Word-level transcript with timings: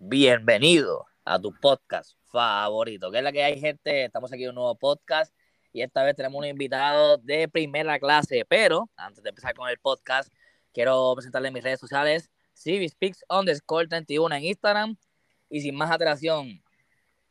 Bienvenido 0.00 1.06
a 1.24 1.40
tu 1.40 1.52
podcast 1.52 2.12
favorito, 2.30 3.10
que 3.10 3.18
es 3.18 3.24
la 3.24 3.32
que 3.32 3.42
hay 3.42 3.58
gente, 3.58 4.04
estamos 4.04 4.32
aquí 4.32 4.44
en 4.44 4.50
un 4.50 4.54
nuevo 4.54 4.76
podcast 4.76 5.34
y 5.72 5.82
esta 5.82 6.04
vez 6.04 6.14
tenemos 6.14 6.38
un 6.38 6.46
invitado 6.46 7.16
de 7.16 7.48
primera 7.48 7.98
clase, 7.98 8.44
pero 8.48 8.88
antes 8.96 9.24
de 9.24 9.30
empezar 9.30 9.54
con 9.54 9.68
el 9.68 9.76
podcast, 9.80 10.32
quiero 10.72 11.12
presentarle 11.16 11.50
mis 11.50 11.64
redes 11.64 11.80
sociales, 11.80 12.30
CiviSpeaks 12.56 13.24
underscore 13.28 13.88
31 13.88 14.36
en 14.36 14.44
Instagram 14.44 14.96
y 15.50 15.62
sin 15.62 15.74
más 15.74 15.90
atracción, 15.90 16.62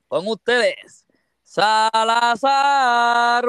con 0.10 0.28
ustedes, 0.28 1.06
Salazar. 1.44 3.46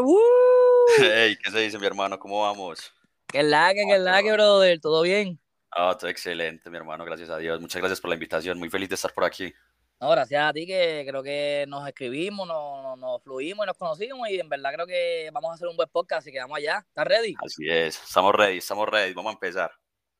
Hey, 0.97 1.37
¿qué 1.43 1.51
se 1.51 1.59
dice 1.59 1.79
mi 1.81 1.87
hermano? 1.87 2.21
¿Cómo 2.21 2.43
vamos? 2.43 2.95
¿Qué 3.27 3.43
la 3.43 3.75
que, 3.75 3.85
qué 3.85 3.99
la 3.99 4.23
que, 4.23 4.33
brother? 4.33 4.81
¿Todo 4.81 5.03
bien? 5.03 5.41
Ah, 5.81 5.97
todo 5.97 6.11
excelente, 6.11 6.69
mi 6.71 6.77
hermano, 6.77 7.05
gracias 7.05 7.31
a 7.31 7.39
Dios. 7.39 7.61
Muchas 7.61 7.81
gracias 7.81 8.01
por 8.01 8.09
la 8.09 8.17
invitación, 8.17 8.59
muy 8.59 8.69
feliz 8.69 8.89
de 8.89 8.97
estar 8.97 9.15
por 9.15 9.23
aquí. 9.23 9.55
No, 10.01 10.11
gracias 10.11 10.43
a 10.43 10.53
ti 10.53 10.67
que 10.67 11.05
creo 11.09 11.23
que 11.23 11.67
nos 11.69 11.87
escribimos, 11.87 12.49
nos, 12.49 12.99
nos, 12.99 13.23
fluimos 13.23 13.65
y 13.65 13.69
nos 13.69 13.77
conocimos 13.77 14.29
y 14.29 14.41
en 14.41 14.49
verdad 14.49 14.73
creo 14.75 14.89
que 14.89 15.31
vamos 15.33 15.53
a 15.53 15.55
hacer 15.55 15.69
un 15.69 15.77
buen 15.77 15.89
podcast, 15.89 16.23
así 16.23 16.33
que 16.33 16.41
vamos 16.41 16.59
allá. 16.59 16.85
¿Estás 16.85 17.07
ready? 17.07 17.37
Así 17.45 17.71
es, 17.71 18.03
estamos 18.03 18.35
ready, 18.35 18.59
estamos 18.59 18.89
ready, 18.89 19.15
vamos 19.15 19.31
a 19.31 19.35
empezar. 19.35 19.71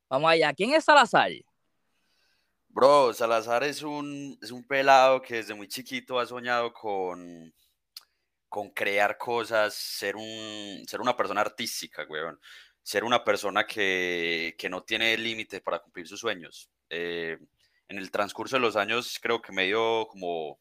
Vamos 0.09 0.31
allá. 0.31 0.55
¿Quién 0.55 0.75
es 0.75 0.85
Salazar? 0.85 1.33
Bro, 2.69 3.13
Salazar 3.13 3.65
es 3.65 3.83
un, 3.83 4.39
es 4.41 4.53
un 4.53 4.65
pelado 4.65 5.21
que 5.21 5.35
desde 5.35 5.55
muy 5.55 5.67
chiquito 5.67 6.21
ha 6.21 6.27
soñado 6.27 6.73
con, 6.73 7.53
con 8.49 8.71
crear 8.71 9.19
cosas, 9.19 9.75
ser, 9.75 10.15
un, 10.15 10.85
ser 10.87 11.01
una 11.01 11.17
persona 11.17 11.41
artística, 11.41 12.07
weón 12.09 12.39
ser 12.89 13.05
una 13.05 13.23
persona 13.23 13.67
que, 13.67 14.55
que 14.57 14.71
no 14.71 14.83
tiene 14.83 15.15
límites 15.19 15.61
para 15.61 15.79
cumplir 15.81 16.09
sus 16.09 16.21
sueños. 16.21 16.71
Eh, 16.89 17.37
en 17.87 17.99
el 17.99 18.11
transcurso 18.11 18.57
de 18.57 18.61
los 18.61 18.77
años 18.77 19.19
creo 19.21 19.43
que 19.43 19.53
me 19.53 19.65
he 19.65 19.67
ido 19.69 20.09
como 20.09 20.59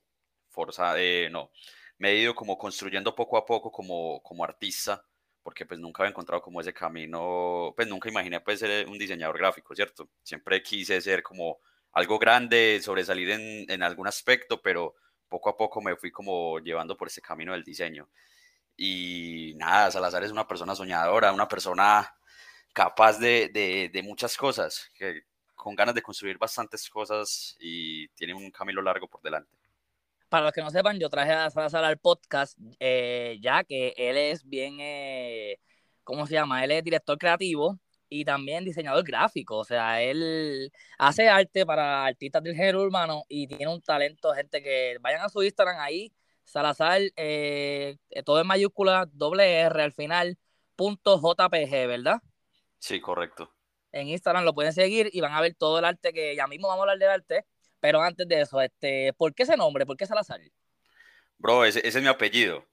forzado, 0.50 0.98
eh, 0.98 1.30
no, 1.32 1.52
me 1.98 2.12
he 2.12 2.18
ido 2.18 2.36
como 2.36 2.58
construyendo 2.58 3.16
poco 3.16 3.38
a 3.38 3.46
poco 3.46 3.72
como, 3.72 4.22
como 4.24 4.44
artista, 4.44 5.06
porque 5.42 5.66
pues 5.66 5.80
nunca 5.80 6.04
había 6.04 6.10
encontrado 6.10 6.42
como 6.42 6.60
ese 6.60 6.74
camino, 6.74 7.74
pues 7.78 7.88
nunca 7.88 8.10
imaginé 8.10 8.42
pues 8.42 8.60
ser 8.60 8.90
un 8.90 8.98
diseñador 8.98 9.38
gráfico, 9.38 9.74
¿cierto? 9.74 10.10
Siempre 10.22 10.62
quise 10.62 11.00
ser 11.00 11.24
como 11.24 11.60
algo 11.94 12.20
grande, 12.20 12.82
sobresalir 12.84 13.30
en, 13.30 13.72
en 13.72 13.84
algún 13.84 14.06
aspecto, 14.06 14.62
pero 14.62 14.96
poco 15.30 15.50
a 15.50 15.56
poco 15.56 15.82
me 15.82 15.96
fui 15.96 16.12
como 16.12 16.60
llevando 16.60 16.98
por 16.98 17.08
ese 17.08 17.22
camino 17.22 17.54
del 17.54 17.64
diseño. 17.64 18.10
Y 18.76 19.54
nada, 19.56 19.92
Salazar 19.92 20.26
es 20.26 20.32
una 20.32 20.46
persona 20.46 20.76
soñadora, 20.76 21.32
una 21.32 21.48
persona 21.48 22.14
capaz 22.78 23.18
de, 23.18 23.90
de, 23.92 24.04
muchas 24.04 24.38
cosas, 24.38 24.92
con 25.56 25.76
ganas 25.76 25.96
de 25.96 26.02
construir 26.04 26.38
bastantes 26.38 26.88
cosas 26.92 27.58
y 27.60 28.08
tiene 28.10 28.36
un 28.36 28.52
camino 28.52 28.84
largo 28.84 29.08
por 29.08 29.20
delante. 29.20 29.50
Para 30.30 30.44
los 30.44 30.54
que 30.54 30.62
no 30.62 30.70
sepan, 30.70 31.00
yo 31.00 31.10
traje 31.10 31.32
a 31.32 31.50
Salazar 31.50 31.84
al 31.84 31.98
podcast, 31.98 32.56
eh, 32.80 33.40
ya 33.42 33.64
que 33.64 33.96
él 33.98 34.16
es 34.16 34.48
bien, 34.48 34.78
eh, 34.80 35.58
¿cómo 36.04 36.28
se 36.28 36.34
llama? 36.36 36.64
Él 36.64 36.70
es 36.70 36.84
director 36.84 37.18
creativo 37.18 37.80
y 38.10 38.24
también 38.24 38.64
diseñador 38.64 39.04
gráfico. 39.04 39.58
O 39.58 39.64
sea, 39.64 40.00
él 40.04 40.72
hace 41.00 41.30
arte 41.30 41.66
para 41.66 42.06
artistas 42.06 42.44
del 42.44 42.56
género 42.56 42.84
urbano 42.84 43.24
y 43.28 43.48
tiene 43.48 43.74
un 43.74 43.82
talento, 43.82 44.36
gente 44.36 44.62
que 44.62 45.00
vayan 45.02 45.22
a 45.22 45.30
su 45.30 45.42
Instagram 45.42 45.80
ahí, 45.80 46.14
Salazar, 46.44 47.02
eh, 47.16 47.98
todo 48.24 48.40
en 48.40 48.46
mayúscula, 48.46 49.10
doble 49.12 49.62
R 49.62 49.82
al 49.82 49.94
final, 49.94 50.38
punto 50.76 51.20
JPG, 51.20 51.88
¿verdad? 51.88 52.22
Sí, 52.80 53.00
correcto. 53.00 53.52
En 53.92 54.08
Instagram 54.08 54.44
lo 54.44 54.54
pueden 54.54 54.74
seguir 54.74 55.10
y 55.12 55.22
van 55.22 55.34
a 55.34 55.42
ver 55.42 55.56
todo 55.56 55.80
el 55.80 55.86
arte 55.86 56.14
que 56.14 56.36
ya 56.36 56.48
mismo 56.48 56.68
vamos 56.68 56.82
a 56.82 56.84
hablar 56.84 57.00
del 57.00 57.10
arte. 57.10 57.46
Pero 57.80 58.02
antes 58.02 58.28
de 58.28 58.42
eso, 58.42 58.60
este, 58.62 59.14
¿por 59.14 59.34
qué 59.34 59.44
ese 59.44 59.56
nombre? 59.56 59.86
¿Por 59.86 59.98
qué 59.98 60.06
Salazar? 60.06 60.42
Bro, 61.38 61.66
ese, 61.66 61.88
es 61.88 61.96
mi 61.96 62.08
apellido. 62.08 62.66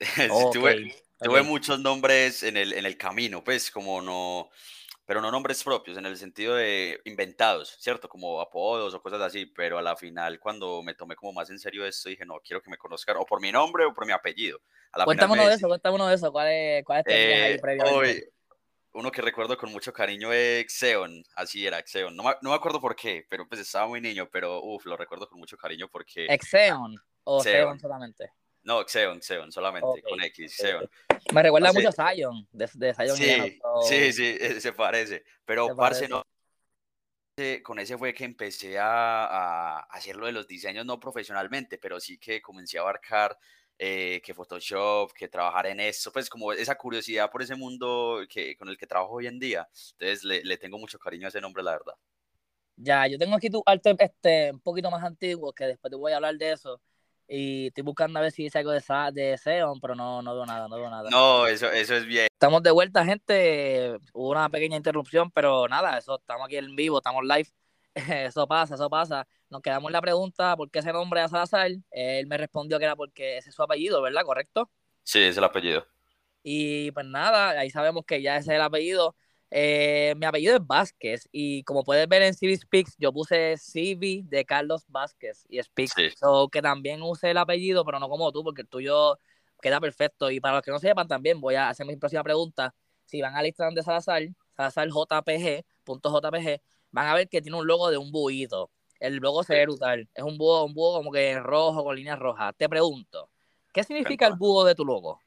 tuve, 0.52 1.42
muchos 1.42 1.80
nombres 1.80 2.42
en 2.42 2.56
el, 2.56 2.72
en 2.72 2.86
el 2.86 2.96
camino, 2.96 3.42
pues, 3.42 3.70
como 3.70 4.00
no, 4.02 4.50
pero 5.06 5.20
no 5.20 5.30
nombres 5.30 5.64
propios, 5.64 5.96
en 5.96 6.06
el 6.06 6.16
sentido 6.16 6.54
de 6.56 7.00
inventados, 7.04 7.76
¿cierto? 7.80 8.08
Como 8.08 8.40
apodos 8.40 8.92
o 8.92 9.00
cosas 9.00 9.22
así, 9.22 9.46
pero 9.46 9.78
a 9.78 9.82
la 9.82 9.96
final, 9.96 10.38
cuando 10.38 10.82
me 10.82 10.94
tomé 10.94 11.16
como 11.16 11.32
más 11.32 11.48
en 11.50 11.58
serio 11.58 11.86
esto, 11.86 12.08
dije, 12.08 12.26
no, 12.26 12.40
quiero 12.40 12.60
que 12.60 12.70
me 12.70 12.76
conozcan 12.76 13.16
o 13.16 13.24
por 13.24 13.40
mi 13.40 13.50
nombre 13.50 13.84
o 13.84 13.94
por 13.94 14.04
mi 14.04 14.12
apellido. 14.12 14.60
cuéntame 15.04 15.32
uno 15.32 15.48
de 15.48 15.54
eso, 15.54 15.68
cuéntame 15.68 15.94
uno 15.94 16.08
de 16.08 16.14
eso, 16.16 16.30
¿cuál 16.30 16.48
es, 16.48 16.84
cuál 16.84 17.02
es 17.04 17.06
ahí 17.06 17.52
eh, 17.52 17.58
previamente? 17.60 18.32
Uno 18.96 19.12
que 19.12 19.20
recuerdo 19.20 19.56
con 19.58 19.70
mucho 19.70 19.92
cariño 19.92 20.32
es 20.32 20.66
Xeon, 20.72 21.22
así 21.36 21.66
era, 21.66 21.82
Xeon. 21.86 22.16
No 22.16 22.22
me, 22.22 22.30
no 22.40 22.50
me 22.50 22.56
acuerdo 22.56 22.80
por 22.80 22.96
qué, 22.96 23.26
pero 23.28 23.46
pues 23.46 23.60
estaba 23.60 23.86
muy 23.86 24.00
niño, 24.00 24.28
pero 24.30 24.62
uff, 24.62 24.86
lo 24.86 24.96
recuerdo 24.96 25.28
con 25.28 25.38
mucho 25.38 25.56
cariño 25.56 25.88
porque... 25.88 26.26
¿Xeon 26.42 26.96
o 27.24 27.42
Xeon, 27.42 27.78
solamente? 27.78 28.32
No, 28.62 28.82
Xeon, 28.88 29.20
Xeon, 29.20 29.52
solamente, 29.52 30.02
con 30.02 30.22
X, 30.22 30.56
Xeon. 30.56 30.90
Me 31.32 31.42
recuerda 31.42 31.72
mucho 31.72 31.90
a 31.90 32.10
Zion, 32.10 32.48
de, 32.50 32.68
de 32.74 32.94
Zion 32.94 33.16
sí, 33.16 33.60
sí, 33.82 34.12
sí, 34.12 34.36
eh, 34.40 34.60
se 34.60 34.72
parece, 34.72 35.24
pero 35.44 35.76
parce, 35.76 36.08
no, 36.08 36.22
con 37.62 37.78
ese 37.78 37.98
fue 37.98 38.14
que 38.14 38.24
empecé 38.24 38.78
a, 38.78 39.26
a 39.26 39.80
hacer 39.90 40.16
lo 40.16 40.26
de 40.26 40.32
los 40.32 40.46
diseños, 40.46 40.86
no 40.86 40.98
profesionalmente, 40.98 41.76
pero 41.76 42.00
sí 42.00 42.18
que 42.18 42.40
comencé 42.40 42.78
a 42.78 42.80
abarcar 42.80 43.36
eh, 43.78 44.20
que 44.24 44.34
Photoshop, 44.34 45.12
que 45.12 45.28
trabajar 45.28 45.66
en 45.66 45.80
eso, 45.80 46.12
pues 46.12 46.28
como 46.30 46.52
esa 46.52 46.76
curiosidad 46.76 47.30
por 47.30 47.42
ese 47.42 47.56
mundo 47.56 48.20
que, 48.28 48.56
con 48.56 48.68
el 48.68 48.76
que 48.76 48.86
trabajo 48.86 49.14
hoy 49.14 49.26
en 49.26 49.38
día. 49.38 49.68
Entonces 49.92 50.24
le, 50.24 50.42
le, 50.42 50.56
tengo 50.56 50.78
mucho 50.78 50.98
cariño 50.98 51.26
a 51.26 51.28
ese 51.28 51.40
nombre, 51.40 51.62
la 51.62 51.72
verdad. 51.72 51.94
Ya, 52.76 53.06
yo 53.06 53.18
tengo 53.18 53.36
aquí 53.36 53.50
tu 53.50 53.62
arte 53.64 53.94
este, 53.98 54.52
un 54.52 54.60
poquito 54.60 54.90
más 54.90 55.02
antiguo, 55.02 55.52
que 55.52 55.64
después 55.64 55.90
te 55.90 55.96
voy 55.96 56.12
a 56.12 56.16
hablar 56.16 56.36
de 56.36 56.52
eso. 56.52 56.80
Y 57.28 57.68
estoy 57.68 57.82
buscando 57.82 58.18
a 58.18 58.22
ver 58.22 58.30
si 58.30 58.44
dice 58.44 58.58
algo 58.58 58.70
de, 58.70 58.82
de 59.12 59.36
Xeon, 59.36 59.80
pero 59.80 59.94
no, 59.94 60.22
no 60.22 60.34
veo 60.34 60.46
nada, 60.46 60.68
no 60.68 60.76
veo 60.76 60.88
nada. 60.88 61.10
No, 61.10 61.46
eso, 61.46 61.70
eso 61.72 61.96
es 61.96 62.06
bien. 62.06 62.28
Estamos 62.32 62.62
de 62.62 62.70
vuelta, 62.70 63.04
gente. 63.04 63.98
Hubo 64.12 64.30
una 64.30 64.48
pequeña 64.48 64.76
interrupción, 64.76 65.30
pero 65.32 65.66
nada, 65.68 65.98
eso 65.98 66.18
estamos 66.18 66.46
aquí 66.46 66.56
en 66.56 66.76
vivo, 66.76 66.98
estamos 66.98 67.24
live. 67.24 67.48
Eso 68.30 68.46
pasa, 68.46 68.74
eso 68.74 68.90
pasa. 68.90 69.26
Nos 69.48 69.62
quedamos 69.62 69.88
en 69.88 69.94
la 69.94 70.02
pregunta 70.02 70.54
por 70.54 70.70
qué 70.70 70.80
ese 70.80 70.92
nombre 70.92 71.20
a 71.20 71.28
Salazar. 71.28 71.70
Él 71.90 72.26
me 72.26 72.36
respondió 72.36 72.78
que 72.78 72.84
era 72.84 72.94
porque 72.94 73.38
ese 73.38 73.48
es 73.48 73.54
su 73.54 73.62
apellido, 73.62 74.02
¿verdad? 74.02 74.22
¿Correcto? 74.24 74.70
Sí, 75.02 75.20
es 75.22 75.36
el 75.36 75.44
apellido. 75.44 75.86
Y 76.42 76.90
pues 76.90 77.06
nada, 77.06 77.50
ahí 77.50 77.70
sabemos 77.70 78.04
que 78.04 78.20
ya 78.20 78.36
ese 78.36 78.52
es 78.52 78.56
el 78.56 78.62
apellido. 78.62 79.16
Eh, 79.50 80.14
mi 80.18 80.26
apellido 80.26 80.56
es 80.56 80.66
Vázquez 80.66 81.28
y 81.32 81.62
como 81.62 81.84
puedes 81.84 82.06
ver 82.08 82.20
en 82.22 82.34
CV 82.34 82.56
Speaks, 82.56 82.96
yo 82.98 83.12
puse 83.12 83.56
CV 83.56 84.22
de 84.24 84.44
Carlos 84.44 84.84
Vázquez 84.88 85.46
y 85.48 85.62
Speaks. 85.62 85.94
que 86.50 86.60
también 86.60 87.00
use 87.02 87.30
el 87.30 87.38
apellido, 87.38 87.84
pero 87.84 87.98
no 87.98 88.08
como 88.08 88.30
tú, 88.32 88.44
porque 88.44 88.62
el 88.62 88.68
tuyo 88.68 89.18
queda 89.62 89.80
perfecto. 89.80 90.30
Y 90.30 90.40
para 90.40 90.56
los 90.56 90.64
que 90.64 90.70
no 90.70 90.78
sepan, 90.78 91.08
también 91.08 91.40
voy 91.40 91.54
a 91.54 91.70
hacer 91.70 91.86
mi 91.86 91.96
próxima 91.96 92.22
pregunta. 92.22 92.74
Si 93.06 93.22
van 93.22 93.34
al 93.36 93.46
Instagram 93.46 93.74
de 93.74 93.82
Salazar, 93.82 94.22
Salazar 94.56 94.88
JPG, 94.88 95.64
punto 95.84 96.10
JPG, 96.10 96.60
van 96.90 97.06
a 97.08 97.14
ver 97.14 97.28
que 97.28 97.42
tiene 97.42 97.58
un 97.58 97.66
logo 97.66 97.90
de 97.90 97.98
un 97.98 98.10
buito. 98.10 98.70
El 98.98 99.16
logo 99.16 99.42
se 99.42 99.54
ve 99.54 99.66
brutal. 99.66 100.08
Es 100.14 100.24
un 100.24 100.38
búho, 100.38 100.64
un 100.64 100.74
búho 100.74 100.96
como 100.96 101.12
que 101.12 101.38
rojo 101.38 101.84
con 101.84 101.96
líneas 101.96 102.18
rojas. 102.18 102.54
Te 102.56 102.68
pregunto, 102.68 103.30
¿qué 103.72 103.84
significa 103.84 104.26
el 104.26 104.34
búho 104.34 104.64
de 104.64 104.74
tu 104.74 104.84
logo? 104.84 105.20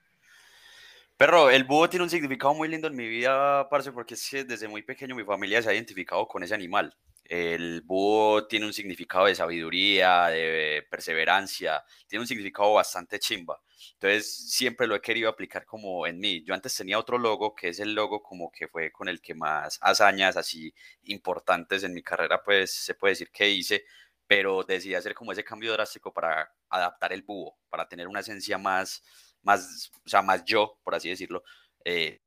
Perro, 1.18 1.50
el 1.50 1.66
búho 1.66 1.90
tiene 1.90 2.03
un 2.03 2.09
significado 2.09 2.53
muy 2.53 2.69
lindo 2.69 2.88
en 2.88 2.96
mi 2.96 3.08
vida, 3.08 3.68
parce, 3.69 3.92
porque 3.92 4.14
es 4.14 4.30
que 4.30 4.46
desde 4.46 4.68
muy 4.69 4.81
pequeño 4.81 5.16
mi 5.16 5.24
familia 5.25 5.62
se 5.62 5.69
ha 5.69 5.74
identificado 5.74 6.25
con 6.28 6.42
ese 6.44 6.56
animal. 6.56 6.96
El 7.30 7.82
búho 7.84 8.48
tiene 8.48 8.66
un 8.66 8.74
significado 8.74 9.28
de 9.28 9.36
sabiduría, 9.36 10.28
de 10.30 10.84
perseverancia, 10.90 11.84
tiene 12.08 12.22
un 12.24 12.28
significado 12.28 12.74
bastante 12.74 13.20
chimba. 13.20 13.62
Entonces 13.94 14.50
siempre 14.52 14.88
lo 14.88 14.96
he 14.96 15.02
querido 15.02 15.30
aplicar 15.30 15.64
como 15.66 16.08
en 16.08 16.20
mí. 16.20 16.44
Yo 16.44 16.56
antes 16.56 16.76
tenía 16.76 16.98
otro 16.98 17.20
logo 17.20 17.54
que 17.54 17.70
es 17.70 17.80
el 17.80 17.94
logo 17.94 18.24
como 18.24 18.52
que 18.52 18.68
fue 18.68 18.92
con 18.92 19.08
el 19.10 19.22
que 19.22 19.36
más 19.36 19.78
hazañas 19.82 20.38
así 20.38 20.74
importantes 21.04 21.84
en 21.84 21.94
mi 21.94 22.02
carrera, 22.02 22.42
pues 22.44 22.72
se 22.74 22.96
puede 22.96 23.12
decir 23.12 23.30
que 23.32 23.48
hice, 23.48 23.86
pero 24.26 24.64
decidí 24.64 24.96
hacer 24.96 25.14
como 25.14 25.32
ese 25.32 25.44
cambio 25.44 25.72
drástico 25.74 26.12
para 26.12 26.52
adaptar 26.70 27.14
el 27.14 27.22
búho, 27.22 27.60
para 27.70 27.88
tener 27.88 28.08
una 28.08 28.22
esencia 28.22 28.58
más, 28.58 29.04
más, 29.44 29.92
o 30.04 30.10
sea, 30.10 30.24
más 30.24 30.44
yo, 30.46 30.80
por 30.84 30.96
así 30.96 31.10
decirlo, 31.10 31.44
eh, 31.86 32.22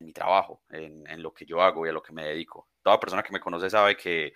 en 0.00 0.06
mi 0.06 0.12
trabajo, 0.12 0.62
en, 0.70 1.06
en 1.08 1.22
lo 1.22 1.32
que 1.34 1.44
yo 1.46 1.60
hago 1.62 1.86
y 1.86 1.90
a 1.90 1.92
lo 1.92 2.02
que 2.02 2.12
me 2.12 2.24
dedico. 2.24 2.68
Toda 2.86 3.00
persona 3.00 3.24
que 3.24 3.32
me 3.32 3.40
conoce 3.40 3.68
sabe 3.68 3.96
que 3.96 4.32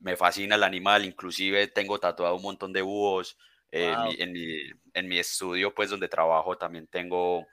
me 0.00 0.18
fascina 0.18 0.56
el 0.56 0.64
animal, 0.64 1.02
inclusive 1.06 1.68
tengo 1.68 1.98
tatuado 1.98 2.36
un 2.36 2.42
montón 2.42 2.70
de 2.70 2.82
búhos, 2.82 3.38
en, 3.70 4.32
mi, 4.32 4.70
en, 4.92 5.08
mi, 5.08 5.18
estudio, 5.18 5.74
pues 5.74 5.88
donde 5.88 6.06
trabajo, 6.06 6.58
también 6.58 6.88
tengo 6.88 7.46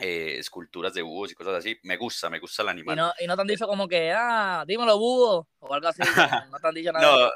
eh, 0.00 0.38
esculturas 0.38 0.92
de 0.92 1.02
búhos 1.02 1.30
y 1.30 1.36
cosas 1.36 1.54
así. 1.54 1.78
Me 1.84 1.96
gusta, 1.98 2.28
me 2.28 2.40
gusta 2.40 2.64
el 2.64 2.70
animal. 2.70 2.96
Y 2.96 3.00
no, 3.00 3.12
y 3.20 3.26
no 3.28 3.36
te 3.36 3.42
han 3.42 3.46
dicho 3.46 3.68
como 3.68 3.86
que, 3.86 4.10
ah, 4.10 4.64
dímelo 4.66 4.98
búho 4.98 5.46
o 5.60 5.72
algo 5.72 5.86
así. 5.86 6.02
no 6.02 6.04
te 6.60 6.66
han 6.66 6.74
dicho 6.74 6.90
nada. 6.90 7.06
no, 7.06 7.30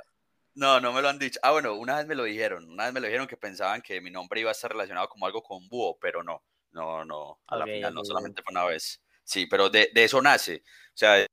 no, 0.55 0.81
no 0.81 0.93
me 0.93 1.03
lo 1.03 1.09
han 1.09 1.21
dicho. 1.21 1.39
Ah, 1.45 1.53
bueno, 1.53 1.75
una 1.75 1.99
vez 1.99 2.09
me 2.09 2.17
lo 2.17 2.25
dijeron. 2.25 2.69
Una 2.69 2.87
vez 2.87 2.93
me 2.93 2.99
lo 2.99 3.07
dijeron 3.07 3.29
que 3.29 3.37
pensaban 3.37 3.81
que 3.81 4.01
mi 4.01 4.11
nombre 4.11 4.41
iba 4.41 4.51
a 4.51 4.59
estar 4.59 4.73
relacionado 4.73 5.09
como 5.09 5.25
algo 5.25 5.41
con 5.41 5.69
búho, 5.69 5.99
pero 6.01 6.25
no. 6.25 6.43
No, 6.73 7.05
no. 7.05 7.39
A 7.47 7.59
la 7.59 7.65
final, 7.65 7.95
no 7.95 8.05
solamente 8.05 8.43
fue 8.43 8.51
una 8.51 8.65
vez. 8.65 9.01
Sí, 9.23 9.47
pero 9.47 9.71
de, 9.71 9.91
de 9.95 10.03
eso 10.03 10.21
nace. 10.21 10.65
O 10.89 10.97
sea, 10.97 11.25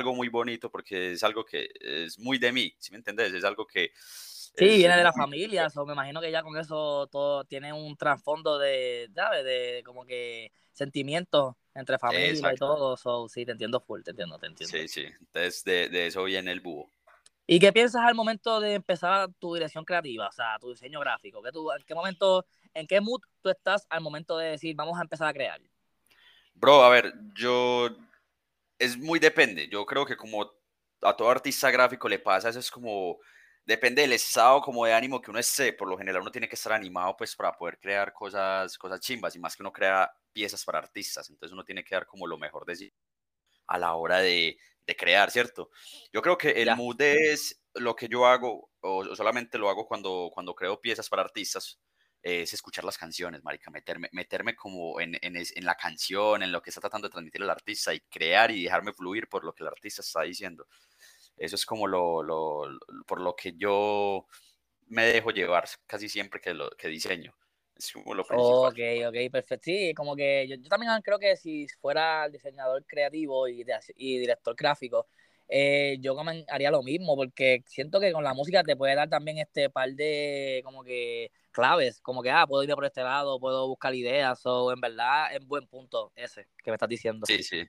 algo 0.00 0.14
muy 0.14 0.28
bonito 0.28 0.70
porque 0.70 1.12
es 1.12 1.22
algo 1.22 1.44
que 1.44 1.70
es 1.80 2.18
muy 2.18 2.38
de 2.38 2.52
mí, 2.52 2.74
¿sí 2.78 2.90
me 2.90 2.98
entendés? 2.98 3.32
Es 3.32 3.44
algo 3.44 3.66
que... 3.66 3.92
Sí, 4.56 4.66
viene 4.66 4.96
de 4.96 5.04
la 5.04 5.12
familia, 5.12 5.68
o 5.72 5.86
me 5.86 5.92
imagino 5.92 6.20
que 6.20 6.32
ya 6.32 6.42
con 6.42 6.56
eso 6.58 7.06
todo 7.06 7.44
tiene 7.44 7.72
un 7.72 7.96
trasfondo 7.96 8.58
de, 8.58 9.08
¿sabes? 9.14 9.44
De 9.44 9.82
como 9.84 10.04
que 10.04 10.50
sentimientos 10.72 11.54
entre 11.72 11.98
familia 11.98 12.52
y 12.52 12.56
todo, 12.56 12.96
so, 12.96 13.28
sí, 13.28 13.46
te 13.46 13.52
entiendo 13.52 13.80
full, 13.80 14.02
te 14.02 14.10
entiendo, 14.10 14.38
te 14.38 14.48
entiendo. 14.48 14.76
Sí, 14.76 14.88
sí, 14.88 15.04
entonces 15.20 15.62
de, 15.64 15.88
de 15.88 16.08
eso 16.08 16.24
viene 16.24 16.50
el 16.50 16.60
búho. 16.60 16.90
¿Y 17.46 17.58
qué 17.60 17.72
piensas 17.72 18.02
al 18.04 18.14
momento 18.14 18.60
de 18.60 18.74
empezar 18.74 19.28
tu 19.38 19.54
dirección 19.54 19.84
creativa, 19.84 20.28
o 20.28 20.32
sea, 20.32 20.58
tu 20.60 20.70
diseño 20.70 20.98
gráfico? 21.00 21.42
¿Qué 21.42 21.52
tú, 21.52 21.70
¿En 21.72 21.82
qué 21.84 21.94
momento, 21.94 22.44
en 22.74 22.86
qué 22.86 23.00
mood 23.00 23.20
tú 23.42 23.50
estás 23.50 23.86
al 23.88 24.00
momento 24.00 24.36
de 24.36 24.50
decir, 24.50 24.74
vamos 24.74 24.98
a 24.98 25.02
empezar 25.02 25.28
a 25.28 25.32
crear? 25.32 25.60
Bro, 26.54 26.82
a 26.82 26.88
ver, 26.90 27.14
yo... 27.34 27.88
Es 28.80 28.98
muy 28.98 29.20
depende. 29.20 29.68
Yo 29.68 29.86
creo 29.86 30.04
que 30.04 30.16
como 30.16 30.50
a 31.02 31.16
todo 31.16 31.30
artista 31.30 31.70
gráfico 31.70 32.08
le 32.08 32.18
pasa, 32.18 32.48
eso 32.48 32.58
es 32.58 32.70
como... 32.70 33.18
Depende 33.64 34.02
del 34.02 34.14
estado 34.14 34.62
como 34.62 34.86
de 34.86 34.94
ánimo 34.94 35.20
que 35.20 35.30
uno 35.30 35.38
esté. 35.38 35.72
Por 35.74 35.88
lo 35.88 35.96
general 35.96 36.22
uno 36.22 36.32
tiene 36.32 36.48
que 36.48 36.56
estar 36.56 36.72
animado 36.72 37.14
pues 37.16 37.36
para 37.36 37.52
poder 37.52 37.78
crear 37.78 38.12
cosas, 38.12 38.76
cosas 38.78 39.00
chimbas 39.00 39.36
y 39.36 39.38
más 39.38 39.54
que 39.54 39.62
uno 39.62 39.72
crea 39.72 40.10
piezas 40.32 40.64
para 40.64 40.78
artistas. 40.78 41.28
Entonces 41.30 41.52
uno 41.52 41.62
tiene 41.62 41.84
que 41.84 41.94
dar 41.94 42.06
como 42.06 42.26
lo 42.26 42.38
mejor 42.38 42.64
de 42.64 42.74
sí 42.74 42.92
a 43.68 43.78
la 43.78 43.94
hora 43.94 44.18
de, 44.18 44.58
de 44.86 44.96
crear, 44.96 45.30
¿cierto? 45.30 45.70
Yo 46.12 46.22
creo 46.22 46.36
que 46.36 46.50
el 46.50 46.74
mood 46.74 47.00
es 47.00 47.62
lo 47.74 47.94
que 47.94 48.08
yo 48.08 48.26
hago, 48.26 48.70
o, 48.80 49.14
solamente 49.14 49.58
lo 49.58 49.70
hago 49.70 49.86
cuando, 49.86 50.30
cuando 50.32 50.54
creo 50.54 50.80
piezas 50.80 51.08
para 51.08 51.22
artistas, 51.22 51.78
es 52.22 52.52
escuchar 52.52 52.84
las 52.84 52.98
canciones, 52.98 53.42
marica, 53.42 53.70
meterme, 53.70 54.08
meterme 54.12 54.54
como 54.54 55.00
en, 55.00 55.16
en, 55.22 55.36
en, 55.36 55.64
la 55.64 55.74
canción, 55.74 56.42
en 56.42 56.52
lo 56.52 56.60
que 56.60 56.70
está 56.70 56.80
tratando 56.80 57.08
de 57.08 57.12
transmitir 57.12 57.42
el 57.42 57.50
artista 57.50 57.94
y 57.94 58.00
crear 58.00 58.50
y 58.50 58.64
dejarme 58.64 58.92
fluir 58.92 59.28
por 59.28 59.44
lo 59.44 59.54
que 59.54 59.62
el 59.62 59.68
artista 59.68 60.02
está 60.02 60.22
diciendo. 60.22 60.66
Eso 61.36 61.56
es 61.56 61.64
como 61.64 61.86
lo, 61.86 62.22
lo, 62.22 62.78
por 63.06 63.20
lo 63.20 63.34
que 63.34 63.54
yo 63.56 64.26
me 64.88 65.06
dejo 65.06 65.30
llevar 65.30 65.66
casi 65.86 66.08
siempre 66.08 66.40
que, 66.40 66.52
lo, 66.52 66.70
que 66.70 66.88
diseño. 66.88 67.34
Es 67.74 67.92
como 67.92 68.14
lo 68.14 68.22
Ok, 68.28 68.78
ok, 69.08 69.32
perfecto. 69.32 69.64
Sí, 69.64 69.94
como 69.94 70.14
que 70.14 70.46
yo, 70.46 70.56
yo, 70.56 70.68
también 70.68 70.92
creo 71.02 71.18
que 71.18 71.36
si 71.36 71.66
fuera 71.80 72.28
diseñador 72.28 72.84
creativo 72.84 73.48
y, 73.48 73.64
y 73.96 74.18
director 74.18 74.54
gráfico, 74.54 75.06
eh, 75.50 75.98
yo 76.00 76.16
haría 76.48 76.70
lo 76.70 76.82
mismo, 76.82 77.16
porque 77.16 77.64
siento 77.66 77.98
que 77.98 78.12
con 78.12 78.22
la 78.22 78.34
música 78.34 78.62
te 78.62 78.76
puede 78.76 78.94
dar 78.94 79.08
también 79.08 79.38
este 79.38 79.68
par 79.68 79.90
de 79.90 80.60
como 80.64 80.84
que 80.84 81.32
claves, 81.50 82.00
como 82.00 82.22
que, 82.22 82.30
ah, 82.30 82.46
puedo 82.46 82.62
ir 82.62 82.70
por 82.70 82.84
este 82.84 83.02
lado, 83.02 83.40
puedo 83.40 83.66
buscar 83.66 83.92
ideas, 83.94 84.40
o 84.44 84.72
en 84.72 84.80
verdad 84.80 85.34
es 85.34 85.44
buen 85.44 85.66
punto 85.66 86.12
ese 86.14 86.46
que 86.62 86.70
me 86.70 86.76
estás 86.76 86.88
diciendo. 86.88 87.26
Sí, 87.26 87.42
sí, 87.42 87.66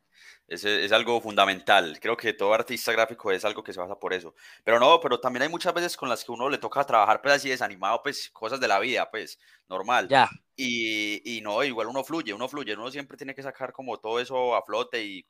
es, 0.47 0.63
es 0.63 0.91
algo 0.91 1.19
fundamental. 1.19 1.99
Creo 1.99 2.15
que 2.15 2.33
todo 2.33 2.53
artista 2.53 2.91
gráfico 2.91 3.31
es 3.31 3.43
algo 3.43 3.63
que 3.63 3.73
se 3.73 3.79
basa 3.79 3.97
por 3.97 4.13
eso. 4.13 4.35
Pero 4.63 4.79
no, 4.79 4.99
pero 4.99 5.19
también 5.19 5.43
hay 5.43 5.49
muchas 5.49 5.73
veces 5.73 5.97
con 5.97 6.07
las 6.07 6.23
que 6.23 6.31
uno 6.31 6.49
le 6.49 6.59
toca 6.59 6.83
trabajar, 6.85 7.19
pues 7.21 7.33
así 7.33 7.49
desanimado, 7.49 8.03
pues 8.03 8.29
cosas 8.29 8.59
de 8.59 8.67
la 8.67 8.79
vida, 8.79 9.09
pues 9.09 9.39
normal. 9.67 10.07
Ya. 10.07 10.29
Y, 10.55 11.37
y 11.37 11.41
no, 11.41 11.63
igual 11.63 11.87
uno 11.87 12.03
fluye, 12.03 12.33
uno 12.33 12.47
fluye, 12.47 12.75
uno 12.75 12.91
siempre 12.91 13.17
tiene 13.17 13.33
que 13.33 13.41
sacar 13.41 13.73
como 13.73 13.99
todo 13.99 14.19
eso 14.19 14.55
a 14.55 14.61
flote 14.63 15.03
y 15.03 15.25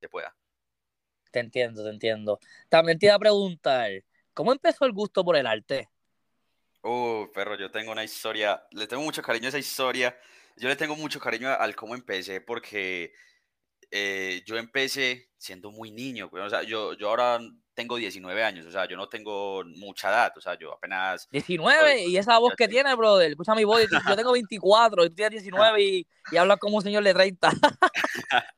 se 0.00 0.08
pueda. 0.08 0.34
Te 1.30 1.40
entiendo, 1.40 1.84
te 1.84 1.90
entiendo. 1.90 2.38
También 2.68 2.98
te 2.98 3.06
iba 3.06 3.14
a 3.14 3.18
preguntar, 3.18 3.90
¿cómo 4.34 4.52
empezó 4.52 4.84
el 4.84 4.92
gusto 4.92 5.24
por 5.24 5.36
el 5.36 5.46
arte? 5.46 5.88
Uh, 6.82 7.26
perro, 7.32 7.56
yo 7.58 7.70
tengo 7.70 7.92
una 7.92 8.04
historia, 8.04 8.62
le 8.70 8.86
tengo 8.86 9.02
mucho 9.02 9.22
cariño 9.22 9.46
a 9.46 9.48
esa 9.48 9.58
historia. 9.58 10.16
Yo 10.56 10.68
le 10.68 10.76
tengo 10.76 10.96
mucho 10.96 11.20
cariño 11.20 11.50
al 11.50 11.74
cómo 11.74 11.94
empecé, 11.94 12.40
porque 12.40 13.12
eh, 13.90 14.42
yo 14.46 14.56
empecé 14.56 15.28
siendo 15.36 15.70
muy 15.70 15.90
niño, 15.90 16.30
o 16.32 16.50
sea, 16.50 16.62
yo, 16.62 16.94
yo 16.94 17.08
ahora 17.08 17.38
tengo 17.74 17.96
19 17.96 18.42
años, 18.42 18.66
o 18.66 18.70
sea, 18.70 18.88
yo 18.88 18.96
no 18.96 19.08
tengo 19.08 19.62
mucha 19.64 20.08
edad, 20.08 20.32
o 20.36 20.40
sea, 20.40 20.58
yo 20.58 20.72
apenas... 20.72 21.28
19, 21.30 22.06
y 22.06 22.16
esa 22.16 22.38
voz 22.38 22.54
que 22.56 22.68
tiene, 22.68 22.94
brother, 22.94 23.30
escucha 23.30 23.54
mi 23.54 23.64
voz, 23.64 23.82
yo 24.08 24.16
tengo 24.16 24.32
24, 24.32 25.04
y 25.04 25.08
tú 25.10 25.14
tienes 25.14 25.42
19 25.42 25.82
y, 25.82 26.06
y 26.32 26.36
hablas 26.36 26.58
como 26.58 26.78
un 26.78 26.82
señor 26.82 27.04
de 27.04 27.14
30. 27.14 27.50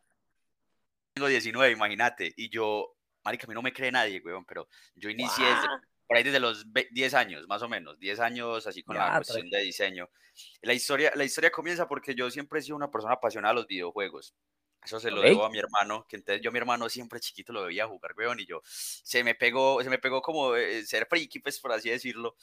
tengo 1.19 1.29
19, 1.29 1.73
imagínate. 1.73 2.33
Y 2.37 2.49
yo, 2.49 2.95
marica, 3.25 3.47
a 3.47 3.49
mí 3.49 3.55
no 3.55 3.63
me 3.63 3.73
cree 3.73 3.91
nadie, 3.91 4.23
weón, 4.25 4.45
pero 4.45 4.69
yo 4.95 5.11
inicié 5.11 5.47
por 6.07 6.17
ahí 6.17 6.23
desde 6.23 6.41
los 6.41 6.65
10 6.91 7.15
años, 7.15 7.47
más 7.49 7.63
o 7.63 7.69
menos, 7.69 7.99
10 7.99 8.21
años 8.21 8.67
así 8.67 8.83
con 8.83 8.97
la 8.97 9.17
cuestión 9.17 9.51
de 9.51 9.61
diseño. 9.61 10.09
La 10.63 10.73
historia, 10.73 11.13
la 11.17 11.25
historia 11.25 11.51
comienza 11.51 11.89
porque 11.89 12.15
yo 12.15 12.31
siempre 12.31 12.61
he 12.61 12.63
sido 12.63 12.77
una 12.77 12.91
persona 12.91 13.15
apasionada 13.15 13.53
a 13.53 13.55
los 13.57 13.67
videojuegos. 13.67 14.35
Eso 14.89 14.99
se 14.99 15.11
lo 15.11 15.21
debo 15.21 15.45
a 15.45 15.51
mi 15.51 15.59
hermano, 15.59 16.07
que 16.09 16.17
entonces 16.17 16.41
yo 16.43 16.51
mi 16.51 16.57
hermano 16.57 16.89
siempre 16.89 17.21
chiquito 17.21 17.53
lo 17.53 17.67
veía 17.67 17.87
jugar, 17.87 18.15
weón, 18.17 18.41
y 18.41 18.47
yo 18.47 18.63
se 18.65 19.23
me 19.23 19.35
pegó, 19.35 19.83
se 19.83 19.91
me 19.91 19.99
pegó 19.99 20.23
como 20.23 20.57
eh, 20.57 20.83
ser 20.87 21.07
friki, 21.07 21.41
pues 21.41 21.61
por 21.61 21.73
así 21.73 21.91
decirlo. 21.91 22.37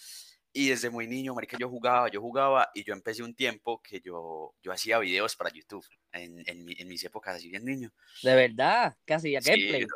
Y 0.54 0.70
desde 0.70 0.92
muy 0.92 1.08
niño, 1.08 1.34
marica, 1.34 1.58
yo 1.58 1.68
jugaba, 1.68 2.08
yo 2.08 2.22
jugaba 2.22 2.70
y 2.76 2.84
yo 2.84 2.94
empecé 2.94 3.24
un 3.24 3.34
tiempo 3.34 3.82
que 3.82 4.00
yo, 4.00 4.54
yo 4.62 4.72
hacía 4.72 5.00
videos 5.00 5.36
para 5.36 5.50
YouTube 5.50 5.84
en, 6.12 6.44
en, 6.46 6.68
en 6.70 6.88
mis 6.88 7.04
épocas 7.04 7.38
así 7.38 7.50
bien 7.50 7.66
niño. 7.66 7.92
¿De 8.22 8.36
verdad? 8.36 8.96
¿Qué 9.08 9.16
hacía? 9.16 9.40
¿Gameplay? 9.40 9.88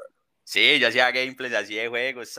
Sí, 0.44 0.80
yo 0.80 0.88
hacía 0.88 1.12
gameplay, 1.12 1.54
hacía 1.54 1.88
juegos, 1.88 2.36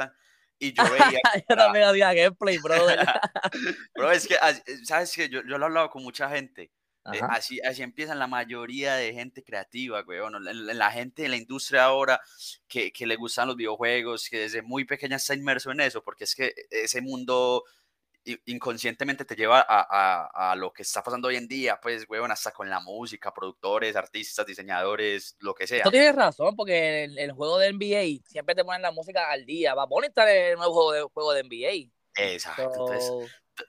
y 0.58 0.72
yo 0.72 0.82
veía... 0.90 1.20
yo 1.48 1.56
también 1.56 1.84
hacía 1.84 2.12
gameplay, 2.12 2.58
brother. 2.58 2.98
Bro, 3.94 4.10
es 4.10 4.26
que, 4.26 4.36
¿sabes 4.84 5.12
qué? 5.14 5.28
Yo, 5.28 5.42
yo 5.42 5.56
lo 5.56 5.66
he 5.66 5.68
hablado 5.68 5.88
con 5.88 6.02
mucha 6.02 6.28
gente. 6.28 6.72
Eh, 7.12 7.20
así, 7.30 7.60
así 7.60 7.82
empiezan 7.82 8.18
la 8.18 8.26
mayoría 8.26 8.94
de 8.94 9.14
gente 9.14 9.42
creativa, 9.42 10.02
güey. 10.02 10.18
la, 10.40 10.74
la, 10.74 10.90
gente 10.92 11.22
de 11.22 11.28
la 11.30 11.36
industria 11.36 11.84
ahora 11.84 12.20
que, 12.68 12.92
que 12.92 13.06
le 13.06 13.16
gustan 13.16 13.48
los 13.48 13.56
videojuegos, 13.56 14.28
que 14.28 14.40
desde 14.40 14.60
muy 14.60 14.84
pequeña 14.84 15.16
está 15.16 15.34
inmerso 15.34 15.70
en 15.70 15.80
eso, 15.80 16.02
porque 16.02 16.24
es 16.24 16.34
que 16.34 16.52
ese 16.70 17.00
mundo 17.00 17.64
inconscientemente 18.44 19.24
te 19.24 19.34
lleva 19.34 19.64
a, 19.66 20.50
a, 20.52 20.56
lo 20.56 20.72
que 20.72 20.82
está 20.82 21.02
pasando 21.02 21.28
hoy 21.28 21.36
en 21.36 21.48
día, 21.48 21.80
pues, 21.80 22.04
weón, 22.08 22.30
hasta 22.30 22.52
con 22.52 22.68
la 22.68 22.80
música, 22.80 23.32
productores, 23.32 23.96
artistas, 23.96 24.46
diseñadores, 24.46 25.36
lo 25.40 25.54
que 25.54 25.66
sea. 25.66 25.84
Tú 25.84 25.90
tienes 25.90 26.14
razón, 26.14 26.54
porque 26.54 27.04
el, 27.04 27.18
el 27.18 27.32
juego 27.32 27.58
de 27.58 27.72
NBA 27.72 28.22
siempre 28.28 28.54
te 28.54 28.64
ponen 28.64 28.82
la 28.82 28.92
música 28.92 29.30
al 29.30 29.46
día. 29.46 29.74
Va 29.74 29.84
a 29.84 30.30
el 30.30 30.56
nuevo 30.56 30.74
juego 30.74 30.92
de, 30.92 31.02
juego 31.02 31.32
de 31.32 31.44
NBA. 31.44 31.90
Exacto. 32.16 32.62
Entonces, 32.64 33.10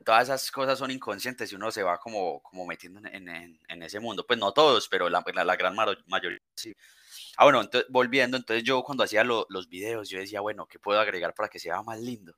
todas 0.05 0.23
esas 0.23 0.51
cosas 0.51 0.79
son 0.79 0.91
inconscientes 0.91 1.51
y 1.51 1.55
uno 1.55 1.71
se 1.71 1.83
va 1.83 1.99
como, 1.99 2.41
como 2.41 2.65
metiendo 2.65 2.99
en, 2.99 3.27
en, 3.29 3.59
en 3.67 3.83
ese 3.83 3.99
mundo. 3.99 4.25
Pues 4.25 4.39
no 4.39 4.51
todos, 4.53 4.87
pero 4.89 5.09
la, 5.09 5.23
la, 5.43 5.55
gran 5.55 5.75
mayoría 5.75 6.39
sí. 6.55 6.73
Ah, 7.37 7.45
bueno, 7.45 7.61
entonces, 7.61 7.89
volviendo, 7.91 8.37
entonces 8.37 8.63
yo 8.63 8.83
cuando 8.83 9.03
hacía 9.03 9.23
los 9.23 9.69
videos, 9.69 10.09
yo 10.09 10.19
decía, 10.19 10.41
bueno, 10.41 10.65
¿qué 10.67 10.79
puedo 10.79 10.99
agregar 10.99 11.33
para 11.33 11.49
que 11.49 11.59
sea 11.59 11.81
más 11.83 11.99
lindo? 11.99 12.35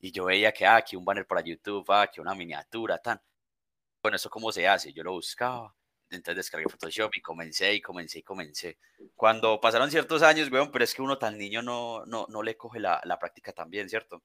y 0.00 0.12
yo 0.12 0.24
veía 0.24 0.52
que, 0.52 0.66
ah, 0.66 0.76
aquí 0.76 0.96
un 0.96 1.04
banner 1.04 1.26
para 1.26 1.42
YouTube, 1.42 1.84
ah, 1.90 2.02
aquí 2.02 2.20
una 2.20 2.34
miniatura, 2.34 2.98
tan. 2.98 3.20
Bueno, 4.02 4.16
¿eso 4.16 4.30
cómo 4.30 4.52
se 4.52 4.66
hace? 4.68 4.92
Yo 4.92 5.04
lo 5.04 5.12
buscaba, 5.12 5.74
entonces 6.10 6.36
descargué 6.36 6.68
Photoshop 6.68 7.12
y 7.16 7.20
comencé 7.20 7.74
y 7.74 7.80
comencé 7.82 8.20
y 8.20 8.22
comencé. 8.22 8.78
Cuando 9.14 9.60
pasaron 9.60 9.90
ciertos 9.90 10.22
años, 10.22 10.50
weón, 10.50 10.70
pero 10.72 10.84
es 10.84 10.94
que 10.94 11.02
uno 11.02 11.18
tan 11.18 11.36
niño 11.38 11.62
no, 11.62 12.04
no, 12.06 12.26
no 12.30 12.42
le 12.42 12.56
coge 12.56 12.80
la, 12.80 13.00
la 13.04 13.18
práctica 13.18 13.52
también, 13.52 13.88
¿cierto? 13.88 14.22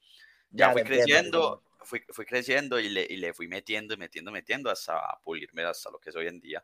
Ya, 0.56 0.72
fui 0.72 0.84
creciendo, 0.84 1.64
fui, 1.82 2.02
fui, 2.10 2.26
creciendo 2.26 2.80
y 2.80 2.90
le, 2.90 3.06
y 3.10 3.18
le 3.18 3.34
fui 3.34 3.48
metiendo 3.48 3.94
y 3.94 3.98
metiendo, 3.98 4.32
metiendo 4.32 4.70
hasta 4.70 5.20
pulirme 5.24 5.64
hasta 5.64 5.92
lo 5.92 6.00
que 6.00 6.10
es 6.10 6.16
hoy 6.16 6.28
en 6.28 6.40
día. 6.40 6.64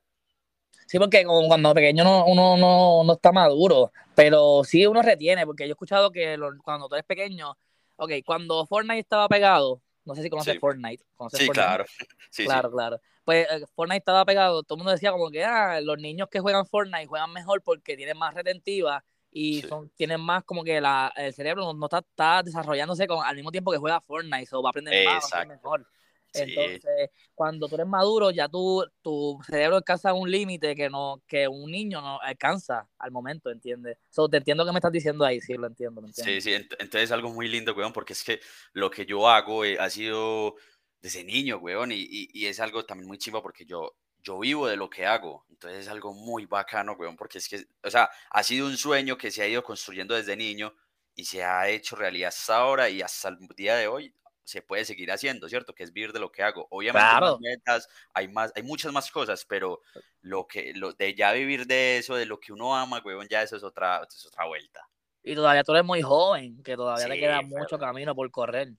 Sí, 0.88 0.98
porque 0.98 1.26
cuando 1.26 1.74
pequeño 1.74 2.04
no, 2.04 2.26
uno 2.26 2.58
no, 2.58 3.04
no, 3.04 3.14
está 3.14 3.32
maduro, 3.32 3.92
pero 4.16 4.64
sí 4.64 4.86
uno 4.86 5.02
retiene, 5.02 5.46
porque 5.46 5.64
yo 5.64 5.70
he 5.70 5.72
escuchado 5.72 6.12
que 6.12 6.38
cuando 6.64 6.88
tú 6.88 6.96
eres 6.96 7.06
pequeño, 7.06 7.58
ok, 7.98 8.12
cuando 8.26 8.66
Fortnite 8.66 9.00
estaba 9.00 9.28
pegado, 9.28 9.82
no 10.06 10.16
sé 10.16 10.24
si 10.24 10.30
conoces 10.30 10.60
Fortnite. 10.60 11.04
sí, 11.34 11.48
claro. 11.50 11.86
Sí, 12.30 12.46
claro, 12.46 12.72
claro. 12.72 13.02
Pues 13.26 13.46
eh, 13.52 13.66
Fortnite 13.76 14.00
estaba 14.00 14.26
pegado, 14.26 14.64
todo 14.64 14.76
el 14.76 14.80
mundo 14.80 14.92
decía 14.92 15.12
como 15.12 15.30
que 15.30 15.44
ah, 15.44 15.82
los 15.82 15.98
niños 15.98 16.30
que 16.30 16.40
juegan 16.40 16.66
Fortnite 16.66 17.08
juegan 17.08 17.32
mejor 17.34 17.62
porque 17.62 17.98
tienen 17.98 18.18
más 18.18 18.34
retentiva 18.34 19.04
y 19.32 19.62
son, 19.62 19.90
tienen 19.90 20.20
más 20.20 20.44
como 20.44 20.64
que 20.64 20.82
la, 20.82 21.12
el 21.16 21.34
cerebro 21.34 21.74
no, 21.74 21.86
está, 21.86 22.00
está, 22.00 22.44
desarrollándose 22.44 23.08
con, 23.08 23.26
al 23.26 23.36
mismo 23.36 23.52
tiempo 23.52 23.72
que 23.72 23.78
juega 23.78 24.02
Fortnite, 24.02 24.56
o 24.56 24.62
va 24.62 24.70
a 24.70 24.72
aprender 24.72 25.06
más, 25.06 25.30
va 25.34 25.42
a 25.42 25.46
mejor. 25.46 25.88
Entonces, 26.34 27.10
cuando 27.36 27.68
tú 27.68 27.76
eres 27.76 27.88
maduro, 27.88 28.32
ya 28.32 28.48
tú, 28.48 28.86
tu 29.02 29.40
cerebro 29.46 29.78
alcanza 29.78 30.14
un 30.14 30.30
límite 30.30 30.76
que 30.76 30.90
no 30.90 31.22
que 31.28 31.48
un 31.48 31.70
niño 31.70 32.02
no 32.02 32.22
alcanza 32.22 32.88
al 33.00 33.12
momento, 33.12 33.50
¿entiendes? 33.50 33.98
So, 34.10 34.30
te 34.30 34.38
entiendo 34.38 34.66
que 34.66 34.72
me 34.72 34.80
estás 34.80 34.92
diciendo 34.92 35.26
ahí, 35.26 35.42
sí, 35.42 35.54
lo 35.56 35.68
entiendo. 35.68 36.02
Sí, 36.14 36.42
sí, 36.42 36.54
entonces 36.54 37.04
es 37.04 37.12
algo 37.12 37.30
muy 37.32 37.48
lindo, 37.48 37.74
weón, 37.74 37.94
porque 37.94 38.14
es 38.14 38.24
que 38.24 38.40
lo 38.74 38.90
que 38.90 39.06
yo 39.06 39.28
hago 39.28 39.66
eh, 39.66 39.78
ha 39.80 39.90
sido 39.90 40.56
desde 41.02 41.24
niño, 41.24 41.58
weón, 41.58 41.92
y, 41.92 42.06
y, 42.10 42.46
es 42.46 42.60
algo 42.60 42.86
también 42.86 43.08
muy 43.08 43.18
chivo 43.18 43.42
porque 43.42 43.66
yo, 43.66 43.96
yo 44.24 44.40
vivo 44.40 44.68
de 44.68 44.78
lo 44.78 44.90
que 44.90 45.06
hago, 45.06 45.46
entonces 45.50 45.82
es 45.82 45.88
algo 45.88 46.14
muy 46.14 46.46
bacano, 46.46 46.94
weón, 46.94 47.16
porque 47.16 47.38
es 47.38 47.48
que, 47.48 47.66
o 47.84 47.90
sea, 47.90 48.10
ha 48.30 48.44
sido 48.44 48.68
un 48.68 48.78
sueño 48.78 49.18
que 49.18 49.32
se 49.32 49.42
ha 49.42 49.48
ido 49.48 49.64
construyendo 49.64 50.16
desde 50.16 50.36
niño 50.36 50.74
y 51.16 51.26
se 51.26 51.44
ha 51.44 51.68
hecho 51.70 51.96
realidad 51.96 52.30
hasta 52.30 52.58
ahora 52.58 52.90
y 52.90 53.02
hasta 53.02 53.30
el 53.30 53.38
día 53.56 53.76
de 53.76 53.88
hoy 53.88 54.14
se 54.44 54.62
puede 54.62 54.86
seguir 54.86 55.12
haciendo, 55.12 55.48
¿cierto? 55.48 55.74
Que 55.74 55.84
es 55.84 55.94
vivir 55.94 56.12
de 56.14 56.20
lo 56.20 56.32
que 56.32 56.44
hago. 56.44 56.68
Obviamente 56.72 57.08
hay, 57.08 57.38
metas, 57.40 57.88
hay, 58.14 58.28
más, 58.28 58.52
hay 58.56 58.64
muchas 58.64 58.92
más 58.92 59.10
cosas, 59.12 59.46
pero 59.46 59.82
lo 60.22 60.46
que, 60.48 60.74
lo, 60.76 60.94
de 60.94 61.16
ya 61.16 61.32
vivir 61.32 61.66
de 61.68 61.98
eso, 61.98 62.16
de 62.16 62.26
lo 62.26 62.40
que 62.40 62.52
uno 62.52 62.76
ama, 62.76 63.02
weón, 63.04 63.28
ya 63.30 63.42
eso 63.42 63.56
es 63.56 63.64
otra, 63.64 64.06
es 64.08 64.26
otra 64.26 64.46
vuelta. 64.46 64.88
Y 65.24 65.36
todavía 65.36 65.64
tú 65.64 65.72
eres 65.74 65.86
muy 65.86 66.02
joven, 66.02 66.62
que 66.64 66.76
todavía 66.76 67.08
te 67.08 67.20
queda 67.20 67.42
mucho 67.42 67.78
camino 67.78 68.16
por 68.16 68.30
correr. 68.32 68.74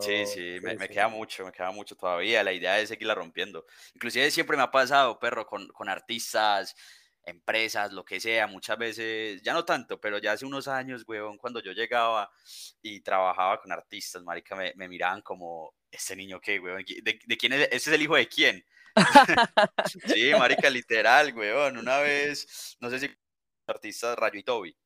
Sí, 0.00 0.26
sí, 0.26 0.58
me, 0.62 0.76
me, 0.76 0.88
queda 0.88 1.08
mucho, 1.08 1.44
me 1.44 1.52
queda 1.52 1.70
mucho 1.70 1.96
todavía. 1.96 2.42
La 2.42 2.52
idea 2.52 2.78
es 2.80 2.88
seguirla 2.88 3.14
rompiendo. 3.14 3.66
Inclusive 3.94 4.30
siempre 4.30 4.56
me 4.56 4.62
ha 4.62 4.70
pasado, 4.70 5.18
perro, 5.18 5.46
con, 5.46 5.68
con 5.68 5.88
artistas, 5.88 6.74
empresas, 7.26 7.92
lo 7.92 8.04
que 8.04 8.20
sea, 8.20 8.46
muchas 8.46 8.78
veces, 8.78 9.42
ya 9.42 9.52
no 9.52 9.64
tanto, 9.64 10.00
pero 10.00 10.18
ya 10.18 10.32
hace 10.32 10.46
unos 10.46 10.68
años, 10.68 11.04
weón, 11.06 11.36
cuando 11.36 11.60
yo 11.60 11.72
llegaba 11.72 12.30
y 12.80 13.00
trabajaba 13.00 13.60
con 13.60 13.72
artistas, 13.72 14.22
marica, 14.22 14.54
me, 14.54 14.72
me 14.76 14.88
miraban 14.88 15.22
como, 15.22 15.74
este 15.90 16.14
niño 16.14 16.40
qué, 16.40 16.60
weón, 16.60 16.84
¿de, 16.86 17.18
de 17.24 17.36
quién 17.36 17.52
es? 17.52 17.66
¿Ese 17.66 17.76
es 17.76 17.88
el 17.88 18.02
hijo 18.02 18.14
de 18.14 18.28
quién? 18.28 18.64
sí, 20.06 20.30
marica, 20.38 20.70
literal, 20.70 21.34
weón, 21.36 21.78
una 21.78 21.98
vez, 21.98 22.76
no 22.80 22.88
sé 22.90 23.00
si 23.00 23.10
artistas 23.66 24.16
Rayo 24.16 24.38
y 24.38 24.44
Toby. 24.44 24.76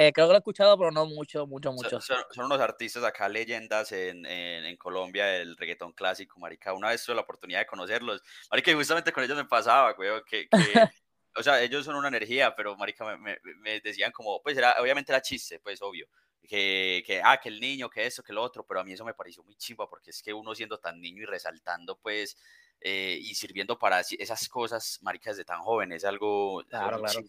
Eh, 0.00 0.12
creo 0.12 0.28
que 0.28 0.30
lo 0.30 0.36
he 0.36 0.38
escuchado, 0.38 0.78
pero 0.78 0.92
no 0.92 1.06
mucho, 1.06 1.44
mucho, 1.44 1.72
mucho. 1.72 2.00
Son, 2.00 2.44
unos 2.44 2.60
artistas 2.60 3.02
acá, 3.02 3.28
leyendas 3.28 3.90
en, 3.90 4.24
en, 4.26 4.64
en, 4.64 4.76
Colombia 4.76 5.26
del 5.26 5.56
reggaetón 5.56 5.92
clásico, 5.92 6.38
marica. 6.38 6.72
Una 6.72 6.90
vez 6.90 7.04
tuve 7.04 7.16
la 7.16 7.22
oportunidad 7.22 7.58
de 7.58 7.66
conocerlos. 7.66 8.22
Marica, 8.48 8.70
y 8.70 8.74
justamente 8.74 9.10
con 9.10 9.24
ellos 9.24 9.36
me 9.36 9.46
pasaba, 9.46 9.96
que, 9.96 10.22
que 10.24 10.48
o 11.34 11.42
sea, 11.42 11.60
ellos 11.60 11.84
son 11.84 11.96
una 11.96 12.06
energía, 12.06 12.54
pero 12.54 12.76
marica, 12.76 13.16
me, 13.16 13.38
me, 13.56 13.80
decían 13.80 14.12
como, 14.12 14.40
pues 14.40 14.56
era, 14.56 14.76
obviamente 14.80 15.10
era 15.10 15.20
chiste, 15.20 15.58
pues 15.58 15.82
obvio, 15.82 16.06
que, 16.46 17.02
que, 17.04 17.20
ah, 17.20 17.40
que 17.42 17.48
el 17.48 17.58
niño, 17.58 17.90
que 17.90 18.06
eso, 18.06 18.22
que 18.22 18.32
lo 18.32 18.44
otro, 18.44 18.64
pero 18.64 18.78
a 18.78 18.84
mí 18.84 18.92
eso 18.92 19.04
me 19.04 19.14
pareció 19.14 19.42
muy 19.42 19.56
chimba, 19.56 19.90
porque 19.90 20.10
es 20.10 20.22
que 20.22 20.32
uno 20.32 20.54
siendo 20.54 20.78
tan 20.78 21.00
niño 21.00 21.24
y 21.24 21.26
resaltando, 21.26 21.98
pues, 21.98 22.36
eh, 22.80 23.18
y 23.20 23.34
sirviendo 23.34 23.76
para 23.76 23.98
esas 23.98 24.48
cosas, 24.48 25.00
maricas 25.02 25.36
de 25.36 25.44
tan 25.44 25.58
joven, 25.58 25.90
es 25.90 26.04
algo, 26.04 26.62
claro, 26.68 27.00
claro. 27.00 27.20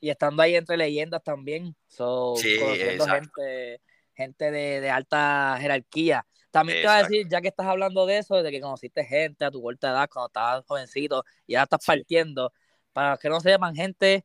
Y 0.00 0.10
estando 0.10 0.42
ahí 0.42 0.56
entre 0.56 0.76
leyendas 0.76 1.22
también, 1.22 1.76
so, 1.86 2.34
sí, 2.36 2.58
conociendo 2.58 3.06
gente, 3.06 3.80
gente 4.14 4.50
de, 4.50 4.80
de, 4.80 4.90
alta 4.90 5.58
jerarquía. 5.60 6.26
También 6.50 6.78
te 6.78 6.82
iba 6.82 6.96
a 6.96 7.02
decir, 7.02 7.28
ya 7.28 7.40
que 7.40 7.48
estás 7.48 7.66
hablando 7.66 8.06
de 8.06 8.18
eso, 8.18 8.42
de 8.42 8.50
que 8.50 8.60
conociste 8.60 9.04
gente 9.04 9.44
a 9.44 9.50
tu 9.50 9.62
corta 9.62 9.90
edad, 9.90 10.08
cuando 10.10 10.28
estabas 10.28 10.64
jovencito, 10.66 11.24
y 11.46 11.54
ahora 11.54 11.64
estás 11.64 11.84
partiendo, 11.84 12.52
para 12.92 13.16
que 13.18 13.28
no 13.28 13.40
sepan, 13.40 13.74
gente, 13.74 14.24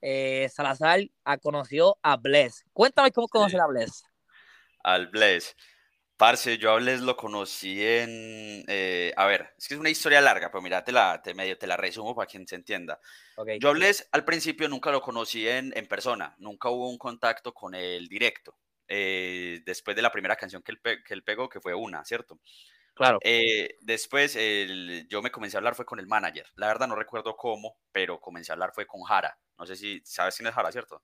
eh, 0.00 0.48
Salazar 0.52 1.00
conoció 1.42 1.98
a 2.02 2.16
Bless. 2.16 2.64
Cuéntame 2.72 3.12
cómo 3.12 3.28
conocer 3.28 3.60
a 3.60 3.66
Bless. 3.66 4.04
Al 4.82 5.08
Bless. 5.08 5.54
Parce, 6.20 6.58
yo 6.58 6.74
a 6.74 6.80
lo 6.80 7.16
conocí 7.16 7.82
en. 7.82 8.62
Eh, 8.68 9.10
a 9.16 9.24
ver, 9.24 9.54
es 9.56 9.66
que 9.66 9.72
es 9.72 9.80
una 9.80 9.88
historia 9.88 10.20
larga, 10.20 10.50
pero 10.50 10.60
mira, 10.60 10.84
te 10.84 10.92
la, 10.92 11.22
te, 11.22 11.32
medio, 11.32 11.56
te 11.56 11.66
la 11.66 11.78
resumo 11.78 12.14
para 12.14 12.26
quien 12.26 12.46
se 12.46 12.56
entienda. 12.56 13.00
Yo 13.58 13.70
a 13.70 13.72
Bless 13.72 14.06
al 14.12 14.26
principio 14.26 14.68
nunca 14.68 14.90
lo 14.90 15.00
conocí 15.00 15.48
en, 15.48 15.72
en 15.74 15.86
persona, 15.86 16.34
nunca 16.36 16.68
hubo 16.68 16.90
un 16.90 16.98
contacto 16.98 17.54
con 17.54 17.74
él 17.74 18.06
directo. 18.06 18.58
Eh, 18.86 19.62
después 19.64 19.96
de 19.96 20.02
la 20.02 20.12
primera 20.12 20.36
canción 20.36 20.60
que 20.60 20.72
él, 20.72 20.80
que 20.82 21.14
él 21.14 21.24
pegó, 21.24 21.48
que 21.48 21.58
fue 21.58 21.72
una, 21.72 22.04
¿cierto? 22.04 22.38
Claro. 22.92 23.18
Eh, 23.22 23.78
después 23.80 24.36
yo 25.08 25.22
me 25.22 25.30
comencé 25.30 25.56
a 25.56 25.60
hablar 25.60 25.74
fue 25.74 25.86
con 25.86 26.00
el 26.00 26.06
manager. 26.06 26.46
La 26.56 26.66
verdad 26.66 26.86
no 26.86 26.96
recuerdo 26.96 27.34
cómo, 27.34 27.78
pero 27.92 28.20
comencé 28.20 28.52
a 28.52 28.56
hablar 28.56 28.72
fue 28.74 28.86
con 28.86 29.00
Jara. 29.04 29.38
No 29.56 29.64
sé 29.64 29.74
si 29.74 30.02
sabes 30.04 30.36
quién 30.36 30.48
es 30.48 30.54
Jara, 30.54 30.70
¿cierto? 30.70 31.02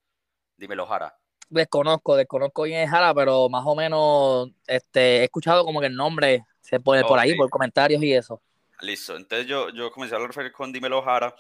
Dímelo, 0.59 0.85
Jara. 0.87 1.19
Desconozco, 1.49 2.17
desconozco 2.17 2.67
es 2.67 2.91
Jara, 2.91 3.15
pero 3.15 3.49
más 3.49 3.63
o 3.67 3.75
menos 3.75 4.51
este, 4.67 5.19
he 5.19 5.25
escuchado 5.25 5.65
como 5.65 5.81
que 5.81 5.87
el 5.87 5.95
nombre 5.95 6.45
se 6.61 6.81
pone 6.81 7.03
por 7.05 7.19
ahí, 7.19 7.35
por 7.37 7.49
comentarios 7.49 8.03
y 8.03 8.13
eso. 8.13 8.41
Listo, 8.81 9.17
entonces 9.17 9.47
yo, 9.47 9.71
yo 9.71 9.91
comencé 9.91 10.15
a 10.15 10.19
hablar 10.19 10.53
con 10.53 10.73
Dímelo 10.73 11.03
Jara 11.03 11.35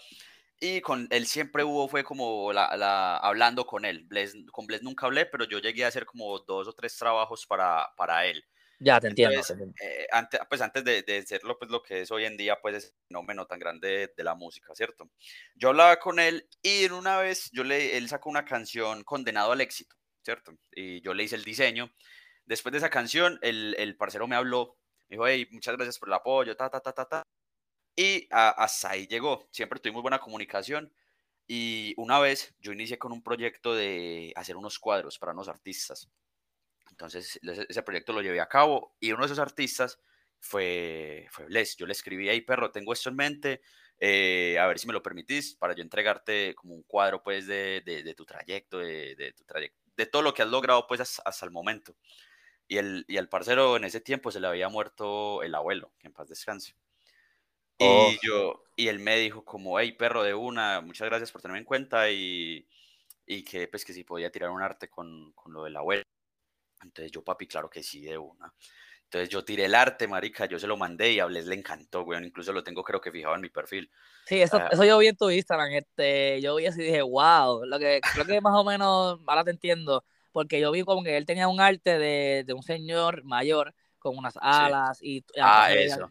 y 0.59 0.81
con 0.81 1.07
él 1.11 1.27
siempre 1.27 1.65
hubo, 1.65 1.89
fue 1.89 2.03
como 2.03 2.53
la, 2.53 2.77
la 2.77 3.17
hablando 3.19 3.67
con 3.67 3.85
él. 3.85 4.09
con 4.51 4.67
Bless 4.67 4.83
nunca 4.83 5.07
hablé, 5.07 5.27
pero 5.27 5.45
yo 5.45 5.59
llegué 5.59 5.85
a 5.85 5.89
hacer 5.89 6.07
como 6.07 6.39
dos 6.39 6.69
o 6.69 6.73
tres 6.73 6.97
trabajos 6.97 7.47
para, 7.47 7.93
para 7.97 8.25
él. 8.25 8.43
Ya, 8.79 9.01
te 9.01 9.09
entiendo. 9.09 9.41
Eh, 9.81 10.07
antes, 10.11 10.41
pues 10.49 10.61
antes 10.61 10.85
de, 10.85 11.03
de, 11.03 11.23
serlo, 11.23 11.59
pues 11.59 11.71
lo 11.71 11.83
que 11.83 12.03
es 12.03 12.11
hoy 12.11 12.25
en 12.25 12.37
día, 12.37 12.61
pues 12.61 12.77
es 12.77 12.85
un 12.91 13.09
fenómeno 13.09 13.47
tan 13.47 13.59
grande 13.59 14.13
de, 14.15 14.25
la 14.25 14.35
música, 14.35 14.75
¿cierto? 14.75 15.09
Yo 15.55 15.71
hablaba 15.71 15.99
con 15.99 16.19
él 16.19 16.47
y 16.63 16.85
en 16.85 16.93
una 16.93 17.19
vez 17.19 17.51
yo 17.53 17.65
le, 17.65 17.97
él 17.97 18.09
sacó 18.09 18.29
una 18.29 18.45
canción 18.45 19.03
Condenado 19.03 19.53
al 19.53 19.63
éxito, 19.63 19.96
¿cierto? 20.26 20.59
Y 20.73 21.00
yo 21.00 21.14
le 21.14 21.23
hice 21.23 21.37
el 21.37 21.45
diseño. 21.45 21.90
Después 22.45 22.73
de 22.73 22.78
esa 22.78 22.90
canción, 22.90 23.38
el, 23.42 23.75
el 23.78 23.97
parcero 23.97 24.26
me 24.26 24.37
habló, 24.37 24.76
me 25.09 25.14
dijo, 25.14 25.26
hey, 25.26 25.49
muchas 25.52 25.76
gracias 25.76 25.99
por 25.99 26.09
el 26.09 26.14
apoyo, 26.14 26.56
ta, 26.56 26.68
ta, 26.68 26.80
ta, 26.80 26.92
ta, 26.92 27.04
ta. 27.06 27.23
Y 27.97 28.26
hasta 28.30 28.90
ahí 28.90 29.06
llegó. 29.06 29.49
Siempre 29.52 29.80
tuvimos 29.80 30.02
buena 30.02 30.18
comunicación. 30.18 30.92
Y 31.47 31.95
una 31.97 32.18
vez 32.18 32.54
yo 32.59 32.73
inicié 32.73 32.99
con 32.99 33.12
un 33.12 33.23
proyecto 33.23 33.75
de 33.75 34.33
hacer 34.35 34.56
unos 34.56 34.78
cuadros 34.80 35.18
para 35.18 35.33
unos 35.33 35.49
artistas. 35.49 36.11
Entonces, 36.90 37.38
ese 37.68 37.83
proyecto 37.83 38.12
lo 38.12 38.21
llevé 38.23 38.40
a 38.40 38.49
cabo 38.49 38.97
y 39.00 39.12
uno 39.12 39.23
de 39.23 39.26
esos 39.26 39.38
artistas 39.38 40.00
fue, 40.40 41.26
fue 41.30 41.49
Les. 41.49 41.76
Yo 41.76 41.87
le 41.87 41.92
escribí, 41.92 42.28
ahí, 42.28 42.40
perro, 42.40 42.73
tengo 42.73 42.92
esto 42.92 43.11
en 43.11 43.16
mente, 43.16 43.61
eh, 43.99 44.59
a 44.59 44.66
ver 44.66 44.78
si 44.78 44.87
me 44.87 44.92
lo 44.92 45.02
permitís 45.02 45.54
para 45.56 45.75
yo 45.75 45.83
entregarte 45.83 46.54
como 46.56 46.75
un 46.75 46.83
cuadro, 46.83 47.23
pues, 47.23 47.47
de, 47.47 47.83
de, 47.85 48.14
tu 48.14 48.26
trayecto, 48.26 48.78
de, 48.78 49.14
de, 49.14 49.33
tu 49.33 49.45
trayecto, 49.45 49.86
de 49.97 50.07
todo 50.07 50.23
lo 50.23 50.35
que 50.35 50.43
has 50.43 50.49
logrado, 50.49 50.87
pues, 50.87 51.00
hasta, 51.00 51.47
el 51.47 51.53
momento. 51.53 51.97
Y 52.69 52.79
el, 52.79 53.05
y 53.09 53.17
al 53.17 53.29
parcero 53.29 53.76
en 53.76 53.85
ese 53.85 54.00
tiempo 54.00 54.31
se 54.31 54.41
le 54.41 54.47
había 54.49 54.69
muerto 54.69 55.43
el 55.43 55.55
abuelo, 55.55 55.93
que 55.99 56.09
en 56.09 56.12
paz 56.12 56.29
descanse. 56.29 56.75
Y 57.79 57.85
oh. 57.85 58.12
yo, 58.23 58.65
y 58.75 58.88
él 58.88 58.99
me 58.99 59.17
dijo 59.19 59.45
como, 59.45 59.79
hey, 59.79 59.93
perro 59.93 60.23
de 60.23 60.35
una, 60.35 60.81
muchas 60.81 61.09
gracias 61.09 61.31
por 61.31 61.43
tenerme 61.43 61.61
en 61.61 61.65
cuenta 61.65 62.11
y, 62.11 62.67
y 63.26 63.45
que, 63.45 63.69
pues, 63.69 63.85
que 63.85 63.93
si 63.93 64.05
podía 64.05 64.33
tirar 64.33 64.50
un 64.50 64.62
arte 64.62 64.88
con, 64.88 65.33
con 65.33 65.53
lo 65.53 65.65
del 65.65 65.76
abuelo. 65.76 66.03
Entonces 66.83 67.12
yo, 67.12 67.23
papi, 67.23 67.47
claro 67.47 67.71
que 67.71 67.83
sí, 67.83 68.03
de 68.03 68.19
una. 68.19 68.53
Entonces 69.07 69.29
yo 69.29 69.45
tiré 69.45 69.67
el 69.67 69.75
arte, 69.75 70.09
marica, 70.09 70.47
yo 70.47 70.59
se 70.59 70.67
lo 70.67 70.77
mandé 70.77 71.13
y 71.13 71.21
a 71.21 71.27
Bless 71.27 71.47
le 71.47 71.55
encantó, 71.55 72.03
weón. 72.03 72.25
Incluso 72.25 72.53
lo 72.53 72.65
tengo 72.65 72.83
creo 72.83 73.01
que 73.01 73.13
fijado 73.13 73.37
en 73.37 73.41
mi 73.41 73.49
perfil. 73.49 73.89
Sí, 74.27 74.43
eso, 74.43 74.57
ah. 74.59 74.69
eso 74.71 74.85
yo 74.85 74.99
vi 74.99 75.07
en 75.07 75.17
tu 75.17 75.31
Instagram. 75.31 75.73
Este, 75.73 76.41
yo 76.41 76.57
vi 76.57 76.67
así 76.67 76.83
y 76.83 76.87
dije, 76.87 77.03
wow. 77.03 77.65
Lo 77.65 77.79
que 77.79 78.01
creo 78.13 78.25
que 78.25 78.41
más 78.41 78.55
o 78.55 78.65
menos, 78.65 79.21
ahora 79.27 79.45
te 79.45 79.53
entiendo, 79.53 80.05
porque 80.33 80.61
yo 80.61 80.73
vi 80.73 80.83
como 80.83 81.05
que 81.05 81.17
él 81.17 81.25
tenía 81.25 81.47
un 81.47 81.61
arte 81.61 81.99
de, 81.99 82.43
de 82.45 82.53
un 82.53 82.63
señor 82.63 83.23
mayor 83.23 83.75
con 83.99 84.19
unas 84.19 84.37
alas 84.41 84.99
y... 85.01 85.25
Ah, 85.41 85.73
eso. 85.73 86.09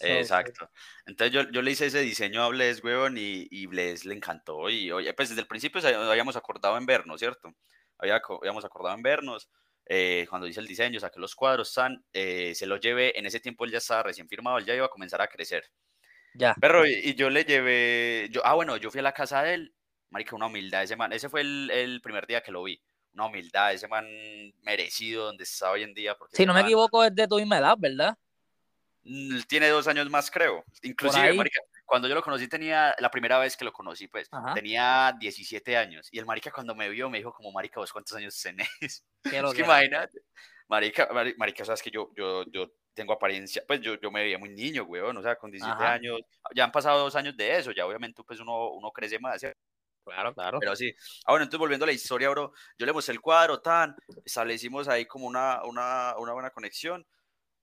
Exacto. 0.00 0.70
Entonces 1.06 1.32
yo, 1.32 1.50
yo, 1.50 1.62
le 1.62 1.70
hice 1.70 1.86
ese 1.86 2.00
diseño 2.00 2.42
a 2.42 2.48
Bless, 2.48 2.84
weón, 2.84 3.16
y, 3.16 3.48
y 3.50 3.66
Bless 3.66 4.04
le 4.04 4.14
encantó. 4.14 4.68
Y 4.68 4.92
oye, 4.92 5.12
pues 5.14 5.30
desde 5.30 5.40
el 5.40 5.48
principio 5.48 5.80
habíamos 6.10 6.36
acordado 6.36 6.76
en 6.76 6.84
vernos, 6.84 7.18
¿cierto? 7.18 7.54
habíamos 7.98 8.64
acordado 8.64 8.94
en 8.94 9.02
vernos. 9.02 9.48
Eh, 9.88 10.26
cuando 10.28 10.48
hice 10.48 10.60
el 10.60 10.66
diseño, 10.66 10.98
saqué 10.98 11.20
los 11.20 11.36
cuadros, 11.36 11.72
San, 11.72 12.04
eh, 12.12 12.54
se 12.54 12.66
los 12.66 12.80
llevé, 12.80 13.16
en 13.18 13.24
ese 13.24 13.38
tiempo 13.38 13.64
él 13.64 13.70
ya 13.70 13.78
estaba 13.78 14.02
recién 14.02 14.28
firmado, 14.28 14.58
él 14.58 14.64
ya 14.64 14.74
iba 14.74 14.86
a 14.86 14.90
comenzar 14.90 15.22
a 15.22 15.28
crecer. 15.28 15.64
Ya. 16.34 16.56
Pero, 16.60 16.84
y, 16.86 17.14
yo 17.14 17.30
le 17.30 17.44
llevé, 17.44 18.28
yo, 18.30 18.44
ah, 18.44 18.54
bueno, 18.54 18.76
yo 18.76 18.90
fui 18.90 18.98
a 18.98 19.04
la 19.04 19.12
casa 19.12 19.42
de 19.42 19.54
él, 19.54 19.74
marica, 20.10 20.34
una 20.34 20.46
humildad 20.46 20.82
ese 20.82 20.96
man, 20.96 21.12
ese 21.12 21.28
fue 21.28 21.42
el, 21.42 21.70
el 21.70 22.00
primer 22.00 22.26
día 22.26 22.42
que 22.42 22.50
lo 22.50 22.64
vi, 22.64 22.82
una 23.14 23.26
humildad, 23.26 23.72
ese 23.72 23.86
man 23.86 24.06
merecido 24.62 25.26
donde 25.26 25.44
está 25.44 25.70
hoy 25.70 25.84
en 25.84 25.94
día. 25.94 26.16
Porque 26.16 26.36
si 26.36 26.44
no 26.44 26.52
me 26.52 26.62
equivoco, 26.62 27.04
es 27.04 27.14
de 27.14 27.28
tu 27.28 27.36
misma 27.36 27.58
edad, 27.58 27.76
¿verdad? 27.78 28.18
Tiene 29.46 29.68
dos 29.68 29.86
años 29.86 30.10
más, 30.10 30.30
creo. 30.32 30.64
Inclusive, 30.82 31.32
marica, 31.32 31.60
cuando 31.86 32.08
yo 32.08 32.14
lo 32.14 32.22
conocí 32.22 32.48
tenía, 32.48 32.94
la 32.98 33.10
primera 33.10 33.38
vez 33.38 33.56
que 33.56 33.64
lo 33.64 33.72
conocí, 33.72 34.08
pues, 34.08 34.28
tenía 34.54 35.14
17 35.18 35.76
años. 35.76 36.08
Y 36.10 36.18
el 36.18 36.26
marica 36.26 36.50
cuando 36.50 36.74
me 36.74 36.88
vio 36.88 37.08
me 37.08 37.18
dijo 37.18 37.32
como, 37.32 37.52
marica, 37.52 37.80
¿vos 37.80 37.92
cuántos 37.92 38.16
años 38.16 38.38
tenés? 38.42 38.68
es 39.24 39.54
que 39.54 39.62
imagínate. 39.62 40.20
Marica, 40.68 41.08
marica, 41.36 41.64
sabes 41.64 41.80
que 41.80 41.92
yo, 41.92 42.10
yo, 42.16 42.44
yo 42.50 42.72
tengo 42.92 43.12
apariencia, 43.12 43.62
pues 43.68 43.80
yo, 43.80 43.94
yo 44.00 44.10
me 44.10 44.22
veía 44.22 44.36
muy 44.36 44.48
niño, 44.48 44.82
weón, 44.82 45.16
o 45.16 45.22
sea, 45.22 45.36
con 45.36 45.50
17 45.52 45.84
años, 45.84 46.20
ya 46.54 46.64
han 46.64 46.72
pasado 46.72 46.98
dos 46.98 47.14
años 47.14 47.36
de 47.36 47.56
eso, 47.56 47.70
ya 47.70 47.86
obviamente 47.86 48.24
pues 48.24 48.40
uno, 48.40 48.72
uno 48.72 48.90
crece 48.90 49.20
más. 49.20 49.42
Claro, 50.04 50.34
claro. 50.34 50.58
Pero 50.58 50.74
sí. 50.74 50.92
Ah, 51.24 51.32
bueno, 51.32 51.44
entonces 51.44 51.60
volviendo 51.60 51.84
a 51.84 51.86
la 51.86 51.92
historia, 51.92 52.30
bro, 52.30 52.52
yo 52.78 52.86
le 52.86 52.92
mostré 52.92 53.12
el 53.12 53.20
cuadro, 53.20 53.60
tan, 53.60 53.94
establecimos 54.24 54.88
ahí 54.88 55.06
como 55.06 55.26
una, 55.26 55.62
una, 55.64 56.16
una 56.18 56.32
buena 56.32 56.50
conexión 56.50 57.06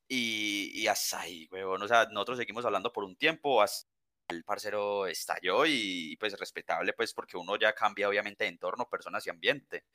y, 0.08 0.72
y 0.82 0.88
hasta 0.88 1.22
ahí, 1.22 1.48
weón, 1.52 1.82
o 1.82 1.88
sea, 1.88 2.06
nosotros 2.12 2.38
seguimos 2.38 2.64
hablando 2.64 2.94
por 2.94 3.04
un 3.04 3.18
tiempo, 3.18 3.62
hasta 3.62 3.93
el 4.28 4.44
parcero 4.44 5.08
estalló 5.08 5.66
y 5.66 6.16
pues 6.18 6.38
respetable 6.40 6.94
pues 6.94 7.14
porque 7.14 7.38
uno 7.38 7.58
ya 7.58 7.74
cambia 7.74 8.10
obviamente 8.10 8.44
de 8.46 8.52
entorno, 8.52 8.90
personas 8.90 9.26
y 9.28 9.30
ambiente. 9.30 9.86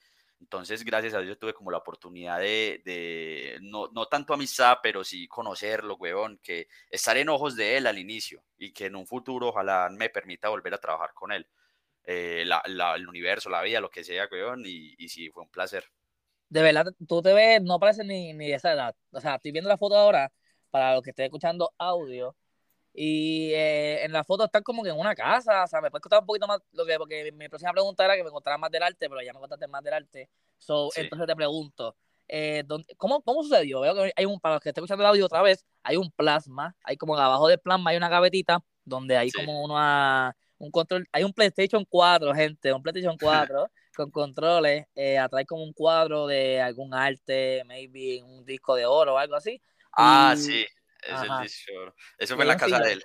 Entonces, 0.40 0.84
gracias 0.84 1.14
a 1.14 1.20
Dios 1.20 1.38
tuve 1.38 1.52
como 1.52 1.70
la 1.70 1.78
oportunidad 1.78 2.38
de, 2.38 2.80
de 2.84 3.58
no, 3.60 3.88
no, 3.92 4.06
tanto 4.06 4.34
amistad, 4.34 4.78
pero 4.82 5.02
sí 5.02 5.26
conocerlo, 5.26 5.96
weón, 5.96 6.38
que 6.42 6.68
estar 6.90 7.16
en 7.16 7.28
ojos 7.28 7.56
de 7.56 7.76
él 7.76 7.86
al 7.86 7.98
inicio 7.98 8.42
y 8.56 8.72
que 8.72 8.86
en 8.86 8.96
un 8.96 9.06
futuro 9.06 9.48
ojalá 9.48 9.88
me 9.90 10.10
permita 10.10 10.48
volver 10.48 10.74
a 10.74 10.78
trabajar 10.78 11.12
con 11.12 11.32
él. 11.32 11.46
Eh, 12.04 12.44
la, 12.46 12.62
la, 12.66 12.94
el 12.94 13.08
universo, 13.08 13.50
la 13.50 13.62
vida, 13.62 13.80
lo 13.80 13.90
que 13.90 14.04
sea, 14.04 14.28
weón, 14.30 14.62
y, 14.64 14.94
y 14.96 15.08
sí, 15.08 15.28
fue 15.30 15.42
un 15.42 15.50
placer. 15.50 15.84
De 16.48 16.62
verdad, 16.62 16.86
tú 17.06 17.20
te 17.20 17.32
ves, 17.34 17.60
no 17.62 17.78
pareces 17.78 18.06
ni, 18.06 18.32
ni 18.32 18.48
de 18.48 18.54
esa 18.54 18.72
edad. 18.72 18.94
O 19.10 19.20
sea, 19.20 19.34
estoy 19.36 19.52
viendo 19.52 19.68
la 19.68 19.76
foto 19.76 19.96
ahora, 19.96 20.32
para 20.70 20.94
los 20.94 21.02
que 21.02 21.10
estén 21.10 21.26
escuchando 21.26 21.74
audio, 21.78 22.34
Y 23.00 23.52
eh, 23.54 24.04
en 24.04 24.10
la 24.10 24.24
foto 24.24 24.44
están 24.44 24.64
como 24.64 24.82
que 24.82 24.88
en 24.88 24.98
una 24.98 25.14
casa, 25.14 25.62
o 25.62 25.66
sea, 25.68 25.80
me 25.80 25.88
puedes 25.88 26.02
contar 26.02 26.18
un 26.18 26.26
poquito 26.26 26.48
más, 26.48 26.58
lo 26.72 26.84
que, 26.84 26.98
porque 26.98 27.30
mi 27.30 27.48
próxima 27.48 27.70
pregunta 27.70 28.04
era 28.04 28.16
que 28.16 28.24
me 28.24 28.30
contaras 28.30 28.58
más 28.58 28.72
del 28.72 28.82
arte, 28.82 29.08
pero 29.08 29.22
ya 29.22 29.32
me 29.32 29.38
contaste 29.38 29.68
más 29.68 29.84
del 29.84 29.94
arte. 29.94 30.28
So, 30.56 30.90
Entonces 30.96 31.28
te 31.28 31.36
pregunto, 31.36 31.94
eh, 32.26 32.64
¿cómo, 32.96 33.22
¿cómo 33.22 33.44
sucedió? 33.44 33.82
Veo 33.82 33.94
que 33.94 34.12
hay 34.16 34.24
un, 34.24 34.40
para 34.40 34.56
los 34.56 34.62
que 34.64 34.70
estén 34.70 34.82
escuchando 34.82 35.04
el 35.04 35.10
audio 35.10 35.26
otra 35.26 35.42
vez, 35.42 35.64
hay 35.84 35.96
un 35.96 36.10
plasma, 36.10 36.74
hay 36.82 36.96
como 36.96 37.16
abajo 37.16 37.46
del 37.46 37.60
plasma 37.60 37.90
hay 37.90 37.98
una 37.98 38.08
gavetita 38.08 38.64
donde 38.84 39.16
hay 39.16 39.30
como 39.30 39.62
una, 39.62 40.36
un 40.58 40.72
control, 40.72 41.06
hay 41.12 41.22
un 41.22 41.32
PlayStation 41.32 41.84
4, 41.88 42.34
gente, 42.34 42.72
un 42.72 42.82
PlayStation 42.82 43.16
4 43.20 43.70
con 43.94 44.10
controles, 44.10 44.86
eh, 44.96 45.18
atrás 45.18 45.44
como 45.46 45.62
un 45.62 45.72
cuadro 45.72 46.26
de 46.26 46.60
algún 46.60 46.92
arte, 46.94 47.62
maybe 47.64 48.24
un 48.24 48.44
disco 48.44 48.74
de 48.74 48.86
oro 48.86 49.14
o 49.14 49.18
algo 49.18 49.36
así. 49.36 49.62
Ah, 49.92 50.34
sí, 50.36 50.66
es 51.02 51.22
el 51.22 51.42
disco 51.42 51.94
Eso 52.18 52.34
fue 52.34 52.44
en 52.44 52.48
la 52.48 52.56
casa 52.56 52.78
de 52.80 52.92
él. 52.92 53.04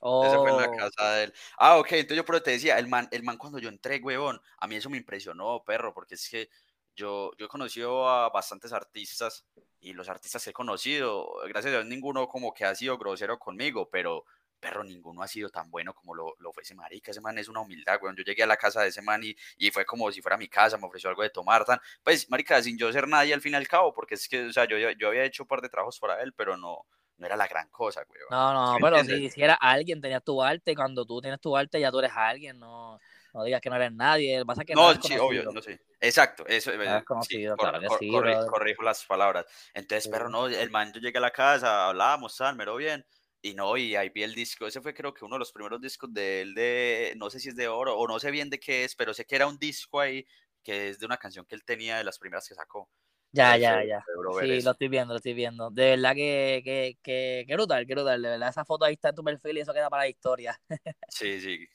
Eso 0.00 0.42
fue 0.42 0.50
en 0.50 0.56
la 0.56 0.68
oh. 0.68 0.76
casa 0.76 1.12
de 1.14 1.24
él. 1.24 1.34
Ah, 1.56 1.78
ok, 1.78 1.92
entonces 1.92 2.16
yo 2.16 2.24
pero 2.24 2.42
te 2.42 2.52
decía, 2.52 2.78
el 2.78 2.86
man, 2.86 3.08
el 3.10 3.24
man 3.24 3.36
cuando 3.36 3.58
yo 3.58 3.68
entré, 3.68 3.98
huevón, 3.98 4.40
a 4.58 4.66
mí 4.68 4.76
eso 4.76 4.90
me 4.90 4.96
impresionó, 4.96 5.64
perro, 5.64 5.92
porque 5.92 6.14
es 6.14 6.28
que 6.28 6.48
yo, 6.94 7.32
yo 7.36 7.46
he 7.46 7.48
conocido 7.48 8.08
a 8.08 8.28
bastantes 8.30 8.72
artistas 8.72 9.44
y 9.80 9.92
los 9.92 10.08
artistas 10.08 10.42
que 10.42 10.50
he 10.50 10.52
conocido, 10.52 11.28
gracias 11.48 11.66
a 11.66 11.78
Dios, 11.78 11.86
ninguno 11.86 12.28
como 12.28 12.52
que 12.52 12.64
ha 12.64 12.74
sido 12.74 12.98
grosero 12.98 13.38
conmigo, 13.38 13.88
pero 13.90 14.24
perro, 14.60 14.82
ninguno 14.84 15.22
ha 15.22 15.28
sido 15.28 15.48
tan 15.50 15.70
bueno 15.70 15.94
como 15.94 16.14
lo, 16.14 16.34
lo 16.38 16.52
fue 16.52 16.62
ese 16.64 16.74
marica, 16.74 17.10
ese 17.10 17.20
man 17.20 17.38
es 17.38 17.48
una 17.48 17.60
humildad, 17.60 17.98
weón, 18.02 18.16
yo 18.16 18.24
llegué 18.24 18.42
a 18.42 18.46
la 18.46 18.56
casa 18.56 18.82
de 18.82 18.88
ese 18.88 19.02
man 19.02 19.22
y, 19.22 19.34
y, 19.56 19.70
fue 19.70 19.84
como 19.84 20.10
si 20.10 20.20
fuera 20.20 20.36
mi 20.36 20.48
casa, 20.48 20.76
me 20.78 20.86
ofreció 20.86 21.10
algo 21.10 21.22
de 21.22 21.30
tomar, 21.30 21.64
tan, 21.64 21.78
pues, 22.02 22.28
marica, 22.30 22.60
sin 22.62 22.76
yo 22.76 22.92
ser 22.92 23.06
nadie 23.08 23.34
al 23.34 23.40
fin 23.40 23.52
y 23.52 23.56
al 23.56 23.68
cabo, 23.68 23.92
porque 23.94 24.14
es 24.14 24.28
que, 24.28 24.46
o 24.46 24.52
sea, 24.52 24.66
yo, 24.66 24.76
yo 24.78 25.08
había 25.08 25.24
hecho 25.24 25.44
un 25.44 25.48
par 25.48 25.60
de 25.60 25.68
trabajos 25.68 25.98
para 26.00 26.20
él, 26.22 26.32
pero 26.34 26.56
no, 26.56 26.86
no 27.18 27.26
era 27.26 27.36
la 27.36 27.46
gran 27.46 27.68
cosa, 27.68 28.04
weón. 28.08 28.26
No, 28.30 28.52
no, 28.52 28.78
pero 28.80 29.02
si, 29.04 29.28
si 29.30 29.42
era 29.42 29.54
alguien, 29.54 30.00
tenías 30.00 30.22
tu 30.22 30.42
arte, 30.42 30.74
cuando 30.74 31.04
tú 31.04 31.20
tienes 31.20 31.40
tu 31.40 31.56
arte 31.56 31.80
ya 31.80 31.90
tú 31.90 31.98
eres 31.98 32.12
alguien, 32.14 32.58
no, 32.58 32.98
no 33.34 33.44
digas 33.44 33.60
que 33.60 33.70
no 33.70 33.76
eres 33.76 33.92
nadie, 33.92 34.44
pasa 34.44 34.64
que 34.64 34.74
no, 34.74 34.94
no 34.94 35.02
sí, 35.02 35.18
obvio, 35.18 35.50
no 35.52 35.60
sé. 35.60 35.80
Exacto, 36.00 36.46
eso 36.46 36.72
es 36.72 36.80
eh, 36.80 37.02
conocido, 37.04 37.56
sí, 37.98 38.08
corrijo 38.48 38.82
las 38.82 39.04
palabras. 39.04 39.46
Entonces, 39.74 40.08
pero 40.10 40.28
no, 40.28 40.46
el 40.46 40.70
man, 40.70 40.92
yo 40.92 41.00
llegué 41.00 41.18
a 41.18 41.22
la 41.22 41.32
casa, 41.32 41.88
hablábamos, 41.88 42.36
tal, 42.36 42.54
mero 42.54 42.76
bien, 42.76 43.04
y 43.42 43.54
no, 43.54 43.76
y 43.76 43.96
ahí 43.96 44.10
vi 44.10 44.22
el 44.22 44.34
disco, 44.34 44.66
ese 44.66 44.80
fue 44.80 44.94
creo 44.94 45.12
que 45.12 45.24
uno 45.24 45.34
de 45.34 45.40
los 45.40 45.52
primeros 45.52 45.80
discos 45.80 46.12
de 46.12 46.42
él, 46.42 46.54
de, 46.54 47.14
no 47.16 47.30
sé 47.30 47.40
si 47.40 47.48
es 47.48 47.56
de 47.56 47.66
oro, 47.66 47.96
o 47.96 48.06
no 48.06 48.20
sé 48.20 48.30
bien 48.30 48.48
de 48.48 48.60
qué 48.60 48.84
es, 48.84 48.94
pero 48.94 49.12
sé 49.12 49.24
que 49.24 49.34
era 49.34 49.48
un 49.48 49.58
disco 49.58 49.98
ahí, 49.98 50.24
que 50.62 50.90
es 50.90 51.00
de 51.00 51.06
una 51.06 51.16
canción 51.16 51.44
que 51.46 51.56
él 51.56 51.64
tenía 51.64 51.98
de 51.98 52.04
las 52.04 52.18
primeras 52.18 52.48
que 52.48 52.54
sacó. 52.54 52.88
Ya, 53.32 53.56
ya, 53.56 53.84
ya. 53.84 54.04
Sí, 54.40 54.62
lo 54.62 54.70
estoy 54.70 54.88
viendo, 54.88 55.14
lo 55.14 55.18
estoy 55.18 55.34
viendo. 55.34 55.70
De 55.70 55.90
verdad 55.90 56.14
que, 56.14 56.62
que, 56.64 56.98
que, 57.02 57.44
que 57.46 57.54
brutal, 57.54 57.86
que 57.86 57.94
brutal. 57.94 58.22
De 58.22 58.28
verdad, 58.30 58.48
esa 58.48 58.64
foto 58.64 58.84
ahí 58.84 58.94
está 58.94 59.10
en 59.10 59.14
tu 59.14 59.22
perfil 59.22 59.58
y 59.58 59.60
eso 59.60 59.72
queda 59.72 59.90
para 59.90 60.04
la 60.04 60.08
historia. 60.08 60.58
sí, 61.08 61.40
sí. 61.40 61.66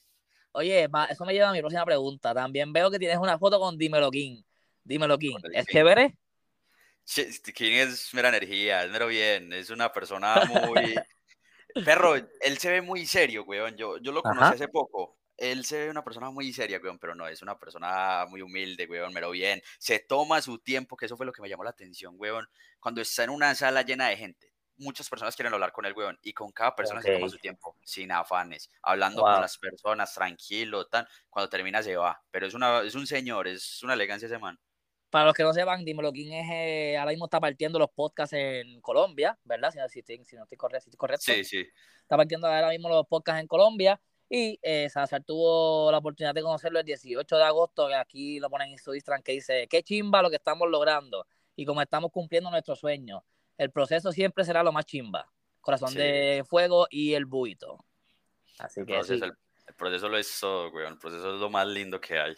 Oye, 0.53 0.87
eso 1.09 1.25
me 1.25 1.33
lleva 1.33 1.49
a 1.49 1.53
mi 1.53 1.59
próxima 1.59 1.85
pregunta. 1.85 2.33
También 2.33 2.73
veo 2.73 2.89
que 2.91 2.99
tienes 2.99 3.17
una 3.17 3.37
foto 3.37 3.59
con 3.59 3.77
Dímelo 3.77 4.09
King. 4.11 4.41
Dímelo 4.83 5.17
King. 5.17 5.37
¿Es 5.53 5.65
chévere? 5.65 6.17
King 7.53 7.73
es 7.73 8.13
mera 8.13 8.29
energía, 8.29 8.83
es 8.83 8.91
mero 8.91 9.07
bien. 9.07 9.51
Es 9.53 9.69
una 9.69 9.91
persona 9.91 10.35
muy. 10.71 10.95
Perro, 11.85 12.15
él 12.15 12.57
se 12.57 12.71
ve 12.71 12.81
muy 12.81 13.05
serio, 13.05 13.43
weón. 13.45 13.75
Yo, 13.75 13.97
yo 13.97 14.11
lo 14.11 14.21
conocí 14.21 14.53
hace 14.53 14.67
poco. 14.67 15.17
Él 15.51 15.65
se 15.65 15.77
ve 15.79 15.89
una 15.89 16.03
persona 16.03 16.29
muy 16.29 16.53
seria, 16.53 16.79
weón, 16.81 16.97
pero 16.99 17.15
no, 17.15 17.27
es 17.27 17.41
una 17.41 17.59
persona 17.59 18.25
muy 18.29 18.41
humilde, 18.41 18.87
weón, 18.89 19.13
mero 19.13 19.31
bien. 19.31 19.61
Se 19.77 19.99
toma 19.99 20.41
su 20.41 20.59
tiempo, 20.59 20.95
que 20.95 21.05
eso 21.05 21.17
fue 21.17 21.25
lo 21.25 21.33
que 21.33 21.41
me 21.41 21.49
llamó 21.49 21.63
la 21.63 21.71
atención, 21.71 22.15
weón. 22.17 22.47
Cuando 22.79 23.01
está 23.01 23.25
en 23.25 23.29
una 23.29 23.53
sala 23.53 23.81
llena 23.81 24.07
de 24.07 24.17
gente, 24.17 24.53
muchas 24.77 25.09
personas 25.09 25.35
quieren 25.35 25.53
hablar 25.53 25.71
con 25.71 25.85
el 25.85 25.93
weón 25.93 26.17
y 26.21 26.33
con 26.33 26.51
cada 26.51 26.75
persona 26.75 27.01
se 27.01 27.13
toma 27.13 27.29
su 27.29 27.37
tiempo, 27.37 27.75
sin 27.83 28.11
afanes, 28.11 28.69
hablando 28.81 29.21
con 29.21 29.41
las 29.41 29.57
personas, 29.57 30.13
tranquilo, 30.13 30.87
tan. 30.87 31.05
Cuando 31.29 31.49
termina 31.49 31.83
se 31.83 31.95
va. 31.95 32.21
Pero 32.31 32.47
es, 32.47 32.53
una, 32.53 32.81
es 32.81 32.95
un 32.95 33.05
señor, 33.05 33.47
es 33.47 33.83
una 33.83 33.93
elegancia 33.93 34.27
ese 34.27 34.39
man. 34.39 34.57
Para 35.09 35.25
los 35.25 35.35
que 35.35 35.43
no 35.43 35.53
sepan, 35.53 35.85
Dímelo 35.85 36.11
quién 36.11 36.33
es, 36.33 36.49
eh, 36.51 36.97
ahora 36.97 37.11
mismo 37.11 37.25
está 37.25 37.39
partiendo 37.39 37.77
los 37.77 37.91
podcasts 37.91 38.33
en 38.33 38.81
Colombia, 38.81 39.37
¿verdad? 39.43 39.71
Si, 39.87 40.01
si, 40.01 40.25
si 40.25 40.35
no 40.35 40.43
estoy 40.43 40.57
correcto, 40.57 40.89
si 40.89 40.97
correcto. 40.97 41.25
Sí, 41.25 41.43
sí. 41.43 41.67
Está 42.01 42.17
partiendo 42.17 42.47
ahora 42.47 42.69
mismo 42.69 42.89
los 42.89 43.05
podcasts 43.05 43.39
en 43.39 43.47
Colombia. 43.47 44.01
Y 44.35 44.59
eh, 44.63 44.89
tuvo 45.27 45.91
la 45.91 45.99
oportunidad 45.99 46.33
de 46.33 46.41
conocerlo 46.41 46.79
el 46.79 46.85
18 46.87 47.37
de 47.37 47.43
agosto, 47.43 47.87
que 47.87 47.93
aquí 47.93 48.39
lo 48.39 48.49
ponen 48.49 48.71
en 48.71 48.79
su 48.79 48.95
Instagram, 48.95 49.21
que 49.21 49.33
dice, 49.33 49.67
qué 49.69 49.83
chimba 49.83 50.23
lo 50.23 50.31
que 50.31 50.37
estamos 50.37 50.67
logrando 50.67 51.27
y 51.55 51.65
cómo 51.65 51.83
estamos 51.83 52.11
cumpliendo 52.11 52.49
nuestros 52.49 52.79
sueños. 52.79 53.21
El 53.59 53.69
proceso 53.69 54.11
siempre 54.11 54.43
será 54.43 54.63
lo 54.63 54.71
más 54.71 54.87
chimba. 54.87 55.31
Corazón 55.61 55.93
de 55.93 56.43
fuego 56.49 56.87
y 56.89 57.13
el 57.13 57.25
buito. 57.25 57.85
Así 58.57 58.83
que 58.83 58.97
el, 58.97 59.23
el, 59.23 59.75
proceso 59.77 60.09
lo 60.09 60.17
es 60.17 60.39
todo, 60.39 60.71
güey. 60.71 60.87
El 60.87 60.97
proceso 60.97 61.35
es 61.35 61.39
lo 61.39 61.51
más 61.51 61.67
lindo 61.67 62.01
que 62.01 62.17
hay. 62.17 62.35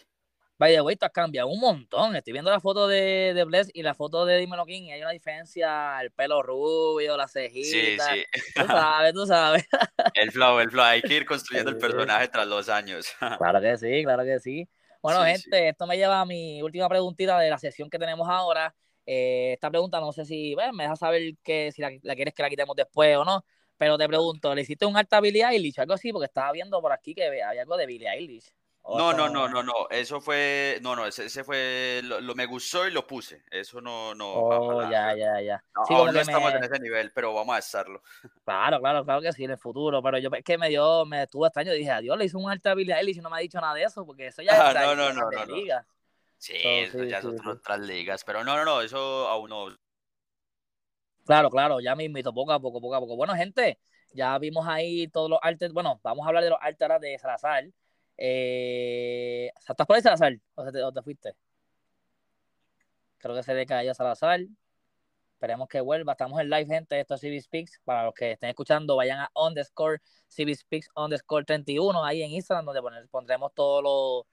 Vaya, 0.58 0.80
güey, 0.80 0.96
tú 0.96 1.04
has 1.04 1.12
cambiado 1.12 1.48
un 1.48 1.60
montón. 1.60 2.16
Estoy 2.16 2.32
viendo 2.32 2.50
la 2.50 2.60
foto 2.60 2.88
de, 2.88 3.34
de 3.34 3.44
Bless 3.44 3.70
y 3.74 3.82
la 3.82 3.94
foto 3.94 4.24
de 4.24 4.38
Dímelo 4.38 4.64
King 4.64 4.84
y 4.84 4.92
hay 4.92 5.02
una 5.02 5.10
diferencia, 5.10 6.00
el 6.00 6.10
pelo 6.12 6.42
rubio, 6.42 7.14
las 7.16 7.32
cejitas. 7.32 8.08
Sí, 8.10 8.20
sí. 8.32 8.52
Tú 8.54 8.66
sabes, 8.66 9.12
tú 9.12 9.26
sabes. 9.26 9.66
El 10.14 10.32
flow, 10.32 10.58
el 10.60 10.70
flow. 10.70 10.84
Hay 10.84 11.02
que 11.02 11.14
ir 11.14 11.26
construyendo 11.26 11.70
el 11.70 11.76
personaje 11.78 12.28
tras 12.28 12.46
los 12.46 12.68
años. 12.68 13.06
Claro 13.38 13.60
que 13.60 13.76
sí, 13.76 14.02
claro 14.02 14.24
que 14.24 14.38
sí. 14.40 14.68
Bueno, 15.02 15.22
gente, 15.24 15.68
esto 15.68 15.86
me 15.86 15.96
lleva 15.96 16.20
a 16.20 16.24
mi 16.24 16.62
última 16.62 16.88
preguntita 16.88 17.38
de 17.38 17.50
la 17.50 17.58
sesión 17.58 17.90
que 17.90 17.98
tenemos 17.98 18.26
ahora. 18.28 18.74
Eh, 19.04 19.52
esta 19.52 19.70
pregunta 19.70 20.00
no 20.00 20.10
sé 20.12 20.24
si, 20.24 20.54
bueno, 20.54 20.72
me 20.72 20.84
deja 20.84 20.96
saber 20.96 21.34
que 21.42 21.70
si 21.70 21.82
la, 21.82 21.90
quieres 22.14 22.34
que 22.34 22.42
la 22.42 22.48
quitemos 22.48 22.74
después 22.74 23.16
o 23.16 23.24
no, 23.24 23.44
pero 23.76 23.98
te 23.98 24.08
pregunto, 24.08 24.54
¿le 24.54 24.62
hiciste 24.62 24.86
un 24.86 24.96
alta 24.96 25.20
Billie 25.20 25.44
Eilish 25.44 25.78
algo 25.78 25.94
así? 25.94 26.12
Porque 26.12 26.26
estaba 26.26 26.50
viendo 26.52 26.80
por 26.80 26.92
aquí 26.92 27.14
que 27.14 27.26
había 27.26 27.50
algo 27.50 27.76
de 27.76 27.86
Billie 27.86 28.08
Eilish. 28.08 28.50
No, 28.88 29.12
no, 29.12 29.28
no, 29.28 29.48
no, 29.48 29.62
no, 29.64 29.88
eso 29.90 30.20
fue, 30.20 30.78
no, 30.80 30.94
no, 30.94 31.06
ese, 31.06 31.42
fue, 31.42 32.00
lo, 32.04 32.34
me 32.36 32.46
gustó 32.46 32.86
y 32.86 32.92
lo 32.92 33.04
puse, 33.04 33.42
eso 33.50 33.80
no, 33.80 34.14
no. 34.14 34.32
Oh, 34.32 34.82
ya, 34.88 35.14
ya, 35.16 35.40
ya. 35.40 35.64
Sí, 35.88 35.92
aún 35.92 36.12
no 36.12 36.20
estamos 36.20 36.54
en 36.54 36.62
ese 36.62 36.78
nivel, 36.78 37.10
pero 37.10 37.34
vamos 37.34 37.56
a 37.56 37.58
estarlo. 37.58 38.02
Claro, 38.44 38.78
claro, 38.78 39.04
claro 39.04 39.20
que 39.20 39.32
sí, 39.32 39.44
en 39.44 39.50
el 39.50 39.58
futuro, 39.58 40.00
pero 40.02 40.18
yo 40.18 40.30
es 40.32 40.44
que 40.44 40.56
me 40.56 40.68
dio, 40.68 41.04
me 41.04 41.24
estuvo 41.24 41.46
extraño, 41.46 41.72
dije, 41.72 41.90
adiós, 41.90 42.16
le 42.16 42.26
hice 42.26 42.36
un 42.36 42.48
alta 42.48 42.74
Billie 42.74 42.94
Eilish 42.94 43.18
y 43.18 43.20
no 43.20 43.28
me 43.28 43.36
ha 43.36 43.40
dicho 43.40 43.60
nada 43.60 43.74
de 43.74 43.82
eso, 43.82 44.06
porque 44.06 44.28
eso 44.28 44.40
ya 44.42 44.52
ah, 44.52 44.72
no, 44.72 44.94
no, 44.94 45.12
no, 45.12 45.30
no, 45.30 45.46
liga. 45.46 45.84
Sí, 46.38 46.54
eso 46.54 47.02
ya 47.02 47.20
son 47.20 47.44
otras 47.46 47.80
ligas, 47.80 48.22
pero 48.24 48.44
no, 48.44 48.56
no, 48.56 48.64
no, 48.64 48.82
eso 48.82 49.28
aún 49.28 49.50
no. 49.50 49.66
Claro, 51.24 51.50
claro, 51.50 51.80
ya 51.80 51.96
me 51.96 52.04
invito 52.04 52.32
poco 52.32 52.52
a 52.52 52.60
poco, 52.60 52.80
poco 52.80 52.94
a 52.94 53.00
poco. 53.00 53.16
Bueno, 53.16 53.34
gente, 53.34 53.80
ya 54.12 54.38
vimos 54.38 54.64
ahí 54.68 55.08
todos 55.08 55.28
los 55.28 55.40
artes, 55.42 55.72
bueno, 55.72 55.98
vamos 56.04 56.24
a 56.24 56.28
hablar 56.28 56.44
de 56.44 56.50
los 56.50 56.58
artes 56.62 56.88
de 57.00 57.18
Salazar 57.18 57.64
eh, 58.16 59.50
¿Estás 59.68 59.86
por 59.86 59.96
ahí, 59.96 60.02
Salazar? 60.02 60.32
¿O, 60.54 60.92
te, 60.92 61.02
fuiste? 61.02 61.34
Creo 63.18 63.34
que 63.34 63.42
se 63.42 63.54
le 63.54 63.66
cayó 63.66 63.94
Salazar. 63.94 64.40
Esperemos 65.32 65.68
que 65.68 65.80
vuelva. 65.80 66.12
Estamos 66.12 66.40
en 66.40 66.48
live, 66.48 66.66
gente. 66.66 66.98
Esto 66.98 67.14
es 67.14 67.20
CB 67.20 67.40
Speaks. 67.42 67.80
Para 67.84 68.04
los 68.04 68.14
que 68.14 68.32
estén 68.32 68.50
escuchando, 68.50 68.96
vayan 68.96 69.20
a 69.20 69.30
underscore 69.34 70.00
CB 70.28 70.54
Speaks 70.54 70.88
underscore 70.96 71.44
31 71.44 72.04
ahí 72.04 72.22
en 72.22 72.30
Instagram, 72.30 72.64
donde 72.64 73.08
pondremos 73.10 73.52
todos 73.54 73.82
los, 73.82 74.24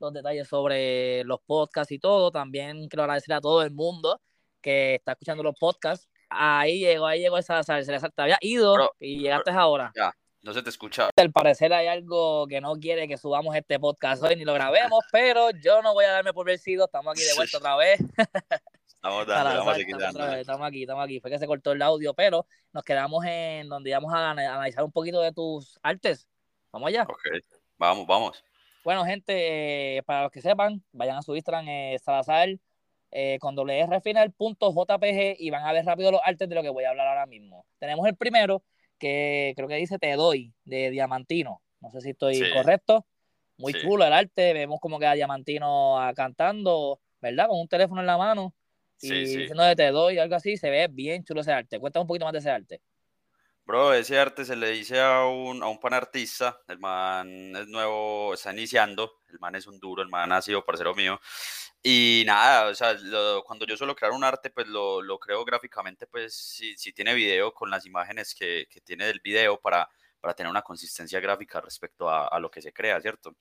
los, 0.00 0.12
detalles 0.12 0.48
sobre 0.48 1.24
los 1.24 1.40
podcasts 1.46 1.92
y 1.92 1.98
todo. 1.98 2.30
También 2.30 2.88
quiero 2.88 3.04
agradecer 3.04 3.34
a 3.34 3.40
todo 3.40 3.62
el 3.62 3.70
mundo 3.70 4.20
que 4.60 4.96
está 4.96 5.12
escuchando 5.12 5.42
los 5.42 5.54
podcasts. 5.58 6.08
Ahí 6.28 6.80
llegó, 6.80 7.06
ahí 7.06 7.20
llegó 7.20 7.40
Salazar. 7.40 7.82
Se 7.82 7.98
te 7.98 8.22
había 8.22 8.38
ido 8.42 8.76
y 8.98 9.18
llegaste 9.20 9.50
ahora. 9.50 9.92
Ya, 9.96 10.14
no 10.42 10.54
se 10.54 10.62
te 10.62 10.70
escucha. 10.70 11.10
Al 11.16 11.32
parecer 11.32 11.72
hay 11.72 11.86
algo 11.86 12.46
que 12.46 12.60
no 12.60 12.74
quiere 12.76 13.06
que 13.06 13.16
subamos 13.16 13.54
este 13.56 13.78
podcast 13.78 14.22
hoy 14.22 14.36
ni 14.36 14.44
lo 14.44 14.54
grabemos, 14.54 15.00
pero 15.12 15.50
yo 15.50 15.82
no 15.82 15.92
voy 15.92 16.04
a 16.04 16.12
darme 16.12 16.32
por 16.32 16.46
vencido. 16.46 16.86
Estamos 16.86 17.12
aquí 17.12 17.22
de 17.22 17.34
vuelta 17.34 17.58
otra 17.58 17.76
vez. 17.76 18.00
Estamos, 18.86 19.26
dando, 19.26 19.50
estamos, 19.50 20.36
estamos, 20.36 20.68
aquí, 20.68 20.82
estamos 20.82 21.04
aquí. 21.04 21.20
Fue 21.20 21.30
que 21.30 21.38
se 21.38 21.46
cortó 21.46 21.72
el 21.72 21.82
audio, 21.82 22.14
pero 22.14 22.46
nos 22.72 22.84
quedamos 22.84 23.24
en 23.26 23.68
donde 23.68 23.90
íbamos 23.90 24.12
a 24.14 24.30
analizar 24.30 24.84
un 24.84 24.92
poquito 24.92 25.20
de 25.20 25.32
tus 25.32 25.78
artes. 25.82 26.26
Vamos 26.72 26.88
allá. 26.88 27.02
Ok, 27.02 27.20
vamos, 27.76 28.06
vamos. 28.06 28.44
Bueno, 28.82 29.04
gente, 29.04 29.98
eh, 29.98 30.02
para 30.04 30.22
los 30.22 30.32
que 30.32 30.40
sepan, 30.40 30.82
vayan 30.92 31.18
a 31.18 31.22
su 31.22 31.34
Instagram, 31.36 31.68
eh, 31.68 31.98
Salazar, 32.02 32.48
eh, 33.10 33.38
con 33.40 33.54
doble 33.54 33.78
R 33.78 34.00
final, 34.00 34.32
punto 34.32 34.72
JPG, 34.72 35.36
y 35.38 35.50
van 35.50 35.66
a 35.66 35.72
ver 35.72 35.84
rápido 35.84 36.12
los 36.12 36.20
artes 36.24 36.48
de 36.48 36.54
lo 36.54 36.62
que 36.62 36.70
voy 36.70 36.84
a 36.84 36.90
hablar 36.90 37.08
ahora 37.08 37.26
mismo. 37.26 37.66
Tenemos 37.78 38.06
el 38.06 38.16
primero, 38.16 38.62
que 39.00 39.54
creo 39.56 39.66
que 39.66 39.74
dice 39.74 39.98
Te 39.98 40.12
doy, 40.14 40.54
de 40.64 40.90
Diamantino. 40.90 41.60
No 41.80 41.90
sé 41.90 42.00
si 42.02 42.10
estoy 42.10 42.40
correcto. 42.52 43.06
Muy 43.56 43.72
chulo 43.74 44.06
el 44.06 44.12
arte. 44.12 44.52
Vemos 44.52 44.78
como 44.80 44.98
que 45.00 45.06
a 45.06 45.14
Diamantino 45.14 45.96
cantando, 46.14 47.00
¿verdad? 47.20 47.48
Con 47.48 47.58
un 47.58 47.68
teléfono 47.68 48.00
en 48.00 48.06
la 48.06 48.16
mano. 48.16 48.54
y 49.00 49.10
diciendo 49.10 49.64
de 49.64 49.74
Te 49.74 49.90
doy, 49.90 50.18
algo 50.18 50.36
así. 50.36 50.56
Se 50.56 50.70
ve 50.70 50.86
bien 50.88 51.24
chulo 51.24 51.40
ese 51.40 51.52
arte. 51.52 51.80
Cuéntame 51.80 52.02
un 52.02 52.06
poquito 52.06 52.26
más 52.26 52.32
de 52.32 52.38
ese 52.38 52.50
arte. 52.50 52.80
Bro, 53.70 53.94
ese 53.94 54.18
arte 54.18 54.44
se 54.44 54.56
le 54.56 54.70
dice 54.70 55.00
a 55.00 55.24
un, 55.26 55.62
a 55.62 55.68
un 55.68 55.78
pan 55.78 55.94
artista, 55.94 56.60
el 56.66 56.80
man 56.80 57.54
es 57.54 57.68
nuevo, 57.68 58.34
está 58.34 58.52
iniciando, 58.52 59.20
el 59.28 59.38
man 59.38 59.54
es 59.54 59.68
un 59.68 59.78
duro, 59.78 60.02
el 60.02 60.08
man 60.08 60.32
ha 60.32 60.42
sido 60.42 60.64
parcero 60.64 60.92
mío, 60.92 61.20
y 61.80 62.24
nada, 62.26 62.66
o 62.66 62.74
sea, 62.74 62.96
cuando 63.44 63.64
yo 63.66 63.76
suelo 63.76 63.94
crear 63.94 64.12
un 64.12 64.24
arte, 64.24 64.50
pues 64.50 64.66
lo, 64.66 65.20
creo 65.20 65.44
gráficamente, 65.44 66.08
pues 66.08 66.34
si, 66.34 66.76
si 66.76 66.92
tiene 66.92 67.14
video 67.14 67.54
con 67.54 67.70
las 67.70 67.86
imágenes 67.86 68.34
que, 68.34 68.66
que, 68.68 68.80
tiene 68.80 69.06
del 69.06 69.20
video 69.20 69.60
para, 69.60 69.88
para 70.20 70.34
tener 70.34 70.50
una 70.50 70.62
consistencia 70.62 71.20
gráfica 71.20 71.60
respecto 71.60 72.10
a, 72.10 72.40
lo 72.40 72.50
que 72.50 72.62
se 72.62 72.72
crea, 72.72 73.00
¿cierto? 73.00 73.36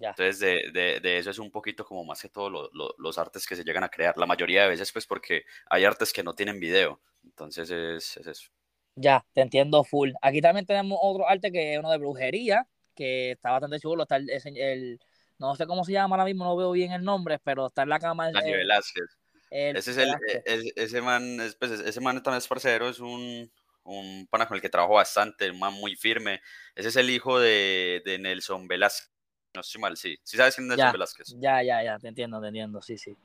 Entonces, 0.00 0.38
de, 0.38 0.98
de, 1.02 1.18
eso 1.18 1.28
es 1.28 1.38
un 1.38 1.50
poquito 1.50 1.84
como 1.84 2.06
más 2.06 2.22
que 2.22 2.30
todo 2.30 2.70
los 2.70 3.18
artes 3.18 3.46
que 3.46 3.54
se 3.54 3.64
llegan 3.64 3.84
a 3.84 3.90
crear. 3.90 4.16
La 4.16 4.24
mayoría 4.24 4.62
de 4.62 4.68
veces, 4.68 4.90
pues, 4.92 5.06
porque 5.06 5.44
hay 5.68 5.84
artes 5.84 6.10
que 6.10 6.22
no 6.22 6.32
tienen 6.32 6.58
video. 6.58 7.02
Entonces, 7.22 7.70
es, 7.70 8.16
es 8.16 8.26
eso. 8.26 8.53
Ya, 8.96 9.24
te 9.32 9.40
entiendo 9.40 9.82
full. 9.84 10.12
Aquí 10.22 10.40
también 10.40 10.66
tenemos 10.66 10.98
otro 11.02 11.28
arte 11.28 11.50
que 11.50 11.74
es 11.74 11.78
uno 11.78 11.90
de 11.90 11.98
brujería, 11.98 12.66
que 12.94 13.32
está 13.32 13.50
bastante 13.50 13.80
chulo. 13.80 14.04
Está 14.04 14.16
el, 14.16 15.00
no 15.38 15.54
sé 15.56 15.66
cómo 15.66 15.84
se 15.84 15.92
llama 15.92 16.14
ahora 16.14 16.24
mismo, 16.24 16.44
no 16.44 16.56
veo 16.56 16.70
bien 16.72 16.92
el 16.92 17.02
nombre, 17.02 17.38
pero 17.42 17.66
está 17.66 17.82
en 17.82 17.88
la 17.88 17.98
cama. 17.98 18.30
Daniel 18.30 18.58
Velázquez. 18.58 19.18
ese 19.50 19.90
es 19.90 19.96
el, 19.96 20.72
ese 20.76 21.00
man, 21.00 21.38
pues, 21.58 21.72
ese 21.72 22.00
man 22.00 22.22
también 22.22 22.38
es 22.38 22.46
parcero, 22.46 22.88
es 22.88 23.00
un, 23.00 23.50
un 23.82 24.26
pana 24.30 24.46
con 24.46 24.54
el 24.56 24.62
que 24.62 24.68
trabajo 24.68 24.94
bastante, 24.94 25.50
un 25.50 25.58
man 25.58 25.74
muy 25.74 25.96
firme. 25.96 26.40
Ese 26.76 26.88
es 26.88 26.96
el 26.96 27.10
hijo 27.10 27.40
de, 27.40 28.00
de 28.04 28.18
Nelson 28.18 28.68
Velázquez. 28.68 29.10
No 29.54 29.60
estoy 29.60 29.80
mal, 29.80 29.96
sí. 29.96 30.16
¿Sí 30.22 30.36
sabes 30.36 30.54
quién 30.54 30.70
es 30.70 30.76
Nelson 30.76 30.92
Velázquez? 30.92 31.34
Ya, 31.38 31.62
ya, 31.62 31.82
ya, 31.82 31.98
te 31.98 32.08
entiendo, 32.08 32.40
te 32.40 32.48
entiendo, 32.48 32.80
sí, 32.80 32.96
sí. 32.96 33.16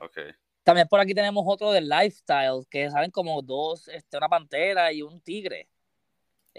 Ok. 0.00 0.18
También 0.64 0.88
por 0.88 0.98
aquí 0.98 1.14
tenemos 1.14 1.44
otro 1.46 1.70
de 1.72 1.82
Lifestyle, 1.82 2.66
que 2.70 2.90
salen 2.90 3.10
como 3.10 3.42
dos, 3.42 3.86
este, 3.88 4.16
una 4.16 4.30
pantera 4.30 4.90
y 4.92 5.02
un 5.02 5.20
tigre. 5.20 5.68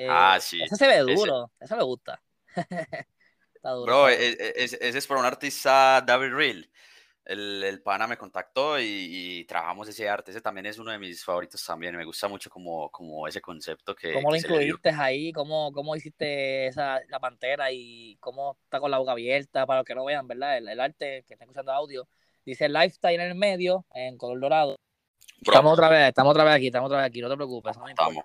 ah, 0.08 0.36
eh, 0.38 0.42
sí. 0.42 0.62
Ese 0.62 0.76
se 0.76 0.88
ve 0.88 1.00
duro, 1.00 1.52
ese, 1.60 1.76
me 1.76 1.84
gusta. 1.84 2.22
Está 3.56 3.72
duro. 3.72 3.86
Bro, 3.86 4.10
e, 4.10 4.30
e, 4.30 4.54
ese, 4.58 4.78
es 4.88 5.08
por 5.08 5.18
un 5.18 5.26
artista, 5.26 6.02
David 6.06 6.34
Real. 6.34 6.70
El, 7.26 7.64
el, 7.64 7.82
pana 7.82 8.06
me 8.06 8.20
contactó 8.20 8.80
y, 8.80 9.44
trabajamos 9.48 9.90
ese 9.90 10.08
arte. 10.08 10.30
Ese 10.30 10.42
también 10.42 10.68
es 10.68 10.78
uno 10.78 10.92
de 10.92 11.00
mis 11.00 11.26
favoritos 11.26 11.66
también. 11.66 11.96
Me 11.96 12.06
gusta 12.06 12.28
mucho 12.28 12.52
como, 12.52 12.92
como 12.92 13.28
ese 13.28 13.42
concepto 13.42 13.96
que. 13.96 14.14
¿Cómo 14.14 14.30
lo 14.30 14.36
incluiste 14.36 14.90
ahí? 14.90 15.32
¿Cómo, 15.32 15.72
¿Cómo 15.72 15.96
hiciste 15.96 16.68
esa, 16.68 17.00
la 17.08 17.20
pantera 17.20 17.72
y 17.72 18.16
cómo 18.20 18.60
está 18.66 18.80
con 18.80 18.92
la 18.92 19.00
boca 19.00 19.14
abierta? 19.14 19.66
Para 19.66 19.80
los 19.80 19.88
que 19.88 19.96
no 19.96 20.06
vean, 20.06 20.28
¿verdad? 20.28 20.60
El, 20.60 20.68
el 20.68 20.80
arte 20.80 21.26
que 21.28 21.34
están 21.34 21.48
escuchando 21.48 21.72
audio 21.72 22.08
Dice 22.46 22.70
Lifestyle 22.70 23.20
en 23.20 23.22
el 23.22 23.36
medio, 23.36 23.86
en 23.96 24.18
color 24.18 24.40
dorado. 24.40 24.80
Estamos 25.42 25.74
otra 25.74 25.90
vez, 25.90 26.10
estamos 26.10 26.32
otra 26.32 26.44
vez 26.44 26.54
aquí, 26.54 26.68
estamos 26.68 26.88
otra 26.88 27.00
vez 27.00 27.08
aquí, 27.08 27.20
no 27.20 27.30
te 27.30 27.36
preocupes, 27.36 27.76
no 27.76 27.88
estamos. 27.88 28.24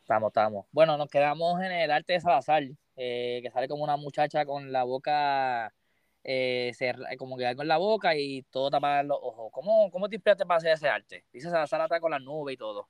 Estamos, 0.00 0.28
estamos. 0.28 0.66
Bueno, 0.70 0.96
nos 0.96 1.10
quedamos 1.10 1.60
en 1.60 1.72
el 1.72 1.90
arte 1.90 2.12
de 2.12 2.20
Salazar, 2.20 2.62
eh, 2.96 3.40
que 3.42 3.50
sale 3.50 3.66
como 3.66 3.82
una 3.82 3.96
muchacha 3.96 4.46
con 4.46 4.70
la 4.70 4.84
boca, 4.84 5.74
eh, 6.22 6.72
como 7.18 7.36
que 7.36 7.46
algo 7.46 7.62
en 7.62 7.68
la 7.68 7.78
boca 7.78 8.14
y 8.14 8.42
todo 8.44 8.70
tapado 8.70 9.00
en 9.00 9.08
los 9.08 9.18
ojos. 9.20 9.50
¿Cómo, 9.52 9.90
cómo 9.90 10.08
te 10.08 10.14
inspiraste 10.14 10.46
para 10.46 10.58
hacer 10.58 10.72
ese 10.72 10.88
arte? 10.88 11.24
Dice 11.32 11.50
Salazar 11.50 11.80
atrás 11.80 12.00
con 12.00 12.12
la 12.12 12.20
nube 12.20 12.52
y 12.52 12.56
todo. 12.56 12.88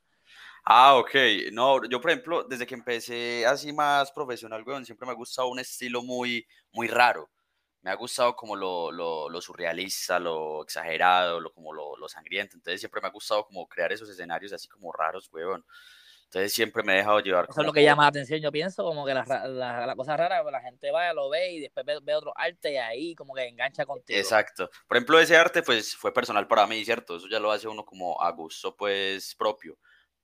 Ah, 0.65 0.97
ok. 0.97 1.15
No, 1.51 1.83
yo 1.89 1.99
por 1.99 2.11
ejemplo, 2.11 2.45
desde 2.45 2.67
que 2.67 2.75
empecé 2.75 3.47
así 3.47 3.73
más 3.73 4.13
profesional, 4.13 4.63
weón, 4.65 4.85
siempre 4.85 5.07
me 5.07 5.13
ha 5.13 5.17
gustado 5.17 5.49
un 5.49 5.61
estilo 5.61 6.03
muy, 6.03 6.47
muy 6.73 6.89
raro 6.89 7.31
me 7.89 7.93
ha 7.93 7.97
gustado 7.97 8.37
como 8.37 8.55
lo, 8.55 8.93
lo, 8.93 9.31
lo 9.31 9.41
surrealista, 9.41 10.19
lo 10.19 10.63
exagerado, 10.63 11.41
lo, 11.41 11.51
como 11.51 11.73
lo, 11.73 11.97
lo, 11.97 12.07
sangriento. 12.07 12.55
Entonces 12.55 12.83
siempre 12.83 13.01
me 13.01 13.09
ha 13.09 13.11
gustado 13.11 13.47
como 13.47 13.67
crear 13.67 13.91
esos 13.91 14.11
escenarios 14.11 14.53
así 14.53 14.69
como 14.69 14.93
raros, 14.93 15.31
weón. 15.33 15.65
Entonces 16.25 16.53
siempre 16.53 16.83
me 16.83 16.93
he 16.93 16.97
dejado 16.99 17.21
llevar. 17.21 17.47
Eso 17.49 17.63
es 17.63 17.67
lo 17.67 17.73
que 17.73 17.83
llama 17.83 18.03
la 18.03 18.09
atención, 18.11 18.41
yo 18.43 18.53
pienso, 18.53 18.85
como 18.85 19.07
que 19.07 19.15
la, 19.15 19.25
la, 19.49 19.87
la 19.87 19.97
cosa 19.97 20.19
rara, 20.19 20.43
la 20.43 20.61
gente 20.61 20.91
va, 20.91 21.15
lo 21.15 21.31
ve 21.31 21.53
y 21.53 21.61
después 21.61 21.87
ve, 21.87 22.15
otro 22.15 22.35
arte 22.37 22.75
y 22.75 22.77
ahí 22.77 23.15
como 23.15 23.33
que 23.33 23.49
engancha 23.49 23.87
contigo. 23.87 24.19
Exacto. 24.19 24.69
Por 24.87 24.99
ejemplo, 24.99 25.19
ese 25.19 25.39
arte 25.39 25.63
pues 25.63 25.97
fue 25.97 26.13
personal 26.13 26.47
para 26.47 26.67
mí, 26.67 26.85
¿cierto? 26.85 27.17
Eso 27.17 27.27
ya 27.27 27.41
lo 27.41 27.51
hace 27.51 27.69
uno 27.69 27.87
como 27.87 28.21
a 28.21 28.31
gusto 28.33 28.77
pues 28.77 29.35
propio. 29.35 29.79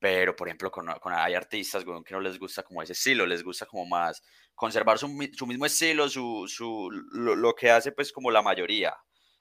Pero, 0.05 0.37
por 0.37 0.49
ejemplo, 0.49 0.71
con, 0.71 0.85
con 1.01 1.15
hay 1.15 1.33
artistas, 1.33 1.83
weón, 1.83 2.05
que 2.05 2.13
no 2.13 2.21
les 2.21 2.39
gusta 2.39 2.63
como 2.63 2.83
ese 2.83 2.93
estilo, 2.93 3.25
les 3.25 3.43
gusta 3.43 3.65
como 3.65 3.87
más 3.87 4.23
conservar 4.55 4.99
su, 4.99 5.09
su 5.33 5.47
mismo 5.47 5.65
estilo, 5.65 6.11
su, 6.11 6.45
su, 6.47 6.91
lo, 6.91 7.55
que 7.55 7.71
hace 7.71 7.91
pues 7.91 8.13
como 8.13 8.31
la 8.31 8.43
mayoría, 8.43 8.95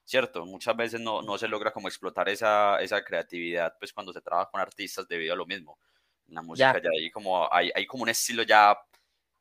¿cierto? 0.06 0.46
Muchas 0.46 0.74
veces 0.74 1.02
no, 1.02 1.20
no 1.20 1.36
se 1.36 1.48
logra 1.48 1.70
como 1.70 1.86
explotar 1.86 2.30
esa, 2.30 2.80
esa, 2.80 3.04
creatividad 3.04 3.74
pues 3.78 3.92
cuando 3.92 4.10
se 4.14 4.22
trabaja 4.22 4.50
con 4.50 4.58
artistas 4.58 5.06
debido 5.06 5.34
a 5.34 5.36
lo 5.36 5.44
mismo. 5.44 5.78
En 6.28 6.36
la 6.36 6.40
música 6.40 6.80
ya, 6.82 6.88
hay, 6.98 7.10
como, 7.10 7.46
hay, 7.52 7.70
hay, 7.74 7.84
como 7.84 8.04
un 8.04 8.08
estilo 8.08 8.42
ya 8.42 8.74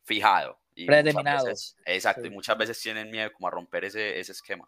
fijado. 0.03 0.59
Y 0.75 0.85
Predeterminado. 0.85 1.47
exacto, 1.85 2.27
y 2.27 2.31
muchas 2.31 2.57
veces 2.57 2.81
tienen 2.81 3.09
miedo 3.09 3.31
como 3.31 3.47
a 3.47 3.51
romper 3.51 3.85
ese, 3.85 4.19
ese 4.19 4.33
esquema. 4.33 4.67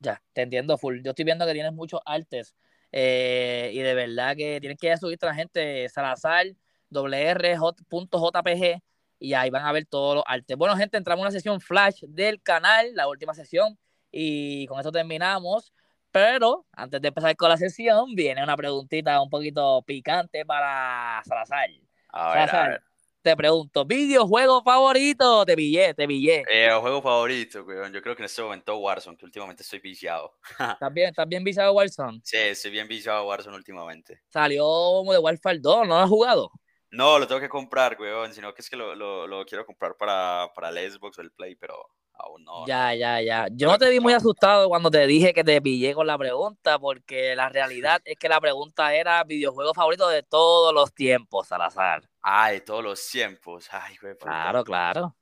Ya, 0.00 0.20
te 0.32 0.42
entiendo 0.42 0.76
full. 0.78 1.00
Yo 1.04 1.10
estoy 1.10 1.24
viendo 1.24 1.46
que 1.46 1.52
tienes 1.52 1.72
muchos 1.72 2.00
artes 2.04 2.56
eh, 2.98 3.72
y 3.74 3.80
de 3.80 3.92
verdad 3.92 4.34
que 4.34 4.58
tienes 4.58 4.78
que 4.78 4.96
subir 4.96 5.18
a 5.20 5.26
la 5.26 5.34
gente 5.34 5.86
Salazar, 5.90 6.46
WR.jpg 6.88 8.82
y 9.18 9.34
ahí 9.34 9.50
van 9.50 9.66
a 9.66 9.72
ver 9.72 9.84
todos 9.84 10.14
los 10.14 10.24
artes. 10.26 10.56
Bueno, 10.56 10.74
gente, 10.78 10.96
entramos 10.96 11.20
en 11.20 11.26
una 11.26 11.30
sesión 11.30 11.60
flash 11.60 12.00
del 12.08 12.40
canal, 12.40 12.94
la 12.94 13.06
última 13.06 13.34
sesión, 13.34 13.78
y 14.10 14.66
con 14.66 14.80
eso 14.80 14.90
terminamos. 14.90 15.74
Pero 16.10 16.64
antes 16.72 17.02
de 17.02 17.08
empezar 17.08 17.36
con 17.36 17.50
la 17.50 17.58
sesión, 17.58 18.14
viene 18.14 18.42
una 18.42 18.56
preguntita 18.56 19.20
un 19.20 19.28
poquito 19.28 19.82
picante 19.82 20.46
para 20.46 21.20
Salazar. 21.26 21.68
Salazar, 22.10 22.82
te 23.26 23.36
pregunto, 23.36 23.84
¿videojuego 23.84 24.62
favorito? 24.62 25.44
Te 25.44 25.56
pillé, 25.56 25.94
te 25.94 26.06
pillé. 26.06 26.44
Eh, 26.48 26.70
juego 26.80 27.02
favorito, 27.02 27.64
weón. 27.64 27.92
Yo 27.92 28.00
creo 28.00 28.14
que 28.14 28.22
en 28.22 28.26
este 28.26 28.40
momento 28.40 28.76
Warzone, 28.76 29.16
que 29.16 29.24
últimamente 29.24 29.64
estoy 29.64 29.80
viciado. 29.80 30.36
¿Estás 30.74 30.94
bien, 30.94 31.08
¿Estás 31.08 31.28
bien 31.28 31.42
viciado 31.42 31.72
Warzone? 31.72 32.20
Sí, 32.22 32.36
estoy 32.36 32.70
bien 32.70 32.86
viciado 32.86 33.26
Warzone 33.26 33.56
últimamente. 33.56 34.20
Salió 34.28 34.64
de 35.10 35.18
Warfare 35.18 35.58
2, 35.58 35.88
¿no 35.88 35.96
lo 35.96 35.96
has 35.96 36.08
jugado? 36.08 36.52
No, 36.92 37.18
lo 37.18 37.26
tengo 37.26 37.40
que 37.40 37.48
comprar, 37.48 37.96
weón, 37.98 38.32
sino 38.32 38.54
que 38.54 38.62
es 38.62 38.70
que 38.70 38.76
lo, 38.76 38.94
lo, 38.94 39.26
lo 39.26 39.44
quiero 39.44 39.66
comprar 39.66 39.96
para, 39.96 40.48
para 40.54 40.68
el 40.68 40.92
Xbox 40.92 41.18
o 41.18 41.22
el 41.22 41.32
Play, 41.32 41.56
pero 41.56 41.74
aún 42.12 42.44
no. 42.44 42.64
Ya, 42.66 42.94
ya, 42.94 43.20
ya. 43.20 43.48
Yo 43.50 43.68
no 43.68 43.78
te 43.78 43.90
vi 43.90 44.00
muy 44.00 44.12
asustado 44.12 44.68
cuando 44.68 44.90
te 44.90 45.06
dije 45.06 45.32
que 45.32 45.44
te 45.44 45.60
pillé 45.60 45.94
con 45.94 46.06
la 46.06 46.16
pregunta, 46.16 46.78
porque 46.78 47.34
la 47.34 47.48
realidad 47.48 48.00
es 48.04 48.16
que 48.16 48.28
la 48.28 48.40
pregunta 48.40 48.94
era 48.94 49.24
videojuego 49.24 49.74
favorito 49.74 50.08
de 50.08 50.22
todos 50.22 50.72
los 50.72 50.94
tiempos, 50.94 51.48
Salazar. 51.48 52.08
Ah, 52.28 52.50
de 52.50 52.60
todos 52.60 52.82
los 52.82 53.08
tiempos. 53.08 53.68
Ay, 53.70 53.96
güey. 54.02 54.16
Claro, 54.18 54.64
claro. 54.64 55.16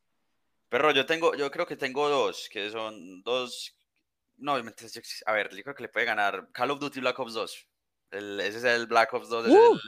Pero 0.70 0.90
yo 0.90 1.04
tengo, 1.04 1.34
yo 1.34 1.50
creo 1.50 1.66
que 1.66 1.76
tengo 1.76 2.08
dos, 2.08 2.48
que 2.50 2.70
son 2.70 3.22
dos. 3.22 3.76
No, 4.38 4.54
obviamente, 4.54 4.86
a 5.26 5.32
ver, 5.32 5.54
yo 5.54 5.62
creo 5.62 5.74
que 5.74 5.82
le 5.82 5.90
puede 5.90 6.06
ganar 6.06 6.48
Call 6.50 6.70
of 6.70 6.80
Duty 6.80 7.00
Black 7.00 7.18
Ops 7.18 7.34
2. 7.34 7.68
ese 8.10 8.48
es 8.48 8.64
el 8.64 8.86
Black 8.86 9.12
Ops 9.12 9.28
2. 9.28 9.48
Uh. 9.48 9.78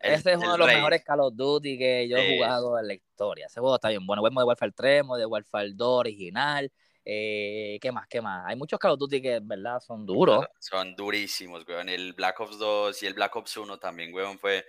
Ese 0.00 0.32
es 0.32 0.36
uno 0.36 0.50
de 0.50 0.58
los 0.58 0.66
mejores 0.66 1.04
Call 1.04 1.20
of 1.20 1.36
Duty 1.36 1.78
que 1.78 2.08
yo 2.08 2.16
he 2.16 2.38
jugado 2.38 2.76
en 2.76 2.88
la 2.88 2.94
historia. 2.94 3.46
Ese 3.46 3.60
juego 3.60 3.76
está 3.76 3.90
bien 3.90 4.04
bueno. 4.04 4.24
Vemos 4.24 4.42
de 4.42 4.46
Warfare 4.46 4.72
3, 4.72 5.04
de 5.16 5.26
Warfare 5.26 5.72
2 5.74 5.88
original. 6.00 6.72
Eh, 7.04 7.78
¿Qué 7.82 7.92
más? 7.92 8.06
¿Qué 8.08 8.20
más? 8.20 8.44
Hay 8.46 8.56
muchos 8.56 8.78
Call 8.78 8.92
of 8.92 8.98
Duty 8.98 9.20
que, 9.20 9.40
verdad, 9.42 9.78
son 9.80 10.06
duros. 10.06 10.46
Son 10.58 10.96
durísimos, 10.96 11.66
weón. 11.68 11.88
El 11.88 12.14
Black 12.14 12.40
Ops 12.40 12.58
2 12.58 13.02
y 13.02 13.06
el 13.06 13.14
Black 13.14 13.36
Ops 13.36 13.56
1 13.56 13.78
también, 13.78 14.12
weón, 14.14 14.38
fue... 14.38 14.64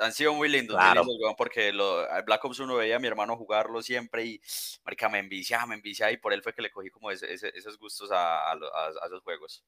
Han 0.00 0.12
sido 0.12 0.32
muy 0.34 0.48
lindos, 0.48 0.76
muy 0.76 0.94
lindos 0.94 1.16
weón, 1.20 1.34
porque 1.36 1.72
lo, 1.72 2.08
el 2.10 2.22
Black 2.24 2.44
Ops 2.44 2.58
1 2.58 2.74
veía 2.74 2.96
a 2.96 2.98
mi 2.98 3.06
hermano 3.06 3.36
jugarlo 3.36 3.82
siempre 3.82 4.24
y, 4.24 4.40
marica, 4.84 5.08
me 5.08 5.18
enviciaba, 5.20 5.66
me 5.66 5.76
enviciaba 5.76 6.10
y 6.10 6.16
por 6.16 6.32
él 6.32 6.42
fue 6.42 6.52
que 6.52 6.62
le 6.62 6.70
cogí 6.70 6.90
como 6.90 7.10
esos 7.10 7.78
gustos 7.78 8.10
a, 8.10 8.50
a, 8.50 8.52
a 8.52 9.06
esos 9.06 9.22
juegos. 9.22 9.62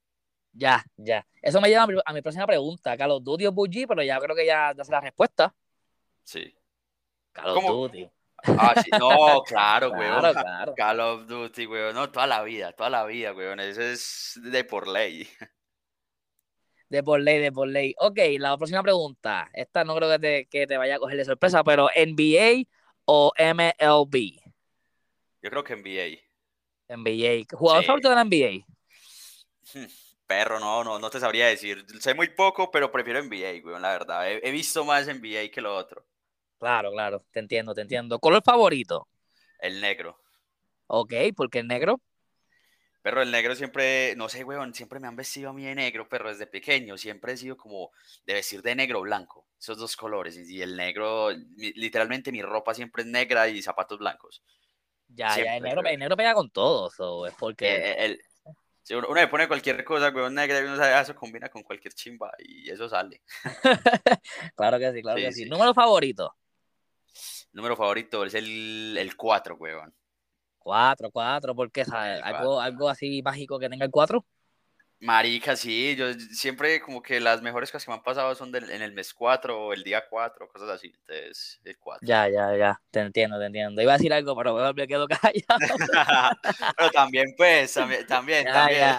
Ya, 0.52 0.84
ya. 0.96 1.24
Eso 1.40 1.60
me 1.60 1.68
lleva 1.68 1.86
a 2.04 2.12
mi, 2.12 2.22
próxima 2.22 2.46
pregunta. 2.46 2.96
Call 2.96 3.12
of 3.12 3.22
Duty 3.22 3.46
o 3.46 3.54
PUBG, 3.54 3.86
pero 3.86 4.02
ya 4.02 4.18
creo 4.18 4.34
que 4.34 4.46
ya, 4.46 4.74
ya 4.76 4.84
sé 4.84 4.90
la 4.90 5.00
respuesta. 5.00 5.54
Sí. 6.24 6.52
Call 7.32 7.56
of 7.56 7.64
Duty. 7.64 8.10
Ah, 8.44 8.74
sí, 8.82 8.90
no, 8.98 9.42
claro, 9.46 9.90
claro, 9.92 10.32
Claro. 10.32 10.74
Call 10.76 11.00
of 11.00 11.26
Duty, 11.26 11.66
weón. 11.66 11.94
No, 11.94 12.10
toda 12.10 12.26
la 12.26 12.42
vida, 12.42 12.72
toda 12.72 12.90
la 12.90 13.04
vida, 13.04 13.32
weón. 13.32 13.60
Eso 13.60 13.82
es 13.82 14.38
de 14.42 14.64
por 14.64 14.88
ley. 14.88 15.28
De 16.88 17.02
por 17.02 17.20
ley, 17.20 17.38
de 17.38 17.52
por 17.52 17.68
ley. 17.68 17.94
Ok, 17.98 18.18
la 18.38 18.56
próxima 18.56 18.82
pregunta. 18.82 19.50
Esta 19.52 19.84
no 19.84 19.94
creo 19.96 20.10
que 20.10 20.18
te, 20.18 20.46
que 20.46 20.66
te 20.66 20.78
vaya 20.78 20.96
a 20.96 20.98
coger 20.98 21.18
de 21.18 21.24
sorpresa, 21.24 21.62
pero 21.62 21.88
¿NBA 21.94 22.66
o 23.04 23.32
MLB? 23.36 24.40
Yo 25.42 25.50
creo 25.50 25.64
que 25.64 25.76
NBA. 25.76 26.18
NBA. 26.88 27.56
¿Jugador 27.56 27.84
favorito 27.84 28.08
de 28.08 28.14
la 28.14 28.24
NBA? 28.24 28.64
Perro, 30.26 30.60
no, 30.60 30.84
no, 30.84 30.98
no 30.98 31.10
te 31.10 31.20
sabría 31.20 31.46
decir. 31.46 31.84
Sé 32.00 32.14
muy 32.14 32.28
poco, 32.28 32.70
pero 32.70 32.92
prefiero 32.92 33.22
NBA, 33.22 33.62
güey, 33.62 33.80
la 33.80 33.92
verdad. 33.92 34.30
He, 34.30 34.50
visto 34.50 34.84
más 34.84 35.06
NBA 35.06 35.50
que 35.50 35.60
lo 35.60 35.74
otro. 35.74 36.06
Claro, 36.58 36.90
claro, 36.90 37.24
te 37.30 37.40
entiendo, 37.40 37.74
te 37.74 37.82
entiendo. 37.82 38.18
¿Color 38.18 38.42
favorito? 38.42 39.08
El 39.60 39.80
negro. 39.80 40.18
Ok, 40.88 41.12
¿por 41.36 41.50
qué 41.50 41.60
el 41.60 41.68
negro? 41.68 42.00
Pero 43.02 43.22
el 43.22 43.30
negro 43.30 43.54
siempre, 43.54 44.14
no 44.16 44.28
sé, 44.28 44.44
weón, 44.44 44.74
siempre 44.74 44.98
me 44.98 45.06
han 45.06 45.16
vestido 45.16 45.50
a 45.50 45.52
mí 45.52 45.64
de 45.64 45.74
negro, 45.74 46.08
pero 46.08 46.28
desde 46.28 46.46
pequeño 46.46 46.98
siempre 46.98 47.32
he 47.32 47.36
sido 47.36 47.56
como 47.56 47.90
de 48.26 48.34
vestir 48.34 48.60
de 48.60 48.74
negro 48.74 48.98
o 48.98 49.02
blanco, 49.02 49.46
esos 49.58 49.78
dos 49.78 49.96
colores. 49.96 50.36
Y 50.36 50.60
el 50.60 50.76
negro, 50.76 51.30
literalmente 51.30 52.32
mi 52.32 52.42
ropa 52.42 52.74
siempre 52.74 53.02
es 53.02 53.08
negra 53.08 53.48
y 53.48 53.62
zapatos 53.62 53.98
blancos. 53.98 54.42
Ya, 55.08 55.36
ya, 55.38 55.56
el 55.56 55.62
negro, 55.62 55.82
el 55.84 55.98
negro, 55.98 56.16
pega 56.16 56.34
con 56.34 56.50
todo, 56.50 56.90
so, 56.90 57.26
es 57.26 57.34
porque... 57.38 57.66
Eh, 57.76 58.04
el, 58.04 58.20
uno, 58.96 59.08
me 59.12 59.28
pone 59.28 59.48
cualquier 59.48 59.84
cosa, 59.84 60.10
weón, 60.10 60.34
negra, 60.34 60.60
y 60.60 60.64
uno 60.64 60.76
sabe, 60.76 60.94
ah, 60.94 61.02
eso 61.02 61.14
combina 61.14 61.48
con 61.48 61.62
cualquier 61.62 61.94
chimba 61.94 62.32
y 62.38 62.70
eso 62.70 62.88
sale. 62.88 63.22
claro 64.56 64.78
que 64.78 64.92
sí, 64.92 65.02
claro 65.02 65.18
que 65.18 65.32
sí. 65.32 65.44
¿Número 65.46 65.72
favorito? 65.72 66.34
Número 67.52 67.76
favorito 67.76 68.24
es 68.24 68.34
el, 68.34 68.96
el 68.98 69.16
4, 69.16 69.56
weón. 69.56 69.94
4, 70.58 71.10
4, 71.10 71.54
¿por 71.54 71.70
qué? 71.70 71.84
¿Sabes? 71.84 72.20
¿Algo, 72.22 72.60
¿Algo 72.60 72.88
así 72.88 73.22
mágico 73.22 73.58
que 73.58 73.68
tenga 73.68 73.84
el 73.84 73.90
4? 73.90 74.24
Marica, 75.00 75.54
sí, 75.54 75.94
yo 75.94 76.12
siempre 76.14 76.80
como 76.80 77.00
que 77.00 77.20
las 77.20 77.40
mejores 77.40 77.70
cosas 77.70 77.84
que 77.84 77.90
me 77.92 77.96
han 77.96 78.02
pasado 78.02 78.34
son 78.34 78.52
en 78.54 78.82
el 78.82 78.92
mes 78.92 79.14
4 79.14 79.66
o 79.66 79.72
el 79.72 79.84
día 79.84 80.02
4, 80.10 80.48
cosas 80.48 80.68
así, 80.70 80.88
entonces 80.88 81.60
el 81.64 81.78
4. 81.78 82.04
Ya, 82.04 82.28
ya, 82.28 82.56
ya, 82.56 82.82
te 82.90 82.98
entiendo, 82.98 83.38
te 83.38 83.46
entiendo. 83.46 83.80
Iba 83.80 83.92
a 83.92 83.96
decir 83.96 84.12
algo, 84.12 84.36
pero 84.36 84.74
me 84.74 84.88
quedo 84.88 85.06
callado. 85.06 85.58
pero 86.76 86.90
también, 86.90 87.32
pues, 87.36 87.72
también, 87.74 88.06
también, 88.06 88.44
también. 88.52 88.96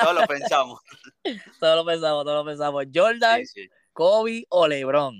todo 0.00 0.14
lo 0.14 0.26
pensamos. 0.26 0.80
todo 1.60 1.76
lo 1.76 1.84
pensamos, 1.84 2.24
todo 2.24 2.34
lo 2.34 2.44
pensamos. 2.46 2.86
Jordan, 2.92 3.42
Kobe 3.92 4.46
o 4.48 4.66
LeBron. 4.66 5.14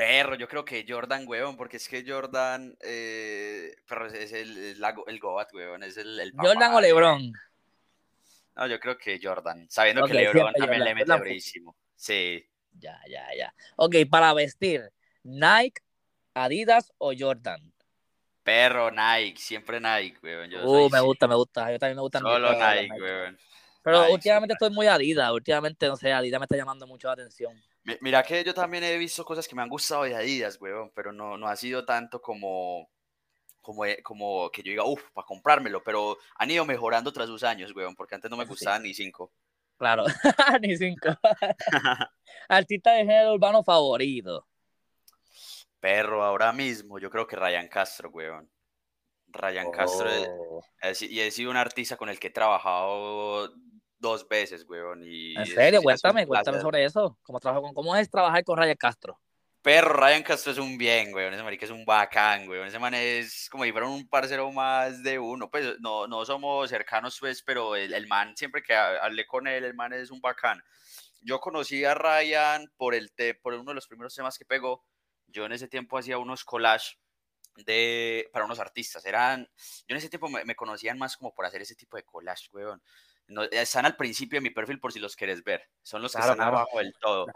Perro, 0.00 0.34
yo 0.34 0.48
creo 0.48 0.64
que 0.64 0.86
Jordan, 0.88 1.24
weón, 1.26 1.58
porque 1.58 1.76
es 1.76 1.86
que 1.86 2.02
Jordan, 2.06 2.74
eh, 2.80 3.76
pero 3.86 4.06
es 4.06 4.32
el, 4.32 4.56
el, 4.56 4.82
el 5.06 5.20
Goat, 5.20 5.52
weón, 5.52 5.82
es 5.82 5.98
el, 5.98 6.18
el 6.18 6.32
Jordan 6.34 6.72
o 6.72 6.80
LeBron. 6.80 7.30
No, 8.56 8.66
yo 8.66 8.80
creo 8.80 8.96
que 8.96 9.20
Jordan, 9.22 9.66
sabiendo 9.68 10.06
que 10.06 10.14
LeBron 10.14 10.54
también 10.54 10.84
le 10.84 10.94
mete 10.94 11.14
buenísimo. 11.18 11.76
Sí. 11.96 12.42
Ya, 12.78 12.98
ya, 13.10 13.26
ya. 13.36 13.54
Ok, 13.76 13.96
para 14.10 14.32
vestir, 14.32 14.90
Nike, 15.22 15.82
Adidas 16.32 16.90
o 16.96 17.12
Jordan. 17.14 17.60
Perro, 18.42 18.90
Nike, 18.90 19.38
siempre 19.38 19.80
Nike, 19.80 20.16
weón. 20.22 20.50
uh, 20.64 20.88
me 20.88 21.00
gusta, 21.00 21.28
me 21.28 21.34
gusta. 21.36 21.70
Yo 21.72 21.78
también 21.78 21.96
me 21.96 22.02
gusta. 22.02 22.20
Solo 22.20 22.52
Nike, 22.54 22.98
weón. 22.98 23.38
Pero 23.82 24.10
últimamente 24.10 24.54
estoy 24.54 24.70
muy 24.70 24.86
Adidas, 24.86 25.30
últimamente, 25.30 25.88
no 25.88 25.96
sé, 25.96 26.10
Adidas 26.10 26.40
me 26.40 26.44
está 26.44 26.56
llamando 26.56 26.86
mucho 26.86 27.08
la 27.08 27.12
atención. 27.12 27.52
Mira 28.00 28.22
que 28.22 28.44
yo 28.44 28.52
también 28.52 28.84
he 28.84 28.98
visto 28.98 29.24
cosas 29.24 29.48
que 29.48 29.54
me 29.54 29.62
han 29.62 29.68
gustado 29.68 30.04
de 30.04 30.14
Adidas, 30.14 30.60
weón, 30.60 30.92
pero 30.94 31.12
no, 31.12 31.38
no 31.38 31.48
ha 31.48 31.56
sido 31.56 31.84
tanto 31.84 32.20
como, 32.20 32.90
como, 33.60 33.84
eh, 33.86 34.02
como 34.02 34.50
que 34.50 34.62
yo 34.62 34.70
diga, 34.70 34.84
uff, 34.84 35.02
para 35.12 35.26
comprármelo, 35.26 35.82
pero 35.82 36.18
han 36.36 36.50
ido 36.50 36.64
mejorando 36.66 37.12
tras 37.12 37.26
sus 37.26 37.42
años, 37.42 37.74
weón, 37.74 37.94
porque 37.94 38.14
antes 38.14 38.30
no 38.30 38.36
me 38.36 38.44
gustaban 38.44 38.82
ni 38.82 38.92
cinco. 38.92 39.32
Claro, 39.78 40.04
ni 40.60 40.76
cinco. 40.76 41.08
Artista 42.48 42.92
de 42.92 43.00
género 43.00 43.34
urbano 43.34 43.64
favorito. 43.64 44.46
Perro, 45.80 46.22
ahora 46.22 46.52
mismo, 46.52 46.98
yo 46.98 47.08
creo 47.08 47.26
que 47.26 47.36
Ryan 47.36 47.68
Castro, 47.68 48.10
weón. 48.10 48.50
Ryan 49.28 49.70
Castro, 49.70 50.10
Oh. 50.38 50.62
y 51.00 51.20
he 51.20 51.30
sido 51.30 51.50
un 51.50 51.56
artista 51.56 51.96
con 51.96 52.08
el 52.08 52.18
que 52.18 52.26
he 52.26 52.30
trabajado 52.30 53.54
dos 54.00 54.26
veces, 54.28 54.64
weón. 54.68 55.02
Y 55.04 55.36
¿En 55.36 55.46
serio? 55.46 55.82
Cuéntame, 55.82 56.26
cuéntame 56.26 56.60
sobre 56.60 56.84
eso. 56.84 57.18
¿Cómo, 57.22 57.38
trabajo 57.38 57.62
con, 57.62 57.74
¿Cómo 57.74 57.94
es 57.94 58.10
trabajar 58.10 58.42
con 58.42 58.58
Ryan 58.58 58.76
Castro? 58.76 59.20
Perro, 59.62 59.92
Ryan 59.92 60.22
Castro 60.22 60.52
es 60.52 60.58
un 60.58 60.78
bien, 60.78 61.12
weón. 61.14 61.34
Ese 61.34 61.42
marica 61.42 61.66
es 61.66 61.70
un 61.70 61.84
bacán, 61.84 62.48
weón. 62.48 62.66
Ese 62.66 62.78
man 62.78 62.94
es 62.94 63.48
como 63.50 63.64
si 63.64 63.72
fuera 63.72 63.86
un 63.86 64.08
parcero 64.08 64.50
más 64.50 65.02
de 65.02 65.18
uno. 65.18 65.50
Pues 65.50 65.78
no, 65.80 66.06
no 66.06 66.24
somos 66.24 66.70
cercanos, 66.70 67.18
pues, 67.20 67.42
pero 67.42 67.76
el, 67.76 67.92
el 67.92 68.06
man, 68.06 68.34
siempre 68.36 68.62
que 68.62 68.74
ha- 68.74 69.04
hablé 69.04 69.26
con 69.26 69.46
él, 69.46 69.64
el 69.64 69.74
man 69.74 69.92
es 69.92 70.10
un 70.10 70.20
bacán. 70.20 70.62
Yo 71.20 71.38
conocí 71.40 71.84
a 71.84 71.94
Ryan 71.94 72.72
por, 72.78 72.94
el 72.94 73.12
te- 73.12 73.34
por 73.34 73.52
uno 73.52 73.70
de 73.70 73.74
los 73.74 73.86
primeros 73.86 74.14
temas 74.14 74.38
que 74.38 74.46
pegó. 74.46 74.82
Yo 75.26 75.44
en 75.44 75.52
ese 75.52 75.68
tiempo 75.68 75.98
hacía 75.98 76.16
unos 76.16 76.42
collages 76.42 76.96
de, 77.66 78.30
para 78.32 78.46
unos 78.46 78.58
artistas. 78.58 79.04
Eran, 79.04 79.44
yo 79.86 79.88
en 79.94 79.96
ese 79.98 80.08
tiempo 80.08 80.28
me, 80.28 80.42
me 80.46 80.54
conocían 80.54 80.96
más 80.96 81.18
como 81.18 81.34
por 81.34 81.44
hacer 81.44 81.60
ese 81.60 81.74
tipo 81.74 81.98
de 81.98 82.02
collage, 82.04 82.48
weón. 82.52 82.82
No, 83.30 83.44
están 83.44 83.86
al 83.86 83.96
principio 83.96 84.38
de 84.38 84.40
mi 84.42 84.50
perfil 84.50 84.80
por 84.80 84.92
si 84.92 84.98
los 84.98 85.14
quieres 85.14 85.44
ver. 85.44 85.62
Son 85.82 86.02
los 86.02 86.12
que 86.12 86.16
Claro, 86.18 86.32
están 86.32 86.44
claro. 86.44 86.56
abajo 86.58 86.78
del 86.78 86.92
todo. 87.00 87.26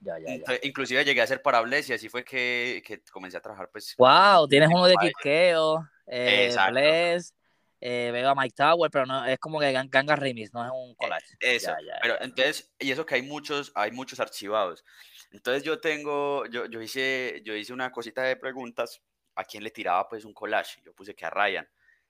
Ya, 0.00 0.16
ya, 0.16 0.18
ya. 0.26 0.34
Entonces, 0.34 0.64
inclusive 0.64 1.04
llegué 1.04 1.20
a 1.20 1.24
hacer 1.24 1.42
parables 1.42 1.90
y 1.90 1.92
así 1.92 2.08
fue 2.08 2.24
que, 2.24 2.80
que 2.86 3.02
comencé 3.10 3.36
a 3.36 3.40
trabajar 3.40 3.68
pues 3.72 3.96
Wow, 3.98 4.46
tienes 4.46 4.68
uno 4.68 4.86
de 4.86 4.94
Kikeo, 4.96 5.88
eh. 6.06 6.56
Bless, 6.70 7.34
eh, 7.80 8.10
veo 8.12 8.28
a 8.30 8.34
Mike 8.36 8.54
Tower, 8.56 8.90
pero 8.92 9.06
no, 9.06 9.24
es 9.26 9.40
como 9.40 9.58
que 9.58 9.72
Gan- 9.72 9.90
Ganga 9.90 10.14
Remix, 10.14 10.52
no 10.54 10.64
es 10.64 10.70
un 10.72 10.94
collage. 10.94 11.36
eso 11.40 11.72
pero 12.00 12.20
entonces 12.20 12.72
y 12.78 12.92
eso 12.92 13.04
que 13.04 13.16
hay 13.16 13.22
muchos 13.22 13.72
hay 13.74 13.90
muchos 13.90 14.20
archivados 14.20 14.84
entonces 15.32 15.62
yo 15.64 15.80
tengo 15.80 16.46
yo, 16.46 16.66
yo 16.66 16.80
hice 16.80 17.40
yo 17.44 17.54
hice 17.54 17.72
una 17.72 17.90
cosita 17.90 18.22
de 18.22 18.36
preguntas 18.36 19.00
a 19.34 19.44
quién 19.44 19.62
le 19.64 19.70
tiraba 19.70 20.08
pues 20.08 20.24
un 20.24 20.32
collage 20.32 20.80
yo 20.84 20.92
puse 20.94 21.14
que 21.14 21.24
a 21.24 21.30
Ryan 21.30 21.68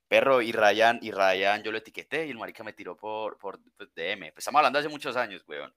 perro 0.08 0.42
y 0.42 0.52
Ryan 0.52 0.98
y 1.02 1.10
Ryan 1.10 1.62
yo 1.62 1.70
lo 1.70 1.78
etiqueté 1.78 2.26
y 2.26 2.30
el 2.30 2.38
marica 2.38 2.64
me 2.64 2.72
tiró 2.72 2.96
por 2.96 3.38
por 3.38 3.60
pues, 3.76 3.90
DM 3.94 4.32
pues 4.32 4.38
estamos 4.38 4.58
hablando 4.58 4.78
de 4.78 4.86
hace 4.86 4.92
muchos 4.92 5.16
años 5.16 5.44
weón 5.46 5.72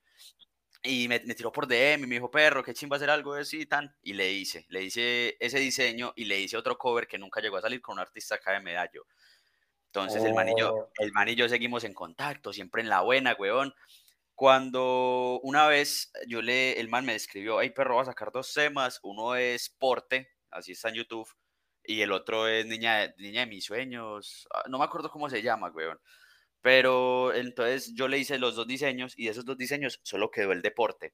y 0.84 1.08
me, 1.08 1.20
me 1.26 1.36
tiró 1.36 1.52
por 1.52 1.68
DM 1.68 2.04
y 2.04 2.08
me 2.08 2.16
dijo, 2.16 2.32
perro, 2.32 2.64
qué 2.64 2.74
chimba 2.74 2.96
hacer 2.96 3.10
algo 3.10 3.34
así 3.36 3.66
tan. 3.66 3.96
Y 4.02 4.14
le 4.14 4.32
hice, 4.32 4.66
le 4.70 4.84
hice 4.84 5.38
ese 5.40 5.60
diseño 5.60 6.14
y 6.16 6.26
le 6.26 6.40
hice 6.40 6.58
otro 6.58 6.78
cover 6.78 7.08
que 7.08 7.20
nunca 7.20 7.40
llegó 7.40 7.58
a 7.58 7.62
salir 7.62 7.82
con 7.82 7.94
un 7.94 8.00
artista 8.00 8.36
acá 8.36 8.54
de 8.54 8.62
Medallo. 8.62 9.06
Entonces 9.88 10.24
el 10.24 10.34
man 10.34 10.50
y 10.50 10.54
yo, 10.58 10.74
Oh. 10.74 10.92
el 11.00 11.12
man 11.12 11.28
y 11.28 11.36
yo 11.36 11.48
seguimos 11.50 11.84
en 11.84 11.94
contacto, 11.94 12.54
siempre 12.54 12.82
en 12.82 12.90
la 12.90 13.02
buena, 13.02 13.36
weón. 13.38 13.74
Cuando 14.34 15.40
una 15.44 15.68
vez 15.68 16.12
yo 16.28 16.42
le, 16.42 16.80
el 16.80 16.90
man 16.90 17.06
me 17.06 17.14
escribió, 17.14 17.62
hey 17.62 17.70
perro, 17.72 17.98
va 17.98 18.04
a 18.04 18.06
sacar 18.06 18.32
dos 18.32 18.52
temas, 18.54 19.00
uno 19.04 19.36
es 19.36 19.70
Porte, 19.70 20.30
así 20.50 20.72
está 20.72 20.90
en 20.90 20.96
YouTube, 20.96 21.30
y 21.84 22.02
el 22.02 22.12
otro 22.12 22.48
es 22.48 22.66
Niña 22.66 22.98
de, 23.00 23.14
Niña 23.18 23.42
de 23.42 23.48
mis 23.48 23.66
sueños, 23.66 24.48
ah, 24.54 24.64
no 24.70 24.78
me 24.78 24.86
acuerdo 24.86 25.10
cómo 25.10 25.30
se 25.30 25.42
llama, 25.42 25.70
weón. 25.72 26.00
Pero 26.62 27.34
entonces 27.34 27.94
yo 27.96 28.08
le 28.08 28.20
hice 28.20 28.38
los 28.38 28.56
dos 28.56 28.68
diseños 28.68 29.14
y 29.18 29.26
de 29.26 29.32
esos 29.32 29.46
dos 29.46 29.58
diseños 29.58 30.00
solo 30.04 30.30
quedó 30.30 30.52
el 30.52 30.62
deporte. 30.62 31.14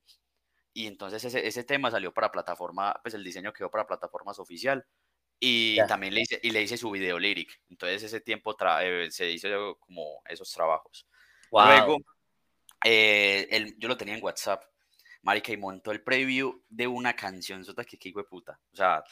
Y 0.74 0.88
entonces 0.88 1.24
ese, 1.24 1.48
ese 1.48 1.64
tema 1.64 1.90
salió 1.90 2.14
para 2.14 2.32
plataforma, 2.32 3.00
pues 3.02 3.14
el 3.16 3.24
diseño 3.24 3.54
quedó 3.54 3.72
para 3.72 3.88
plataformas 3.88 4.40
oficial. 4.40 4.86
Y 5.40 5.78
también 5.88 6.14
le 6.14 6.22
hice, 6.22 6.40
y 6.42 6.52
le 6.52 6.62
hice 6.64 6.78
su 6.78 6.92
video 6.92 7.18
lyric. 7.20 7.62
Entonces 7.70 8.04
ese 8.04 8.22
tiempo 8.22 8.56
eh, 8.82 9.08
se 9.12 9.30
hizo 9.32 9.78
como 9.80 10.22
esos 10.26 10.52
trabajos. 10.52 11.08
Wow. 11.52 11.66
Luego, 11.66 11.98
eh, 12.84 13.48
el- 13.52 13.78
yo 13.78 13.88
lo 13.88 13.98
tenía 13.98 14.16
en 14.16 14.24
WhatsApp. 14.24 14.64
Marica, 15.22 15.52
y 15.52 15.58
montó 15.58 15.92
el 15.92 16.04
preview 16.04 16.64
de 16.70 16.88
una 16.88 17.16
canción, 17.16 17.64
sota 17.64 17.84
que 17.84 17.98
qué 17.98 18.10
hijo 18.10 18.20
de 18.20 18.26
puta. 18.30 18.60
O 18.72 18.76
sea, 18.76 19.04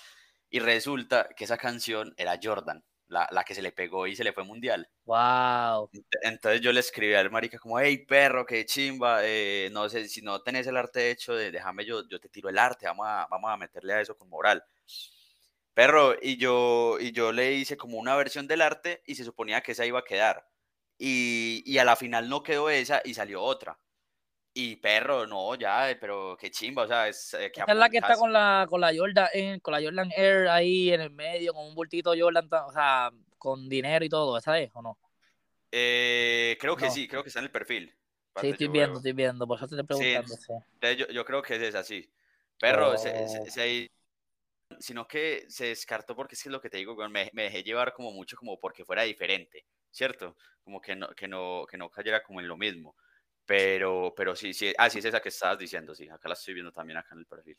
y 0.56 0.60
resulta 0.60 1.30
que 1.36 1.44
esa 1.46 1.58
canción 1.58 2.14
era 2.18 2.40
Jordan, 2.42 2.84
la, 3.08 3.28
la 3.32 3.44
que 3.44 3.56
se 3.56 3.62
le 3.62 3.72
pegó 3.72 4.08
y 4.08 4.16
se 4.16 4.24
le 4.24 4.34
fue 4.34 4.44
mundial. 4.44 4.90
wow. 5.06 5.90
Ent- 5.94 6.06
Entonces 6.22 6.62
yo 6.62 6.72
le 6.74 6.80
escribí 6.82 7.14
al 7.14 7.32
marica 7.32 7.60
como, 7.60 7.80
hey 7.80 8.06
perro, 8.06 8.46
qué 8.46 8.66
chimba, 8.66 9.20
eh, 9.24 9.70
no 9.72 9.90
sé, 9.90 10.08
si 10.08 10.22
no 10.22 10.42
tenés 10.42 10.68
el 10.68 10.78
arte 10.78 11.12
hecho, 11.12 11.34
de- 11.36 11.52
déjame 11.52 11.86
yo, 11.86 12.08
yo 12.10 12.20
te 12.20 12.30
tiro 12.30 12.50
el 12.50 12.58
arte, 12.58 12.86
vamos 12.88 13.06
a, 13.08 13.28
vamos 13.30 13.52
a 13.52 13.58
meterle 13.58 13.94
a 13.94 14.02
eso 14.02 14.16
con 14.18 14.30
moral. 14.30 14.64
Perro, 15.74 16.16
y 16.22 16.38
yo, 16.38 16.98
y 17.00 17.12
yo 17.12 17.32
le 17.34 17.54
hice 17.54 17.76
como 17.78 17.98
una 17.98 18.16
versión 18.16 18.48
del 18.48 18.62
arte 18.62 19.02
y 19.06 19.16
se 19.16 19.26
suponía 19.26 19.62
que 19.62 19.74
esa 19.74 19.86
iba 19.86 20.00
a 20.00 20.04
quedar. 20.06 20.48
Y, 20.98 21.64
y 21.66 21.78
a 21.80 21.84
la 21.86 21.96
final 21.98 22.30
no 22.30 22.44
quedó 22.44 22.70
esa 22.70 23.02
y 23.04 23.14
salió 23.14 23.42
otra. 23.44 23.78
Y 24.58 24.78
perro, 24.78 25.28
no, 25.28 25.54
ya, 25.56 25.92
eh, 25.92 25.98
pero 25.98 26.38
qué 26.40 26.50
chimba, 26.50 26.84
o 26.84 26.88
sea, 26.88 27.10
es 27.10 27.34
eh, 27.34 27.52
que 27.54 27.60
Esa 27.60 27.74
es 27.74 27.78
la 27.78 27.90
que 27.90 27.98
está 27.98 28.16
con 28.16 28.32
la, 28.32 28.66
con 28.70 28.80
la 28.80 28.94
Jordan, 28.96 29.28
eh, 29.34 29.60
con 29.62 29.74
la 29.74 29.82
Jordan 29.82 30.10
Air 30.16 30.48
ahí 30.48 30.94
en 30.94 31.02
el 31.02 31.10
medio, 31.10 31.54
con 31.54 31.68
un 31.68 31.76
bultito 31.76 32.14
Jordan, 32.18 32.48
o 32.66 32.72
sea, 32.72 33.12
con 33.38 33.68
dinero 33.68 34.06
y 34.06 34.08
todo, 34.08 34.38
¿esa 34.38 34.58
es 34.58 34.72
o 34.74 34.82
no? 34.82 34.98
Eh, 35.74 36.58
creo 36.58 36.78
que 36.78 36.86
No. 36.86 36.92
sí, 36.92 37.06
creo 37.06 37.22
que 37.22 37.28
está 37.28 37.40
en 37.40 37.46
el 37.48 37.52
perfil. 37.52 37.94
Sí, 38.40 38.48
estoy 38.48 38.70
viendo, 38.70 38.96
estoy 38.96 39.12
viendo, 39.12 39.46
por 39.46 39.58
eso 39.58 39.68
te 39.68 39.76
estoy 39.76 39.86
preguntando. 39.86 40.36
sí. 40.38 40.98
Yo, 41.00 41.08
yo 41.10 41.26
creo 41.26 41.42
que 41.42 41.56
es 41.68 41.76
así. 41.76 42.10
Perro, 42.58 42.98
se- 42.98 43.12
Oh. 43.12 43.28
se- 43.28 43.52
se- 43.52 43.92
sino 44.80 45.06
que 45.06 45.44
se 45.50 45.66
descartó 45.66 46.16
porque 46.16 46.36
es 46.36 46.42
que 46.44 46.48
es 46.48 46.54
lo 46.54 46.62
que 46.62 46.70
te 46.70 46.78
digo, 46.78 46.96
me, 47.10 47.30
me 47.34 47.44
dejé 47.44 47.62
llevar 47.62 47.92
como 47.94 48.14
mucho 48.14 48.38
como 48.38 48.58
porque 48.58 48.86
fuera 48.86 49.04
diferente, 49.04 49.66
¿cierto? 49.92 50.38
Como 50.64 50.80
que 50.80 50.96
no, 50.96 51.10
que 51.10 51.28
no, 51.28 51.66
que 51.70 51.78
no 51.78 51.90
cayera 51.90 52.24
como 52.24 52.40
en 52.40 52.48
lo 52.48 52.56
mismo. 52.56 52.96
Pero, 53.46 54.14
pero 54.16 54.36
sí, 54.36 54.54
sí, 54.54 54.74
ah, 54.78 54.90
sí 54.90 55.00
es 55.00 55.06
esa 55.06 55.22
que 55.22 55.30
estabas 55.30 55.58
diciendo, 55.60 55.94
sí, 55.96 56.10
acá 56.10 56.28
la 56.30 56.34
estoy 56.34 56.54
viendo 56.56 56.72
también 56.72 56.98
acá 56.98 57.10
en 57.14 57.20
el 57.20 57.26
perfil. 57.28 57.58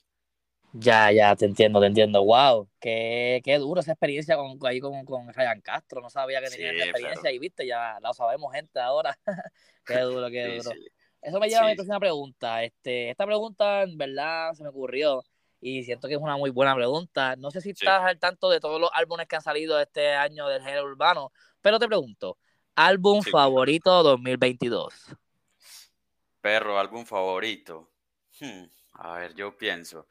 Ya, 0.73 1.11
ya, 1.11 1.35
te 1.37 1.47
entiendo, 1.47 1.81
te 1.81 1.87
entiendo. 1.87 2.23
Wow, 2.25 2.69
qué, 2.81 3.41
qué 3.45 3.57
duro 3.59 3.81
esa 3.81 3.93
experiencia 3.93 4.37
con, 4.37 4.59
ahí 4.67 4.79
con, 4.81 5.05
con 5.07 5.33
Ryan 5.33 5.61
Castro. 5.63 6.03
No 6.03 6.11
sabía 6.11 6.41
que 6.43 6.51
tenía 6.51 6.67
Sí, 6.67 6.73
esta 6.73 6.85
experiencia 6.85 7.31
claro. 7.31 7.35
y 7.37 7.39
viste, 7.39 7.67
ya 7.67 7.99
lo 8.03 8.13
sabemos, 8.13 8.53
gente, 8.53 8.79
ahora. 8.81 9.19
qué 9.87 9.99
duro, 10.01 10.29
qué 10.31 10.45
Sí, 10.45 10.51
duro. 10.57 10.71
sí. 10.75 10.87
Eso 11.23 11.41
me 11.41 11.49
lleva 11.49 11.65
a 11.65 11.67
mi 11.69 11.75
próxima 11.75 11.99
pregunta. 11.99 12.63
Este, 12.63 13.11
esta 13.11 13.25
pregunta, 13.27 13.83
en 13.83 13.97
verdad, 13.97 14.53
se 14.53 14.63
me 14.63 14.69
ocurrió 14.69 15.25
y 15.61 15.83
siento 15.85 16.09
que 16.09 16.15
es 16.15 16.21
una 16.21 16.37
muy 16.37 16.51
buena 16.51 16.75
pregunta. 16.75 17.37
No 17.37 17.51
sé 17.51 17.61
si 17.63 17.71
Sí. 17.75 17.87
estás 17.87 18.03
al 18.05 18.19
tanto 18.19 18.51
de 18.51 18.61
todos 18.61 18.79
los 18.81 18.91
álbumes 18.93 19.27
que 19.27 19.37
han 19.37 19.43
salido 19.43 19.81
este 19.81 20.13
año 20.15 20.47
del 20.49 20.63
género 20.63 20.85
urbano, 20.85 21.33
pero 21.63 21.79
te 21.79 21.87
pregunto, 21.89 22.39
álbum 22.75 23.23
Sí. 23.23 23.31
favorito 23.31 24.03
2022. 24.03 24.93
Perro, 26.47 26.79
álbum 26.79 27.05
favorito. 27.05 27.91
Hmm, 28.41 28.67
a 28.93 29.19
ver, 29.19 29.35
yo 29.35 29.59
pienso. 29.59 30.07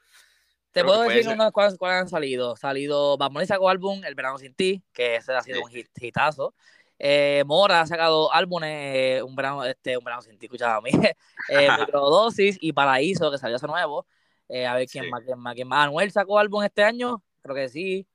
Te 0.70 0.82
Creo 0.82 0.92
puedo 0.92 1.08
decir 1.08 1.32
unas 1.32 1.50
cuáles, 1.50 1.78
han 1.80 2.10
salido. 2.10 2.54
Salido 2.56 3.16
Bad 3.16 3.30
Bunny 3.30 3.46
sacó 3.46 3.70
álbum 3.70 4.04
El 4.04 4.14
Verano 4.14 4.36
Sin 4.36 4.52
Ti, 4.52 4.82
que 4.92 5.16
ese 5.16 5.32
ha 5.32 5.40
sido 5.40 5.60
Sí. 5.60 5.64
un 5.64 5.70
hit, 5.70 5.88
hitazo. 5.98 6.52
Eh, 6.98 7.42
Mora 7.46 7.80
ha 7.80 7.86
sacado 7.86 8.30
álbumes, 8.34 8.68
eh, 8.70 9.22
un 9.22 9.34
verano, 9.34 9.64
este, 9.64 9.96
un 9.96 10.04
verano 10.04 10.20
sin 10.20 10.38
ti, 10.38 10.44
escuchaba 10.44 10.76
a 10.76 10.80
mí. 10.82 10.90
Eh, 11.48 11.68
Microdosis 11.90 12.58
y 12.60 12.74
Paraíso, 12.74 13.30
que 13.30 13.38
salió 13.38 13.56
hace 13.56 13.66
nuevo. 13.66 14.06
Eh, 14.50 14.66
a 14.66 14.74
ver 14.74 14.86
quién 14.88 15.08
más, 15.08 15.22
quién 15.24 15.38
más, 15.38 15.54
quién 15.54 15.66
más. 15.66 15.86
Anuel 15.86 16.12
sacó 16.12 16.38
álbum 16.38 16.62
este 16.64 16.82
año, 16.82 17.22
creo 17.40 17.54
que 17.54 17.70
sí. 17.70 18.06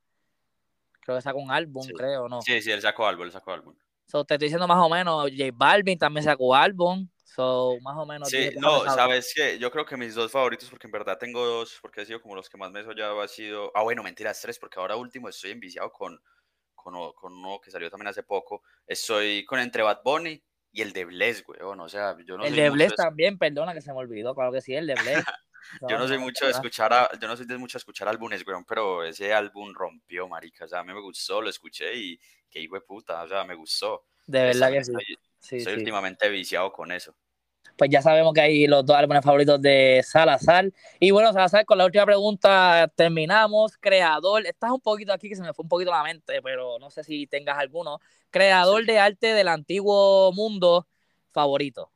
Creo 1.00 1.16
que 1.16 1.22
sacó 1.22 1.40
un 1.40 1.50
álbum, 1.50 1.84
creo, 1.96 2.28
¿no? 2.28 2.40
Sí, 2.40 2.62
sí, 2.62 2.70
él 2.70 2.82
sacó 2.82 3.04
álbum, 3.08 3.24
él 3.24 3.32
sacó 3.32 3.50
álbum. 3.50 3.74
So, 4.12 4.26
te 4.26 4.34
estoy 4.34 4.48
diciendo 4.48 4.68
más 4.68 4.76
o 4.76 4.90
menos, 4.90 5.30
J 5.30 5.52
Balvin 5.54 5.98
también 5.98 6.22
sacó 6.22 6.54
álbum. 6.54 7.08
So, 7.24 7.78
más 7.80 7.96
o 7.96 8.04
menos. 8.04 8.28
Sí, 8.28 8.50
no, 8.58 8.84
sabes 8.84 9.32
que 9.34 9.58
yo 9.58 9.70
creo 9.70 9.86
que 9.86 9.96
mis 9.96 10.14
dos 10.14 10.30
favoritos, 10.30 10.68
porque 10.68 10.86
en 10.86 10.90
verdad 10.90 11.16
tengo 11.16 11.46
dos, 11.46 11.78
porque 11.80 12.02
ha 12.02 12.04
sido 12.04 12.20
como 12.20 12.36
los 12.36 12.50
que 12.50 12.58
más 12.58 12.70
me 12.70 12.80
he 12.80 12.84
soñado, 12.84 13.22
ha 13.22 13.26
sido. 13.26 13.72
Ah, 13.74 13.82
bueno, 13.82 14.02
mentiras, 14.02 14.38
tres, 14.42 14.58
porque 14.58 14.78
ahora 14.78 14.96
último 14.96 15.30
estoy 15.30 15.52
enviciado 15.52 15.90
con, 15.90 16.20
con, 16.74 16.92
con 17.14 17.32
uno 17.32 17.58
que 17.58 17.70
salió 17.70 17.88
también 17.88 18.08
hace 18.08 18.22
poco. 18.22 18.62
Estoy 18.86 19.46
con 19.46 19.60
entre 19.60 19.82
Bad 19.82 20.00
Bunny 20.04 20.44
y 20.72 20.82
el 20.82 20.92
de 20.92 21.06
Bless, 21.06 21.42
weón. 21.48 21.80
O 21.80 21.88
sea, 21.88 22.14
yo 22.26 22.36
no 22.36 22.44
El 22.44 22.54
de 22.54 22.68
Bless 22.68 22.94
también, 22.94 23.38
perdona 23.38 23.72
que 23.72 23.80
se 23.80 23.94
me 23.94 23.98
olvidó, 23.98 24.34
claro 24.34 24.52
que 24.52 24.60
sí, 24.60 24.74
el 24.74 24.88
de 24.88 24.94
Bless. 24.94 25.24
yo 25.88 25.96
no 25.96 26.06
soy 26.06 26.18
mucho 26.18 26.44
de 26.44 26.50
escuchar, 26.50 26.92
a, 26.92 27.08
yo 27.18 27.28
no 27.28 27.34
soy 27.34 27.46
de 27.46 27.56
mucho 27.56 27.78
escuchar 27.78 28.08
álbumes, 28.08 28.46
weón, 28.46 28.66
pero 28.66 29.04
ese 29.04 29.32
álbum 29.32 29.72
rompió, 29.72 30.28
marica. 30.28 30.66
O 30.66 30.68
sea, 30.68 30.80
a 30.80 30.84
mí 30.84 30.92
me 30.92 31.00
gustó, 31.00 31.40
lo 31.40 31.48
escuché 31.48 31.96
y 31.96 32.20
qué 32.52 32.60
hijo 32.60 32.76
de 32.76 32.82
puta, 32.82 33.22
o 33.22 33.28
sea, 33.28 33.44
me 33.44 33.54
gustó. 33.54 34.04
De 34.26 34.42
verdad 34.44 34.70
que 34.70 34.84
sí. 34.84 35.56
Estoy, 35.56 35.74
últimamente 35.74 36.28
viciado 36.28 36.70
con 36.70 36.92
eso 36.92 37.16
pues 37.76 37.90
ya 37.90 38.02
sabemos 38.02 38.32
que 38.34 38.40
hay 38.40 38.66
los 38.66 38.84
dos 38.84 38.96
álbumes 38.96 39.24
favoritos 39.24 39.60
de 39.60 40.02
Salazar. 40.04 40.70
Y 41.00 41.10
bueno, 41.10 41.32
Salazar, 41.32 41.64
con 41.64 41.78
la 41.78 41.84
última 41.84 42.04
pregunta 42.04 42.90
terminamos. 42.94 43.76
Creador, 43.78 44.46
estás 44.46 44.70
un 44.70 44.80
poquito 44.80 45.12
aquí 45.12 45.28
que 45.28 45.36
se 45.36 45.42
me 45.42 45.54
fue 45.54 45.64
un 45.64 45.68
poquito 45.68 45.90
la 45.90 46.02
mente, 46.02 46.40
pero 46.42 46.78
no 46.78 46.90
sé 46.90 47.02
si 47.02 47.26
tengas 47.26 47.58
alguno. 47.58 47.98
Creador 48.30 48.84
de 48.84 48.98
arte 48.98 49.34
del 49.34 49.48
antiguo 49.48 50.32
mundo 50.32 50.86
favorito. 51.32 51.90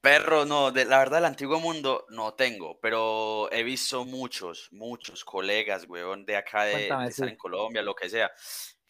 Perro, 0.00 0.44
no, 0.44 0.72
de, 0.72 0.84
la 0.84 0.98
verdad 0.98 1.18
del 1.18 1.26
antiguo 1.26 1.60
mundo 1.60 2.06
no 2.08 2.34
tengo, 2.34 2.80
pero 2.80 3.48
he 3.52 3.62
visto 3.62 4.04
muchos, 4.04 4.68
muchos 4.72 5.24
colegas, 5.24 5.86
weón, 5.88 6.26
de 6.26 6.34
acá 6.34 6.64
de, 6.64 6.88
estar 7.06 7.28
en 7.28 7.36
Colombia, 7.36 7.82
lo 7.82 7.94
que 7.94 8.10
sea, 8.10 8.28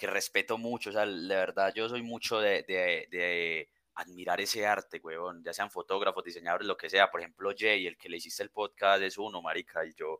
que 0.02 0.08
respeto 0.08 0.58
mucho, 0.58 0.90
o 0.90 0.92
sea, 0.92 1.06
de 1.06 1.28
verdad, 1.28 1.72
yo 1.72 1.88
soy 1.88 2.02
mucho 2.02 2.40
de 2.40 3.68
admirar 3.94 4.40
ese 4.40 4.66
arte, 4.66 5.00
huevón, 5.00 5.44
ya 5.44 5.52
sean 5.52 5.70
fotógrafos, 5.70 6.24
diseñadores, 6.24 6.66
lo 6.66 6.76
que 6.76 6.90
sea. 6.90 7.08
Por 7.08 7.20
ejemplo, 7.20 7.52
Jay, 7.56 7.86
el 7.86 7.96
que 7.96 8.08
le 8.08 8.16
hiciste 8.16 8.42
el 8.42 8.50
podcast 8.50 9.00
es 9.00 9.16
uno, 9.16 9.40
marica, 9.40 9.86
y 9.86 9.94
yo... 9.94 10.18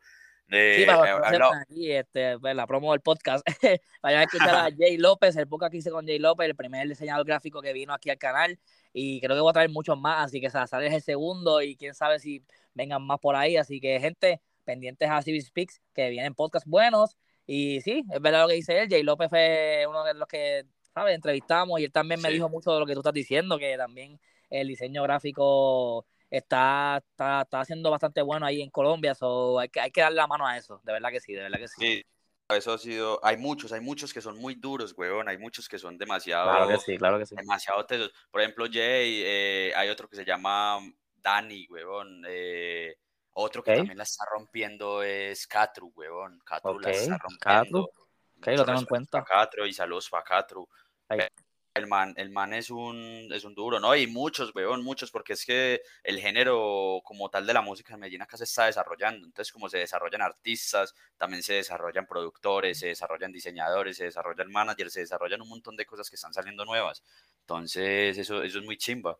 Eh, 0.49 0.77
sí, 0.79 0.87
para 0.87 1.61
aquí, 1.63 1.91
este, 1.91 2.39
pues, 2.39 2.55
la 2.55 2.65
promo 2.65 2.93
del 2.93 3.01
podcast. 3.01 3.45
Vayan 4.03 4.21
a 4.21 4.23
escuchar 4.23 4.55
a 4.55 4.69
Jay 4.71 4.99
López, 4.99 5.35
el 5.35 5.49
podcast 5.49 5.73
que 5.73 5.79
hice 5.79 5.91
con 5.91 6.07
Jay 6.07 6.21
López, 6.21 6.47
el 6.47 6.55
primer 6.55 6.87
diseñador 6.87 7.27
gráfico 7.27 7.61
que 7.61 7.73
vino 7.73 7.93
aquí 7.93 8.09
al 8.09 8.19
canal. 8.19 8.61
Y 8.93 9.21
creo 9.21 9.35
que 9.35 9.41
voy 9.41 9.51
a 9.51 9.55
traer 9.55 9.71
muchos 9.71 9.99
más, 9.99 10.27
así 10.27 10.41
que 10.41 10.49
Salazar 10.49 10.85
es 10.85 10.95
el 10.95 11.03
segundo 11.03 11.61
y 11.61 11.75
quién 11.75 11.95
sabe 11.95 12.21
si 12.21 12.45
vengan 12.75 13.03
más 13.03 13.19
por 13.19 13.35
ahí. 13.35 13.57
Así 13.57 13.81
que, 13.81 13.99
gente, 13.99 14.43
pendientes 14.63 15.11
a 15.11 15.23
Civil 15.23 15.43
Speaks, 15.43 15.81
que 15.93 16.09
vienen 16.09 16.37
podcasts 16.37 16.69
buenos. 16.71 17.17
Y 17.47 17.81
sí, 17.81 18.05
es 18.13 18.21
verdad 18.21 18.43
lo 18.43 18.49
que 18.49 18.55
dice 18.55 18.81
él. 18.81 18.89
Jay 18.89 19.03
López 19.03 19.29
fue 19.29 19.85
uno 19.89 20.05
de 20.05 20.15
los 20.15 20.29
que 20.29 20.67
¿sabes? 20.95 21.15
Entrevistamos 21.15 21.81
y 21.81 21.85
él 21.85 21.93
también 21.93 22.21
me 22.21 22.31
dijo 22.31 22.49
mucho 22.49 22.73
de 22.73 22.81
lo 22.81 22.87
que 22.87 22.95
tú 22.95 23.01
estás 23.01 23.13
diciendo, 23.13 23.59
que 23.59 23.77
también 23.77 24.21
el 24.51 24.69
diseño 24.69 25.03
gráfico 25.03 26.07
está, 26.31 27.03
está, 27.11 27.43
está 27.43 27.61
haciendo 27.61 27.91
bastante 27.91 28.23
bueno 28.23 28.47
ahí 28.47 28.63
en 28.63 28.71
Colombia, 28.71 29.15
so 29.15 29.59
hay, 29.59 29.69
que, 29.69 29.81
hay 29.81 29.91
que 29.91 30.01
darle 30.03 30.17
la 30.17 30.27
mano 30.27 30.47
a 30.47 30.57
eso, 30.57 30.81
de 30.85 30.93
verdad 30.93 31.11
que 31.11 31.21
sí, 31.21 31.33
de 31.33 31.43
verdad 31.43 31.59
que 31.59 31.69
sí. 31.69 31.75
Sí, 31.79 32.05
eso 32.49 32.73
ha 32.73 32.79
sido, 32.79 33.21
hay 33.25 33.37
muchos, 33.37 33.73
hay 33.73 33.81
muchos 33.81 34.13
que 34.13 34.21
son 34.21 34.39
muy 34.39 34.55
duros, 34.55 34.95
weón, 34.97 35.29
hay 35.29 35.39
muchos 35.39 35.69
que 35.69 35.79
son 35.79 35.97
demasiado, 35.97 36.51
claro 36.51 36.69
que 36.69 36.79
sí, 36.79 36.99
claro 36.99 37.19
que 37.19 37.27
sí. 37.27 37.35
demasiado 37.35 37.85
tesos. 37.87 38.13
Por 38.31 38.43
ejemplo, 38.43 38.67
Jay, 38.71 39.23
eh, 39.25 39.73
hay 39.75 39.89
otro 39.89 40.09
que 40.09 40.17
se 40.17 40.25
llama 40.25 40.79
Dani, 41.17 41.67
weón, 41.71 42.25
eh, 42.29 42.97
otro 43.35 43.63
que 43.63 43.75
también 43.75 43.99
la 43.99 44.05
está 44.05 44.25
rompiendo 44.27 45.03
es 45.03 45.47
Catru, 45.47 45.93
weón, 45.95 46.41
Catru 46.45 46.79
la 46.79 46.91
está 46.91 47.19
rompiendo. 47.19 47.91
Ok, 48.39 48.47
lo 48.49 48.65
tengo 48.65 48.81
en 48.81 48.87
cuenta. 48.87 49.25
Catru 49.25 49.67
y 49.67 49.73
saludos 49.73 50.09
para 50.11 50.25
Catru. 50.25 50.69
El 51.75 51.87
man, 51.87 52.13
el 52.19 52.29
man 52.29 52.53
es 52.53 52.69
un, 52.69 53.31
es 53.33 53.45
un 53.45 53.55
duro, 53.55 53.81
¿no? 53.81 53.97
Y 53.97 54.07
muchos, 54.07 54.55
weón, 54.55 54.85
muchos, 54.85 55.11
porque 55.11 55.33
es 55.33 55.47
que 55.47 55.81
el 56.03 56.21
género 56.21 57.01
como 57.03 57.31
tal 57.31 57.47
de 57.47 57.55
la 57.55 57.63
música 57.63 57.95
en 57.95 58.01
Medellín 58.01 58.21
acá 58.21 58.37
se 58.37 58.45
está 58.45 58.67
desarrollando. 58.67 59.27
Entonces, 59.27 59.51
como 59.51 59.71
se 59.71 59.79
desarrollan 59.79 60.21
artistas, 60.21 60.95
también 61.17 61.43
se 61.43 61.55
desarrollan 61.55 62.07
productores, 62.07 62.79
se 62.79 62.89
desarrollan 62.89 63.33
diseñadores, 63.33 63.97
se 63.97 64.05
desarrollan 64.05 64.53
managers, 64.53 64.93
se 64.93 65.01
desarrollan 65.01 65.41
un 65.41 65.49
montón 65.49 65.75
de 65.75 65.87
cosas 65.87 66.11
que 66.11 66.17
están 66.17 66.35
saliendo 66.35 66.67
nuevas. 66.67 67.03
Entonces, 67.41 68.19
eso, 68.19 68.43
eso 68.43 68.59
es 68.59 68.65
muy 68.67 68.77
chimba. 68.77 69.17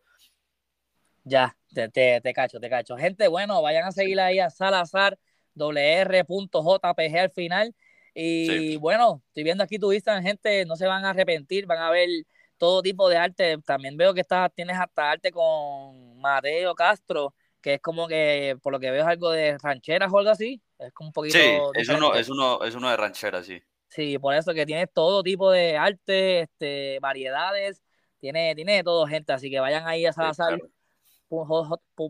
Ya, 1.23 1.55
te, 1.73 1.89
te, 1.89 2.33
cacho, 2.33 2.59
te 2.59 2.69
cacho. 2.69 2.97
Gente, 2.97 3.27
bueno, 3.27 3.61
vayan 3.61 3.85
a 3.85 3.91
seguir 3.91 4.19
ahí 4.19 4.39
a 4.39 4.49
Salazar, 4.49 5.17
wr.jpg 5.55 7.17
al 7.17 7.31
final. 7.31 7.75
Y 8.13 8.77
bueno, 8.77 9.23
estoy 9.27 9.43
viendo 9.43 9.63
aquí 9.63 9.79
tu 9.79 9.91
Instagram, 9.91 10.23
gente, 10.23 10.65
no 10.65 10.75
se 10.75 10.85
van 10.85 11.03
a 11.05 11.11
arrepentir, 11.11 11.65
van 11.65 11.79
a 11.79 11.89
ver 11.89 12.09
todo 12.57 12.81
tipo 12.81 13.09
de 13.09 13.17
arte. 13.17 13.57
También 13.65 13.97
veo 13.97 14.13
que 14.13 14.21
estás, 14.21 14.51
tienes 14.53 14.77
hasta 14.77 15.11
arte 15.11 15.31
con 15.31 16.19
Mateo 16.19 16.75
Castro, 16.75 17.33
que 17.61 17.75
es 17.75 17.81
como 17.81 18.07
que, 18.07 18.57
por 18.61 18.73
lo 18.73 18.79
que 18.79 18.91
veo, 18.91 19.01
es 19.01 19.07
algo 19.07 19.31
de 19.31 19.57
rancheras 19.57 20.11
o 20.11 20.19
algo 20.19 20.31
así. 20.31 20.61
Es 20.77 20.91
como 20.91 21.09
un 21.09 21.13
poquito. 21.13 21.37
Sí, 21.37 21.57
es 21.75 21.89
uno, 21.89 22.13
es, 22.13 22.29
uno, 22.29 22.63
es 22.63 22.75
uno 22.75 22.89
de 22.89 22.97
rancheras, 22.97 23.45
sí. 23.45 23.61
Sí, 23.87 24.17
por 24.17 24.35
eso 24.35 24.53
que 24.53 24.65
tienes 24.65 24.89
todo 24.91 25.23
tipo 25.23 25.51
de 25.51 25.77
arte, 25.77 26.41
este, 26.41 26.99
variedades, 26.99 27.81
tiene, 28.19 28.55
tiene 28.55 28.83
todo, 28.83 29.07
gente. 29.07 29.33
Así 29.33 29.49
que 29.49 29.59
vayan 29.59 29.87
ahí 29.87 30.05
a 30.05 30.13
Salazar. 30.13 30.59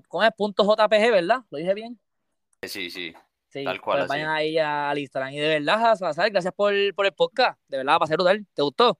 ¿Cómo 0.07 0.23
es? 0.23 0.31
Punto 0.36 0.63
JPG, 0.63 1.12
¿verdad? 1.12 1.39
¿Lo 1.49 1.57
dije 1.57 1.73
bien? 1.73 1.99
Sí, 2.63 2.89
sí. 2.89 3.13
Sí, 3.49 3.63
Tal 3.63 3.79
cual. 3.79 3.99
Pues 3.99 4.09
vayan 4.09 4.29
ahí 4.29 4.57
al 4.57 4.97
Instagram. 4.97 5.33
Y 5.33 5.39
de 5.39 5.59
verdad, 5.59 5.95
Salazar, 5.95 6.29
gracias 6.31 6.53
por, 6.53 6.73
por 6.95 7.05
el 7.05 7.13
podcast. 7.13 7.59
De 7.67 7.77
verdad, 7.77 7.97
para 7.97 8.07
ser 8.07 8.17
brutal. 8.17 8.45
¿Te 8.53 8.62
gustó? 8.62 8.99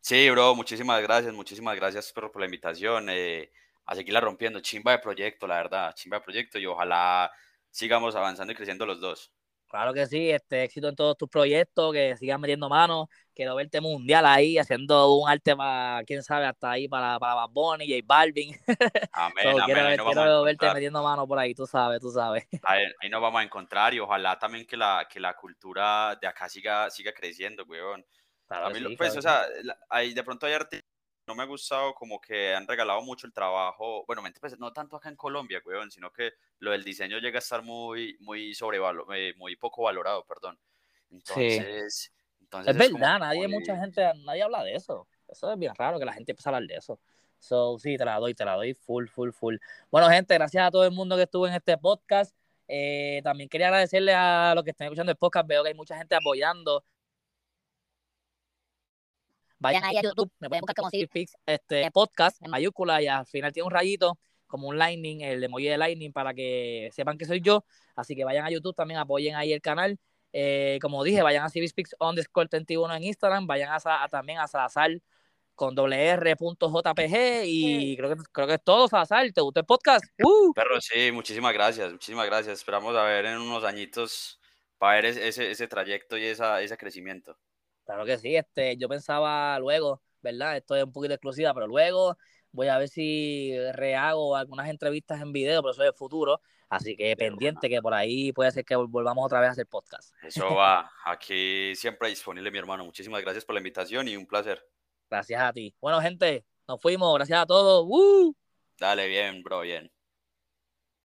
Sí, 0.00 0.30
bro, 0.30 0.54
muchísimas 0.54 1.02
gracias, 1.02 1.32
muchísimas 1.34 1.74
gracias 1.76 2.12
por, 2.12 2.30
por 2.30 2.40
la 2.40 2.46
invitación. 2.46 3.08
Eh, 3.10 3.50
a 3.86 3.94
seguirla 3.94 4.20
rompiendo. 4.20 4.60
Chimba 4.60 4.92
de 4.92 4.98
proyecto, 4.98 5.46
la 5.46 5.56
verdad, 5.56 5.94
chimba 5.94 6.18
de 6.18 6.24
proyecto 6.24 6.58
y 6.58 6.66
ojalá 6.66 7.30
sigamos 7.70 8.14
avanzando 8.14 8.52
y 8.52 8.56
creciendo 8.56 8.84
los 8.84 9.00
dos. 9.00 9.32
Claro 9.68 9.92
que 9.92 10.06
sí, 10.06 10.30
este 10.30 10.64
éxito 10.64 10.88
en 10.88 10.96
todos 10.96 11.16
tus 11.16 11.28
proyectos, 11.28 11.92
que 11.92 12.16
sigas 12.16 12.38
metiendo 12.38 12.68
manos, 12.68 13.06
quiero 13.36 13.54
verte 13.54 13.80
mundial 13.80 14.26
ahí, 14.26 14.58
haciendo 14.58 15.14
un 15.14 15.28
arte 15.28 15.54
para, 15.54 16.02
quién 16.04 16.22
sabe, 16.22 16.46
hasta 16.46 16.72
ahí 16.72 16.88
para, 16.88 17.20
para 17.20 17.34
Bad 17.34 17.50
Bunny, 17.50 17.86
J 17.86 18.02
Balvin. 18.04 18.56
Amén, 19.12 19.56
quiero, 19.66 20.42
verte 20.42 20.72
metiendo 20.74 21.02
manos 21.02 21.26
por 21.28 21.38
ahí, 21.38 21.54
tú 21.54 21.66
sabes, 21.66 22.00
tú 22.00 22.10
sabes. 22.10 22.44
Ahí, 22.64 22.84
ahí, 23.00 23.10
nos 23.10 23.20
vamos 23.20 23.40
a 23.40 23.44
encontrar 23.44 23.94
y 23.94 24.00
ojalá 24.00 24.38
también 24.38 24.66
que 24.66 24.76
la, 24.76 25.06
que 25.08 25.20
la 25.20 25.34
cultura 25.34 26.16
de 26.20 26.26
acá 26.26 26.48
siga, 26.48 26.90
siga 26.90 27.12
creciendo, 27.12 27.64
weón 27.64 28.04
a 28.48 28.70
mí, 28.70 28.96
pues, 28.96 29.16
o 29.16 29.22
sea, 29.22 29.44
hay, 29.88 30.14
de 30.14 30.22
pronto 30.22 30.46
hay 30.46 30.52
artistas 30.52 30.88
no 31.26 31.34
me 31.34 31.42
ha 31.42 31.46
gustado 31.46 31.92
como 31.94 32.20
que 32.20 32.54
han 32.54 32.68
regalado 32.68 33.02
mucho 33.02 33.26
el 33.26 33.32
trabajo, 33.32 34.04
bueno, 34.06 34.22
pues, 34.40 34.58
no 34.58 34.72
tanto 34.72 34.96
acá 34.96 35.08
en 35.08 35.16
Colombia, 35.16 35.60
weón, 35.64 35.90
sino 35.90 36.12
que 36.12 36.34
lo 36.60 36.70
del 36.70 36.84
diseño 36.84 37.18
llega 37.18 37.38
a 37.38 37.40
estar 37.40 37.62
muy, 37.62 38.16
muy 38.20 38.54
sobrevalorado, 38.54 39.12
eh, 39.12 39.34
muy 39.36 39.56
poco 39.56 39.82
valorado, 39.82 40.24
perdón. 40.24 40.56
Entonces, 41.10 42.12
entonces 42.60 42.86
es, 42.86 42.92
verdad, 42.92 43.18
nadie, 43.18 43.48
mucha 43.48 43.76
gente, 43.76 44.02
nadie 44.24 44.42
habla 44.42 44.64
de 44.64 44.74
eso. 44.74 45.06
Eso 45.28 45.52
es 45.52 45.58
bien 45.58 45.74
raro 45.74 45.98
que 45.98 46.04
la 46.04 46.12
gente 46.12 46.32
empiece 46.32 46.48
a 46.48 46.50
hablar 46.54 46.68
de 46.68 46.76
eso. 46.76 47.00
So, 47.38 47.78
sí, 47.78 47.96
te 47.96 48.04
la 48.04 48.18
doy, 48.18 48.34
te 48.34 48.44
la 48.44 48.54
doy 48.54 48.74
full, 48.74 49.06
full, 49.08 49.30
full. 49.30 49.56
Bueno, 49.90 50.08
gente, 50.08 50.34
gracias 50.34 50.66
a 50.66 50.70
todo 50.70 50.84
el 50.84 50.92
mundo 50.92 51.16
que 51.16 51.22
estuvo 51.22 51.46
en 51.46 51.54
este 51.54 51.76
podcast. 51.76 52.34
Eh, 52.68 53.20
también 53.22 53.48
quería 53.48 53.68
agradecerle 53.68 54.14
a 54.14 54.52
los 54.54 54.64
que 54.64 54.70
están 54.70 54.86
escuchando 54.86 55.12
el 55.12 55.18
podcast. 55.18 55.46
Veo 55.46 55.62
que 55.62 55.68
hay 55.68 55.74
mucha 55.74 55.96
gente 55.96 56.14
apoyando 56.14 56.84
vayan 59.58 59.84
ahí 59.84 59.96
a 59.96 60.02
YouTube, 60.02 60.30
me 60.38 60.48
pueden 60.48 60.60
buscar 60.60 60.74
como 60.74 60.90
Pix, 60.90 61.36
este 61.46 61.90
podcast 61.90 62.42
en 62.42 62.50
mayúscula 62.50 63.00
y 63.02 63.06
al 63.06 63.26
final 63.26 63.52
tiene 63.52 63.66
un 63.66 63.72
rayito 63.72 64.18
como 64.46 64.68
un 64.68 64.78
lightning, 64.78 65.20
el 65.22 65.42
emoji 65.42 65.66
de 65.66 65.78
lightning 65.78 66.12
para 66.12 66.32
que 66.32 66.88
sepan 66.92 67.18
que 67.18 67.24
soy 67.24 67.40
yo. 67.40 67.64
Así 67.96 68.14
que 68.14 68.24
vayan 68.24 68.44
a 68.46 68.50
YouTube 68.50 68.74
también, 68.76 69.00
apoyen 69.00 69.34
ahí 69.34 69.52
el 69.52 69.60
canal. 69.60 69.98
Eh, 70.38 70.78
como 70.82 71.02
dije, 71.02 71.22
vayan 71.22 71.46
a 71.46 71.48
CiviSpeaks 71.48 71.96
underscore 71.98 72.46
31 72.46 72.94
en 72.94 73.04
Instagram, 73.04 73.46
vayan 73.46 73.70
a, 73.72 74.08
también 74.10 74.38
a 74.38 74.46
Salazar 74.46 74.90
con 75.54 75.74
wr.jpg 75.74 77.44
y 77.46 77.96
creo 77.96 78.14
que, 78.14 78.22
creo 78.30 78.46
que 78.46 78.52
es 78.52 78.62
todo, 78.62 78.86
Salazar. 78.86 79.32
¿Te 79.32 79.40
gustó 79.40 79.60
el 79.60 79.64
podcast? 79.66 80.04
¡Uh! 80.22 80.52
Perro, 80.52 80.78
sí, 80.82 81.10
muchísimas 81.10 81.54
gracias, 81.54 81.90
muchísimas 81.90 82.26
gracias. 82.26 82.58
Esperamos 82.58 82.94
a 82.94 83.04
ver 83.04 83.24
en 83.24 83.38
unos 83.38 83.64
añitos 83.64 84.38
para 84.76 84.96
ver 84.96 85.06
ese, 85.06 85.50
ese 85.50 85.68
trayecto 85.68 86.18
y 86.18 86.26
esa, 86.26 86.60
ese 86.60 86.76
crecimiento. 86.76 87.38
Claro 87.86 88.04
que 88.04 88.18
sí, 88.18 88.36
este, 88.36 88.76
yo 88.76 88.90
pensaba 88.90 89.58
luego, 89.58 90.02
¿verdad? 90.20 90.58
Esto 90.58 90.76
es 90.76 90.84
un 90.84 90.92
poquito 90.92 91.14
exclusiva, 91.14 91.54
pero 91.54 91.66
luego 91.66 92.18
voy 92.52 92.68
a 92.68 92.76
ver 92.76 92.90
si 92.90 93.54
rehago 93.72 94.36
algunas 94.36 94.68
entrevistas 94.68 95.18
en 95.22 95.32
video, 95.32 95.62
pero 95.62 95.72
eso 95.72 95.82
es 95.82 95.88
el 95.88 95.94
futuro. 95.94 96.42
Así 96.68 96.96
que 96.96 97.16
pendiente 97.16 97.68
que 97.68 97.80
por 97.80 97.94
ahí 97.94 98.32
puede 98.32 98.50
ser 98.50 98.64
que 98.64 98.74
volvamos 98.74 99.24
otra 99.24 99.40
vez 99.40 99.50
a 99.50 99.52
hacer 99.52 99.66
podcast. 99.66 100.12
Eso 100.22 100.54
va, 100.54 100.90
aquí 101.04 101.74
siempre 101.76 102.08
disponible 102.08 102.50
mi 102.50 102.58
hermano. 102.58 102.84
Muchísimas 102.84 103.22
gracias 103.22 103.44
por 103.44 103.54
la 103.54 103.60
invitación 103.60 104.08
y 104.08 104.16
un 104.16 104.26
placer. 104.26 104.62
Gracias 105.08 105.40
a 105.40 105.52
ti. 105.52 105.74
Bueno, 105.80 106.00
gente, 106.00 106.44
nos 106.66 106.80
fuimos. 106.80 107.14
Gracias 107.14 107.40
a 107.40 107.46
todos. 107.46 107.86
¡Woo! 107.86 108.34
Dale, 108.78 109.06
bien, 109.06 109.42
bro, 109.42 109.60
bien. 109.60 109.90